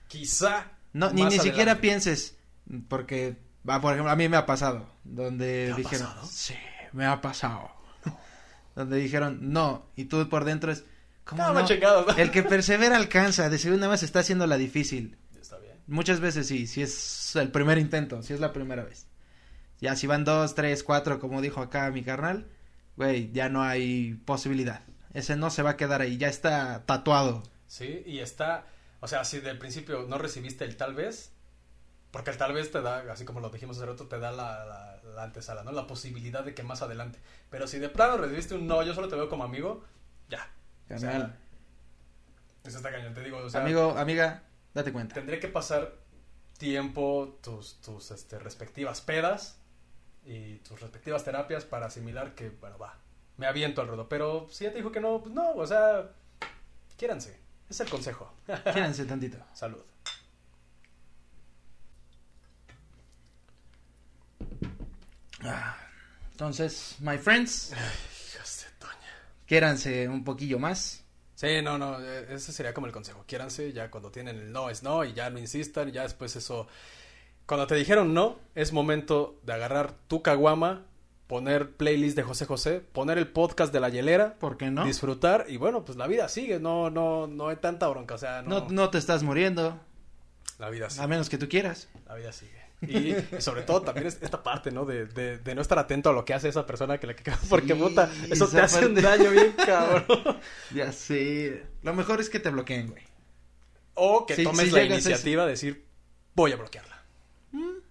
quizá. 0.08 0.72
No, 0.94 1.12
ni, 1.12 1.24
ni 1.26 1.40
siquiera 1.40 1.80
pienses, 1.80 2.36
porque, 2.88 3.38
va, 3.68 3.80
por 3.82 3.94
ejemplo, 3.94 4.12
a 4.12 4.16
mí 4.16 4.28
me 4.30 4.38
ha 4.38 4.46
pasado, 4.46 4.88
donde 5.04 5.68
¿Te 5.68 5.74
ha 5.74 5.76
dijeron, 5.76 6.08
pasado? 6.08 6.28
sí, 6.28 6.56
me 6.92 7.06
ha 7.06 7.22
pasado. 7.22 7.72
Donde 8.76 8.98
dijeron, 8.98 9.38
no, 9.54 9.86
y 9.96 10.06
tú 10.06 10.28
por 10.30 10.46
dentro 10.46 10.72
es, 10.72 10.84
¿cómo 11.24 11.44
No, 11.44 11.54
no? 11.54 12.18
El 12.18 12.32
que 12.32 12.42
persevera 12.44 12.98
alcanza, 12.98 13.50
de 13.50 13.58
segunda 13.60 13.88
vez 13.88 14.02
está 14.04 14.20
haciendo 14.20 14.48
la 14.48 14.58
difícil. 14.58 15.18
Está 15.40 15.60
bien. 15.60 15.76
Muchas 15.88 16.20
veces 16.20 16.48
sí, 16.48 16.66
si 16.66 16.82
es 16.82 17.36
el 17.36 17.52
primer 17.52 17.78
intento, 17.78 18.24
si 18.24 18.34
es 18.34 18.40
la 18.40 18.52
primera 18.52 18.84
vez. 18.84 19.08
Ya 19.80 19.96
si 19.96 20.08
van 20.08 20.24
dos, 20.24 20.56
tres, 20.56 20.84
cuatro, 20.84 21.20
como 21.20 21.42
dijo 21.42 21.62
acá 21.62 21.92
mi 21.92 22.04
carnal, 22.04 22.48
güey, 22.96 23.32
ya 23.32 23.50
no 23.50 23.62
hay 23.64 24.14
posibilidad. 24.26 24.82
Ese 25.14 25.36
no 25.36 25.50
se 25.50 25.62
va 25.62 25.72
a 25.72 25.78
quedar 25.78 26.02
ahí, 26.02 26.18
ya 26.18 26.30
está 26.30 26.84
tatuado. 26.86 27.44
Sí, 27.68 28.02
y 28.06 28.20
está, 28.20 28.66
o 29.02 29.08
sea, 29.08 29.24
si 29.26 29.40
del 29.40 29.58
principio 29.60 30.06
no 30.08 30.18
recibiste 30.18 30.64
el 30.66 30.78
tal 30.78 30.96
vez, 30.96 31.33
porque 32.14 32.32
tal 32.34 32.54
vez 32.54 32.70
te 32.72 32.80
da, 32.84 33.12
así 33.12 33.26
como 33.26 33.40
lo 33.40 33.50
dijimos 33.50 33.76
hace 33.78 33.88
rato, 33.88 34.06
te 34.08 34.20
da 34.20 34.32
la, 34.32 34.64
la, 34.66 35.02
la 35.16 35.24
antesala, 35.24 35.64
¿no? 35.64 35.72
La 35.72 35.88
posibilidad 35.88 36.44
de 36.44 36.54
que 36.54 36.62
más 36.62 36.84
adelante. 36.84 37.18
Pero 37.50 37.66
si 37.66 37.80
de 37.80 37.90
plano 37.90 38.18
recibiste 38.18 38.54
un 38.54 38.68
no, 38.68 38.84
yo 38.84 38.94
solo 38.94 39.08
te 39.08 39.16
veo 39.16 39.28
como 39.30 39.44
amigo, 39.44 39.84
ya. 40.30 40.48
O 40.94 41.00
sea, 41.00 41.36
eso 42.64 42.78
está 42.78 42.92
cañón, 42.92 43.16
te 43.16 43.22
digo, 43.24 43.38
o 43.40 43.50
sea, 43.50 43.62
Amigo, 43.62 43.96
amiga, 43.98 44.44
date 44.76 44.94
cuenta. 44.94 45.16
tendré 45.16 45.40
que 45.40 45.48
pasar 45.48 45.96
tiempo, 46.60 47.40
tus, 47.42 47.82
tus 47.82 48.12
este, 48.12 48.38
respectivas 48.38 49.02
pedas 49.02 49.58
y 50.24 50.58
tus 50.58 50.80
respectivas 50.82 51.24
terapias 51.24 51.66
para 51.66 51.88
asimilar 51.88 52.36
que, 52.36 52.52
bueno, 52.52 52.78
va, 52.78 52.96
me 53.38 53.48
aviento 53.48 53.82
al 53.82 53.88
ruedo. 53.88 54.08
Pero 54.08 54.48
si 54.52 54.66
ya 54.66 54.70
te 54.70 54.78
dijo 54.78 54.92
que 54.92 55.02
no, 55.02 55.20
pues 55.20 55.34
no, 55.34 55.54
o 55.54 55.66
sea, 55.66 56.12
quiéranse. 56.96 57.40
Es 57.68 57.80
el 57.80 57.90
consejo. 57.90 58.32
Quédense 58.46 59.06
tantito. 59.06 59.40
Salud. 59.56 59.82
Entonces, 66.32 66.96
my 67.00 67.18
friends, 67.18 67.70
de 67.72 68.70
Toña. 68.80 68.94
quiéranse 69.46 70.08
un 70.08 70.24
poquillo 70.24 70.60
más. 70.60 71.04
Sí, 71.36 71.62
no, 71.62 71.78
no, 71.78 72.00
eh, 72.02 72.28
ese 72.30 72.54
sería 72.54 72.74
como 72.74 72.88
el 72.88 72.94
consejo. 72.94 73.24
Quiéranse, 73.28 73.74
ya 73.74 73.92
cuando 73.92 74.12
tienen 74.12 74.38
el 74.38 74.52
no 74.52 74.70
es 74.70 74.82
no 74.84 75.04
y 75.04 75.14
ya 75.14 75.30
no 75.30 75.40
insistan, 75.40 75.92
ya 75.92 76.04
después 76.04 76.36
eso. 76.36 76.68
Cuando 77.46 77.68
te 77.68 77.76
dijeron 77.76 78.14
no, 78.14 78.40
es 78.56 78.72
momento 78.72 79.40
de 79.44 79.54
agarrar 79.54 79.94
tu 80.08 80.22
caguama, 80.22 80.86
poner 81.28 81.72
playlist 81.72 82.16
de 82.16 82.24
José 82.24 82.46
José, 82.46 82.80
poner 82.80 83.18
el 83.18 83.28
podcast 83.28 83.74
de 83.74 83.80
la 83.82 83.90
hielera, 83.90 84.36
¿Por 84.36 84.56
qué 84.58 84.72
no? 84.72 84.86
disfrutar 84.86 85.46
y 85.50 85.58
bueno, 85.58 85.84
pues 85.84 85.98
la 85.98 86.08
vida 86.08 86.30
sigue, 86.30 86.60
no, 86.60 86.90
no, 86.90 87.28
no 87.28 87.50
hay 87.50 87.58
tanta 87.58 87.88
bronca, 87.90 88.16
o 88.16 88.18
sea, 88.18 88.42
no, 88.42 88.62
No, 88.62 88.70
no 88.70 88.90
te 88.90 88.98
estás 88.98 89.24
muriendo, 89.24 89.78
la 90.60 90.70
vida 90.70 90.90
sigue, 90.90 91.04
a 91.04 91.08
menos 91.08 91.28
que 91.30 91.38
tú 91.38 91.50
quieras. 91.50 91.90
la 92.08 92.16
vida 92.16 92.32
sigue. 92.32 92.63
Y 92.88 93.16
sobre 93.42 93.64
todo 93.64 93.82
también 93.82 94.08
es 94.08 94.20
esta 94.22 94.44
parte, 94.44 94.72
¿no? 94.72 94.86
De, 94.86 95.06
de, 95.06 95.38
de 95.38 95.56
no 95.56 95.62
estar 95.62 95.80
atento 95.80 96.10
a 96.10 96.14
lo 96.14 96.26
que 96.26 96.34
hace 96.34 96.50
esa 96.50 96.66
persona 96.66 96.98
que 97.00 97.08
la 97.08 97.16
que 97.16 97.32
porque 97.50 97.74
Sí, 97.74 97.80
puta, 97.80 98.10
eso 98.30 98.48
te 98.48 98.60
hace 98.60 98.86
un 98.86 98.96
daño 98.96 99.32
bien 99.32 99.54
cabrón. 99.66 100.40
Ya 100.72 100.92
sé. 100.92 101.64
Lo 101.82 101.94
mejor 101.94 102.20
es 102.22 102.30
que 102.30 102.40
te 102.40 102.50
bloqueen, 102.50 102.90
güey. 102.90 103.04
O 103.96 104.26
que 104.26 104.36
Sí, 104.36 104.44
tomes 104.44 104.66
sí 104.66 104.72
la 104.72 104.84
iniciativa 104.84 105.44
de 105.46 105.52
decir, 105.52 105.86
voy 106.36 106.52
a 106.52 106.56
bloquearla. 106.58 107.04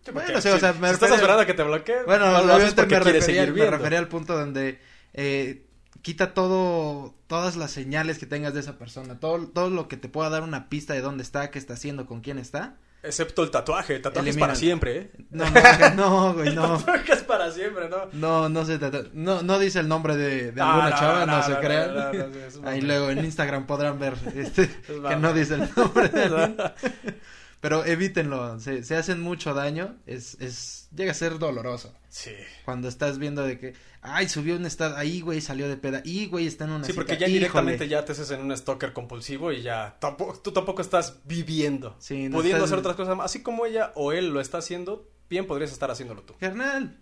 Porque 0.05 0.11
Bueno, 0.12 0.40
sí, 0.40 0.49
o 0.49 0.59
si 0.59 0.66
estás 0.66 1.12
esperando 1.12 1.43
a 1.43 1.47
que 1.47 1.55
te 1.55 1.62
bloquee, 1.62 2.03
Bueno, 2.05 2.30
no 2.32 2.43
lo 2.43 2.55
obviamente 2.57 2.86
me 2.86 3.01
refería, 3.01 3.47
me 3.47 3.70
refería 3.70 3.99
al 4.01 4.09
punto 4.09 4.36
donde 4.36 4.80
eh, 5.14 5.64
quita 6.03 6.34
todo, 6.34 7.14
todas 7.28 7.55
las 7.57 7.70
señales 7.70 8.18
que 8.18 8.26
tengas 8.26 8.53
de 8.53 8.61
esa 8.61 8.78
persona, 8.78 9.20
todo, 9.20 9.47
todo 9.49 9.70
lo 9.70 9.86
que 9.86 9.97
te 9.97 10.09
pueda 10.09 10.28
dar 10.28 10.43
una 10.43 10.68
pista 10.68 10.95
de 10.95 11.01
dónde 11.03 11.22
está, 11.22 11.51
qué 11.53 11.59
está 11.61 11.74
haciendo, 11.74 12.07
con 12.07 12.20
quién 12.20 12.38
está, 12.38 12.78
Excepto 13.05 13.42
el 13.42 13.50
tatuaje. 13.50 13.96
El 13.96 14.03
tatuaje 14.03 14.30
es 14.30 14.36
para 14.36 14.55
siempre, 14.55 14.96
¿eh? 14.96 15.11
No, 15.30 15.44
no, 15.50 15.90
no, 15.96 16.34
güey, 16.34 16.48
El 16.48 16.55
no. 16.55 16.78
tatuaje 16.78 17.12
es 17.14 17.22
para 17.24 17.50
siempre, 17.50 17.88
¿no? 17.88 18.07
No, 18.12 18.48
no 18.48 18.64
se 18.64 18.78
trata- 18.78 19.05
no, 19.12 19.42
no 19.42 19.59
dice 19.59 19.80
el 19.80 19.88
nombre 19.88 20.16
de, 20.16 20.53
de 20.53 20.61
No, 20.61 20.64
alguna 20.66 20.90
no, 20.90 20.96
chava, 20.96 21.26
no, 21.26 21.36
no, 21.38 21.42
se 21.42 21.57
crean. 21.57 22.34
es 22.46 22.61
Ahí 22.64 22.80
luego 22.80 23.11
en 23.11 23.24
Instagram 23.24 23.66
podrán 23.66 23.98
ver 23.98 24.14
este, 24.36 24.68
que 24.86 24.92
mamá. 24.94 25.16
no 25.16 25.32
dice 25.32 25.55
el 25.55 25.68
nombre 25.76 26.09
de. 26.09 26.72
Pero 27.62 27.84
evítenlo, 27.84 28.58
se, 28.58 28.82
se 28.82 28.96
hacen 28.96 29.20
mucho 29.20 29.54
daño, 29.54 29.96
es, 30.04 30.36
es, 30.40 30.88
llega 30.94 31.12
a 31.12 31.14
ser 31.14 31.38
doloroso. 31.38 31.94
Sí. 32.08 32.32
Cuando 32.64 32.88
estás 32.88 33.18
viendo 33.18 33.44
de 33.44 33.56
que, 33.58 33.74
ay, 34.02 34.28
subió 34.28 34.56
un 34.56 34.66
estado, 34.66 34.96
ahí, 34.96 35.20
güey, 35.20 35.40
salió 35.40 35.68
de 35.68 35.76
peda, 35.76 36.02
y, 36.04 36.26
güey, 36.26 36.48
está 36.48 36.64
en 36.64 36.72
una 36.72 36.84
Sí, 36.84 36.92
porque 36.92 37.12
ya 37.12 37.26
híjole. 37.28 37.32
directamente 37.34 37.86
ya 37.86 38.04
te 38.04 38.12
haces 38.12 38.32
en 38.32 38.40
un 38.40 38.56
stalker 38.56 38.92
compulsivo 38.92 39.52
y 39.52 39.62
ya 39.62 39.96
tampoco, 40.00 40.40
tú 40.40 40.50
tampoco 40.52 40.82
estás 40.82 41.20
viviendo, 41.24 41.94
Sí, 42.00 42.28
no 42.28 42.38
pudiendo 42.38 42.58
estás- 42.64 42.70
hacer 42.72 42.78
otras 42.80 42.96
cosas, 42.96 43.16
así 43.22 43.42
como 43.44 43.64
ella 43.64 43.92
o 43.94 44.10
él 44.12 44.30
lo 44.30 44.40
está 44.40 44.58
haciendo, 44.58 45.08
bien 45.30 45.46
podrías 45.46 45.70
estar 45.70 45.88
haciéndolo 45.88 46.22
tú. 46.24 46.34
Carnal, 46.40 46.98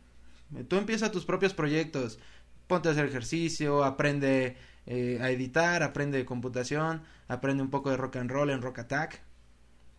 tú 0.69 0.77
empieza 0.77 1.11
tus 1.11 1.25
propios 1.25 1.55
proyectos, 1.55 2.19
ponte 2.67 2.91
a 2.91 2.93
hacer 2.93 3.07
ejercicio, 3.07 3.83
aprende 3.83 4.59
eh, 4.85 5.19
a 5.23 5.31
editar, 5.31 5.83
aprende 5.83 6.23
computación, 6.27 7.03
aprende 7.29 7.63
un 7.63 7.71
poco 7.71 7.89
de 7.91 7.97
rock 7.97 8.17
and 8.17 8.31
roll 8.31 8.51
en 8.51 8.61
Rock 8.61 8.81
Attack, 8.81 9.23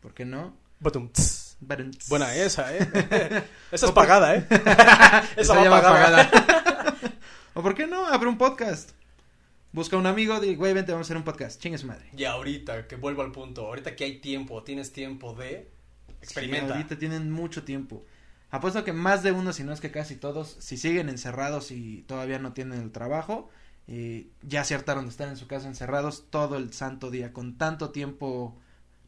¿por 0.02 0.14
qué 0.14 0.26
no? 0.26 0.54
Batum, 0.80 1.10
Buena 2.10 2.34
esa, 2.36 2.76
¿eh? 2.76 2.80
esa 3.72 3.86
es 3.86 3.92
pagada, 3.92 4.36
¿eh? 4.36 4.48
Esa 5.38 5.54
va 5.70 5.70
pagada. 5.70 6.32
pagada. 6.32 7.12
o 7.54 7.62
por 7.62 7.76
qué 7.76 7.86
no, 7.86 8.08
abre 8.08 8.28
un 8.28 8.38
podcast. 8.38 8.92
Busca 9.72 9.96
un 9.96 10.08
amigo, 10.08 10.40
di, 10.40 10.56
güey, 10.56 10.74
vente, 10.74 10.92
vamos 10.92 11.06
a 11.06 11.08
hacer 11.08 11.18
un 11.18 11.24
podcast, 11.24 11.62
chingue 11.62 11.78
su 11.78 11.86
madre. 11.86 12.10
Y 12.18 12.26
ahorita, 12.26 12.88
que 12.88 12.96
vuelvo 12.96 13.22
al 13.22 13.32
punto, 13.32 13.68
ahorita 13.68 13.96
que 13.96 14.04
hay 14.04 14.20
tiempo, 14.20 14.64
tienes 14.64 14.92
tiempo 14.92 15.34
de 15.36 15.72
experimenta. 16.20 16.68
Sí, 16.68 16.74
ahorita 16.74 16.98
tienen 16.98 17.32
mucho 17.32 17.64
tiempo. 17.64 18.04
Apuesto 18.50 18.84
que 18.84 18.92
más 18.92 19.24
de 19.24 19.32
uno, 19.32 19.54
si 19.54 19.64
no 19.64 19.72
es 19.72 19.80
que 19.80 19.92
casi 19.92 20.16
todos, 20.16 20.58
si 20.60 20.78
siguen 20.78 21.10
encerrados 21.10 21.72
y 21.72 22.02
todavía 22.08 22.40
no 22.40 22.54
tienen 22.54 22.82
el 22.82 22.92
trabajo, 22.92 23.50
eh, 23.88 24.28
ya 24.42 24.64
se 24.64 24.74
hartaron 24.76 25.06
de 25.06 25.12
estar 25.12 25.30
en 25.30 25.38
su 25.38 25.48
casa 25.48 25.68
encerrados 25.68 26.26
todo 26.30 26.58
el 26.58 26.74
santo 26.74 27.12
día, 27.12 27.32
con 27.32 27.58
tanto 27.58 27.92
tiempo 27.92 28.60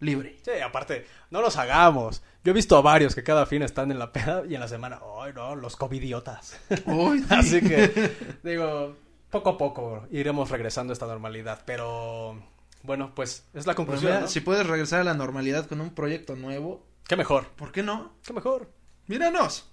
libre. 0.03 0.37
Sí, 0.43 0.51
aparte, 0.63 1.07
no 1.31 1.41
los 1.41 1.57
hagamos. 1.57 2.21
Yo 2.43 2.51
he 2.51 2.53
visto 2.53 2.77
a 2.77 2.81
varios 2.81 3.15
que 3.15 3.23
cada 3.23 3.45
fin 3.45 3.61
están 3.63 3.89
en 3.91 3.99
la 3.99 4.11
peda 4.11 4.43
y 4.47 4.53
en 4.55 4.59
la 4.59 4.67
semana, 4.67 4.99
ay 5.21 5.31
no, 5.33 5.55
los 5.55 5.75
covidiotas. 5.75 6.59
Uy. 6.85 7.23
Así 7.29 7.61
que, 7.61 8.11
digo, 8.43 8.95
poco 9.29 9.51
a 9.51 9.57
poco 9.57 10.07
iremos 10.11 10.49
regresando 10.49 10.91
a 10.91 10.93
esta 10.93 11.07
normalidad, 11.07 11.61
pero 11.65 12.37
bueno, 12.83 13.13
pues 13.15 13.45
es 13.53 13.65
la 13.65 13.73
Pues 13.73 13.75
conclusión, 13.77 14.11
mira, 14.11 14.21
¿no? 14.21 14.27
Si 14.27 14.41
puedes 14.41 14.67
regresar 14.67 14.99
a 15.01 15.03
la 15.05 15.13
normalidad 15.13 15.65
con 15.67 15.79
un 15.81 15.91
proyecto 15.95 16.35
nuevo, 16.35 16.85
Qué 17.07 17.15
mejor, 17.15 17.47
¿por 17.55 17.71
qué 17.71 17.81
no? 17.83 18.13
qué 18.25 18.33
mejor. 18.33 18.69
Míranos, 19.07 19.69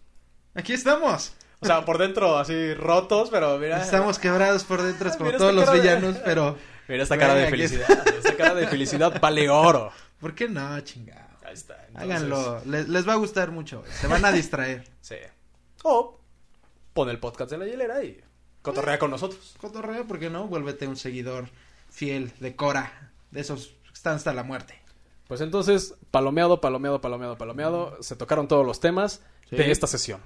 aquí 0.55 0.73
estamos. 0.73 1.33
O 1.63 1.67
sea, 1.67 1.85
por 1.85 1.99
dentro 1.99 2.39
así 2.39 2.73
rotos, 2.75 3.29
pero 3.31 3.59
mira. 3.59 3.83
Estamos 3.83 4.19
quebrados 4.19 4.65
por 4.65 4.81
dentro 4.83 5.11
como 5.19 5.31
todos 5.33 5.55
los 5.55 5.71
de- 5.71 5.79
villanos, 5.81 6.17
pero 6.25 6.57
Mira 6.91 7.03
esta 7.05 7.17
cara 7.17 7.35
de 7.35 7.49
felicidad. 7.49 7.89
Esta 8.09 8.37
cara 8.37 8.55
de 8.55 8.67
felicidad 8.67 9.21
vale 9.21 9.49
oro. 9.49 9.93
¿por 10.21 10.35
qué 10.35 10.49
no, 10.49 10.79
chingado? 10.81 11.29
Ahí 11.45 11.55
está. 11.55 11.75
entonces, 11.87 12.03
Háganlo, 12.11 12.63
les, 12.67 12.89
les 12.89 13.09
va 13.09 13.13
a 13.15 13.17
gustar 13.17 13.51
mucho, 13.51 13.83
se 14.01 14.07
van 14.07 14.25
a 14.25 14.33
distraer. 14.33 14.87
Sí. 15.01 15.17
O 15.83 16.21
pon 16.93 17.09
el 17.09 17.19
podcast 17.19 17.51
de 17.51 17.59
la 17.59 17.67
hielera 17.67 18.03
y 18.05 18.21
cotorrea 18.61 18.99
con 18.99 19.11
nosotros. 19.11 19.55
Cotorreo, 19.61 20.07
¿por 20.07 20.19
qué 20.19 20.29
no? 20.29 20.47
Vuélvete 20.47 20.87
un 20.87 20.97
seguidor 20.97 21.49
fiel 21.89 22.33
de 22.41 22.55
Cora, 22.55 23.13
de 23.31 23.41
esos 23.41 23.69
que 23.85 23.93
están 23.95 24.17
hasta 24.17 24.33
la 24.35 24.43
muerte. 24.43 24.79
Pues 25.27 25.41
entonces, 25.41 25.95
palomeado, 26.11 26.61
palomeado, 26.61 27.01
palomeado, 27.01 27.39
palomeado. 27.39 27.97
Se 28.03 28.17
tocaron 28.17 28.47
todos 28.49 28.67
los 28.67 28.81
temas 28.81 29.23
Sí. 29.49 29.57
de 29.57 29.71
esta 29.71 29.87
sesión. 29.87 30.21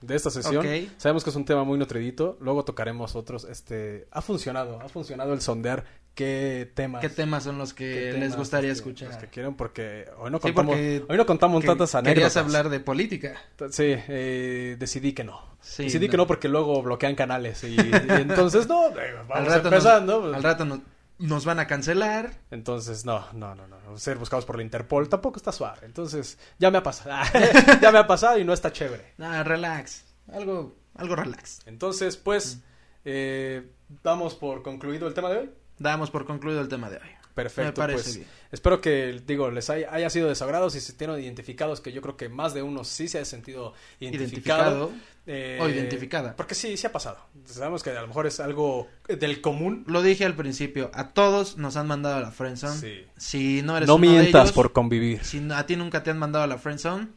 De 0.00 0.14
esta 0.16 0.30
sesión. 0.30 0.64
Ok. 0.66 0.90
Sabemos 0.96 1.24
que 1.24 1.30
es 1.30 1.36
un 1.36 1.44
tema 1.44 1.64
muy 1.64 1.78
nutridito. 1.78 2.36
Luego 2.40 2.64
tocaremos 2.64 3.16
otros. 3.16 3.44
Este, 3.44 4.06
ha 4.10 4.20
funcionado, 4.22 4.80
ha 4.80 4.88
funcionado 4.88 5.32
el 5.32 5.40
sondear 5.40 5.84
qué 6.14 6.70
temas. 6.74 7.00
¿Qué 7.00 7.08
temas 7.08 7.44
son 7.44 7.58
los 7.58 7.74
que 7.74 8.12
les 8.12 8.36
gustaría 8.36 8.70
los 8.70 8.80
que- 8.80 8.88
escuchar? 8.90 9.08
Los 9.08 9.18
que 9.18 9.26
quieren 9.28 9.54
porque 9.54 10.06
hoy 10.18 10.30
no 10.30 10.38
Sí, 10.38 10.42
contamos, 10.52 10.76
hoy 10.76 11.16
no 11.16 11.26
contamos 11.26 11.60
Que- 11.62 11.66
tantas 11.68 11.94
anécdotas. 11.94 12.14
Querías 12.14 12.36
hablar 12.36 12.68
de 12.68 12.80
política. 12.80 13.34
Sí, 13.70 13.84
eh, 14.08 14.76
decidí 14.78 15.12
que 15.12 15.24
no. 15.24 15.40
Sí, 15.60 15.84
decidí 15.84 16.06
no. 16.06 16.10
que 16.12 16.16
no 16.18 16.26
porque 16.26 16.48
luego 16.48 16.80
bloquean 16.82 17.14
canales 17.16 17.64
y, 17.64 17.74
y 17.74 17.90
entonces 18.08 18.68
no, 18.68 18.88
eh, 18.90 19.16
Al 19.30 19.46
rato, 19.46 19.68
empezando. 19.68 20.12
nos, 20.14 20.22
pues. 20.22 20.36
al 20.36 20.42
rato 20.42 20.64
nos, 20.64 20.78
nos 21.18 21.44
van 21.44 21.58
a 21.58 21.66
cancelar. 21.66 22.32
Entonces, 22.50 23.04
no, 23.04 23.24
no, 23.32 23.54
no, 23.54 23.66
no. 23.66 23.98
Ser 23.98 24.18
buscados 24.18 24.44
por 24.44 24.56
la 24.56 24.62
Interpol 24.62 25.08
tampoco 25.08 25.36
está 25.36 25.52
suave. 25.52 25.80
Entonces, 25.82 26.38
ya 26.58 26.70
me 26.70 26.78
ha 26.78 26.82
pasado. 26.82 27.10
ya 27.82 27.92
me 27.92 27.98
ha 27.98 28.06
pasado 28.06 28.38
y 28.38 28.44
no 28.44 28.52
está 28.52 28.72
chévere. 28.72 29.14
Ah, 29.18 29.42
relax. 29.42 30.04
Algo, 30.32 30.76
algo 30.94 31.16
relax. 31.16 31.60
Entonces, 31.66 32.16
pues, 32.16 32.60
eh, 33.04 33.68
damos 34.02 34.34
por 34.34 34.62
concluido 34.62 35.08
el 35.08 35.14
tema 35.14 35.30
de 35.30 35.38
hoy. 35.38 35.50
Damos 35.78 36.10
por 36.10 36.24
concluido 36.24 36.60
el 36.60 36.68
tema 36.68 36.90
de 36.90 36.96
hoy. 36.96 37.08
Perfecto, 37.34 37.86
Me 37.86 37.92
pues 37.92 38.16
bien. 38.16 38.26
espero 38.50 38.80
que, 38.80 39.22
digo, 39.24 39.48
les 39.52 39.70
haya, 39.70 39.94
haya 39.94 40.10
sido 40.10 40.28
de 40.28 40.34
su 40.34 40.42
agrado, 40.42 40.70
si 40.70 40.80
se 40.80 40.92
tienen 40.92 41.20
identificados, 41.20 41.80
que 41.80 41.92
yo 41.92 42.02
creo 42.02 42.16
que 42.16 42.28
más 42.28 42.52
de 42.52 42.62
uno 42.62 42.82
sí 42.82 43.06
se 43.06 43.20
ha 43.20 43.24
sentido 43.24 43.74
identificado. 44.00 44.88
Identificado. 44.88 44.92
Eh, 45.30 45.58
O 45.60 45.68
identificada. 45.68 46.34
Porque 46.34 46.54
sí, 46.54 46.78
sí 46.78 46.86
ha 46.86 46.90
pasado. 46.92 47.18
Sabemos 47.44 47.82
que 47.82 47.90
a 47.90 48.00
lo 48.00 48.06
mejor 48.08 48.26
es 48.26 48.40
algo 48.40 48.88
del 49.08 49.42
común. 49.42 49.84
Lo 49.86 50.00
dije 50.00 50.24
al 50.24 50.34
principio, 50.34 50.90
a 50.94 51.10
todos 51.10 51.58
nos 51.58 51.76
han 51.76 51.86
mandado 51.86 52.16
a 52.16 52.20
la 52.20 52.30
friendzone. 52.30 52.80
Sí. 52.80 53.04
Si 53.18 53.60
no 53.62 53.76
eres 53.76 53.88
No 53.88 53.96
uno 53.96 54.06
de 54.06 54.12
mientas 54.20 54.44
ellos, 54.44 54.52
por 54.52 54.72
convivir. 54.72 55.22
Si 55.22 55.46
a 55.52 55.66
ti 55.66 55.76
nunca 55.76 56.02
te 56.02 56.10
han 56.10 56.18
mandado 56.18 56.44
a 56.44 56.48
la 56.48 56.56
friendzone, 56.56 57.08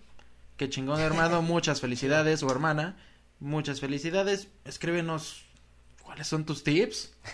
qué 0.57 0.69
chingón 0.69 0.99
hermano, 0.99 1.41
muchas 1.41 1.79
felicidades 1.79 2.43
o 2.43 2.51
hermana, 2.51 2.97
muchas 3.39 3.79
felicidades. 3.79 4.49
Escríbenos 4.65 5.45
cuáles 6.03 6.27
son 6.27 6.45
tus 6.45 6.63
tips. 6.63 7.13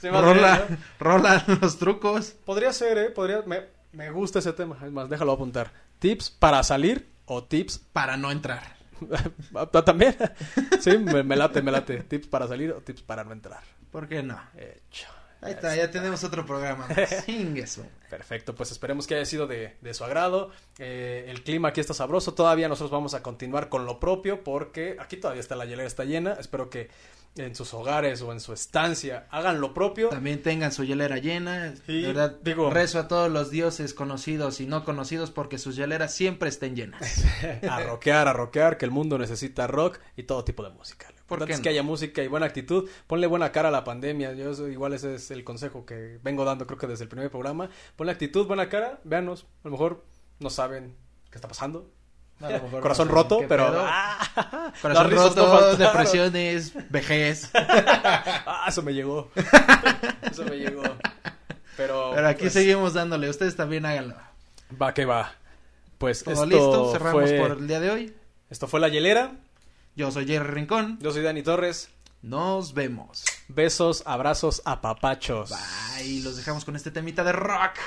Sí, 0.00 0.10
más 0.10 0.22
bien, 0.22 0.34
Rola, 0.36 0.66
¿no? 0.68 0.76
rola 0.98 1.44
los 1.62 1.78
trucos. 1.78 2.34
Podría 2.44 2.72
ser, 2.72 2.98
¿eh? 2.98 3.10
Podría, 3.10 3.42
me, 3.46 3.60
me 3.92 4.10
gusta 4.10 4.40
ese 4.40 4.52
tema. 4.52 4.76
Es 4.84 4.92
más, 4.92 5.08
déjalo 5.08 5.32
apuntar. 5.32 5.72
Tips 5.98 6.28
para 6.30 6.62
salir 6.62 7.08
o 7.24 7.44
tips 7.44 7.78
para 7.92 8.16
no 8.18 8.30
entrar. 8.30 8.76
También. 9.84 10.16
Sí, 10.80 10.98
me, 10.98 11.22
me 11.22 11.36
late, 11.36 11.62
me 11.62 11.70
late. 11.70 12.02
Tips 12.04 12.26
para 12.28 12.46
salir 12.46 12.72
o 12.72 12.80
tips 12.80 13.02
para 13.02 13.24
no 13.24 13.32
entrar. 13.32 13.62
¿Por 13.90 14.08
qué 14.08 14.22
no? 14.22 14.40
Hecho. 14.56 15.08
Ahí 15.42 15.52
está, 15.52 15.76
ya 15.76 15.90
tenemos 15.90 16.24
otro 16.24 16.44
programa. 16.46 16.88
Perfecto, 18.10 18.54
pues 18.54 18.72
esperemos 18.72 19.06
que 19.06 19.14
haya 19.14 19.24
sido 19.24 19.46
de, 19.46 19.76
de 19.80 19.94
su 19.94 20.02
agrado. 20.04 20.50
Eh, 20.78 21.26
el 21.28 21.42
clima 21.42 21.68
aquí 21.68 21.80
está 21.80 21.94
sabroso. 21.94 22.34
Todavía 22.34 22.68
nosotros 22.68 22.90
vamos 22.90 23.14
a 23.14 23.22
continuar 23.22 23.68
con 23.68 23.84
lo 23.84 24.00
propio 24.00 24.42
porque 24.42 24.96
aquí 24.98 25.16
todavía 25.16 25.40
está 25.40 25.54
la 25.54 25.66
hielera, 25.66 25.86
está 25.86 26.04
llena. 26.04 26.32
Espero 26.34 26.70
que 26.70 26.90
en 27.36 27.54
sus 27.54 27.74
hogares 27.74 28.22
o 28.22 28.32
en 28.32 28.40
su 28.40 28.52
estancia 28.52 29.26
hagan 29.30 29.60
lo 29.60 29.74
propio. 29.74 30.08
También 30.08 30.42
tengan 30.42 30.72
su 30.72 30.84
hielera 30.84 31.18
llena. 31.18 31.74
Y, 31.86 32.00
de 32.02 32.06
verdad, 32.08 32.36
digo- 32.42 32.70
rezo 32.70 32.98
a 32.98 33.08
todos 33.08 33.30
los 33.30 33.50
dioses 33.50 33.94
conocidos 33.94 34.60
y 34.60 34.66
no 34.66 34.84
conocidos 34.84 35.30
porque 35.30 35.58
sus 35.58 35.76
hieleras 35.76 36.14
siempre 36.14 36.48
estén 36.48 36.74
llenas. 36.76 37.24
a 37.68 37.80
rockear, 37.80 38.28
a 38.28 38.32
rockear, 38.32 38.78
que 38.78 38.84
el 38.84 38.90
mundo 38.90 39.18
necesita 39.18 39.66
rock 39.66 39.98
y 40.16 40.22
todo 40.24 40.44
tipo 40.44 40.62
de 40.62 40.70
música. 40.70 41.08
Lo 41.28 41.44
que 41.62 41.68
haya 41.70 41.82
música 41.82 42.22
y 42.22 42.28
buena 42.28 42.46
actitud. 42.46 42.88
Ponle 43.08 43.26
buena 43.26 43.50
cara 43.50 43.68
a 43.68 43.72
la 43.72 43.82
pandemia. 43.84 44.32
Yo 44.34 44.50
eso- 44.52 44.68
igual 44.68 44.92
ese 44.92 45.16
es 45.16 45.30
el 45.30 45.42
consejo 45.44 45.84
que 45.84 46.18
vengo 46.22 46.44
dando 46.44 46.66
creo 46.66 46.78
que 46.78 46.86
desde 46.86 47.04
el 47.04 47.08
primer 47.08 47.30
programa. 47.30 47.68
Ponle 47.96 48.12
actitud, 48.12 48.46
buena 48.46 48.68
cara, 48.68 49.00
véanos. 49.04 49.42
A 49.64 49.68
lo 49.68 49.70
mejor 49.72 50.04
no 50.38 50.50
saben 50.50 50.94
qué 51.30 51.38
está 51.38 51.48
pasando. 51.48 51.90
Mejor 52.38 52.80
Corazón 52.80 53.08
no 53.08 53.14
roto, 53.14 53.40
pero... 53.48 53.84
¡Ah! 53.86 54.72
Corazón 54.82 55.10
no 55.10 55.22
roto, 55.22 55.76
depresiones, 55.76 56.72
vejez. 56.90 57.50
Ah, 57.54 58.66
eso 58.68 58.82
me 58.82 58.92
llegó. 58.92 59.30
eso 60.30 60.44
me 60.44 60.56
llegó. 60.56 60.82
Pero, 61.76 62.12
Pero 62.14 62.28
aquí 62.28 62.42
pues, 62.42 62.52
seguimos 62.52 62.94
dándole. 62.94 63.28
Ustedes 63.28 63.56
también 63.56 63.86
háganlo. 63.86 64.16
Va 64.80 64.92
que 64.94 65.04
va. 65.04 65.32
Pues 65.98 66.24
Todo 66.24 66.34
esto 66.34 66.46
listo, 66.46 66.92
cerramos 66.92 67.22
fue, 67.22 67.38
por 67.38 67.58
el 67.58 67.68
día 67.68 67.80
de 67.80 67.90
hoy. 67.90 68.16
esto 68.50 68.66
fue 68.66 68.80
La 68.80 68.88
Hielera. 68.88 69.32
Yo 69.94 70.10
soy 70.10 70.26
Jerry 70.26 70.48
Rincón. 70.48 70.98
Yo 71.00 71.12
soy 71.12 71.22
Dani 71.22 71.42
Torres. 71.42 71.90
Nos 72.22 72.74
vemos. 72.74 73.24
Besos, 73.48 74.02
abrazos, 74.04 74.62
apapachos. 74.64 75.50
Bye. 75.50 76.20
Los 76.22 76.36
dejamos 76.36 76.64
con 76.64 76.76
este 76.76 76.90
temita 76.90 77.24
de 77.24 77.32
rock. 77.32 77.78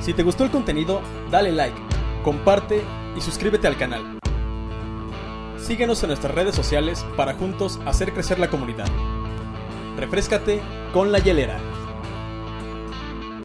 Si 0.00 0.14
te 0.14 0.22
gustó 0.22 0.44
el 0.44 0.50
contenido, 0.50 1.02
dale 1.30 1.52
like, 1.52 1.76
comparte 2.24 2.82
y 3.16 3.20
suscríbete 3.20 3.66
al 3.66 3.76
canal. 3.76 4.18
Síguenos 5.58 6.02
en 6.02 6.08
nuestras 6.08 6.34
redes 6.34 6.54
sociales 6.54 7.04
para 7.16 7.34
juntos 7.34 7.78
hacer 7.84 8.12
crecer 8.14 8.38
la 8.38 8.48
comunidad. 8.48 8.88
Refrescate 9.98 10.62
con 10.94 11.12
la 11.12 11.18
hielera. 11.18 11.58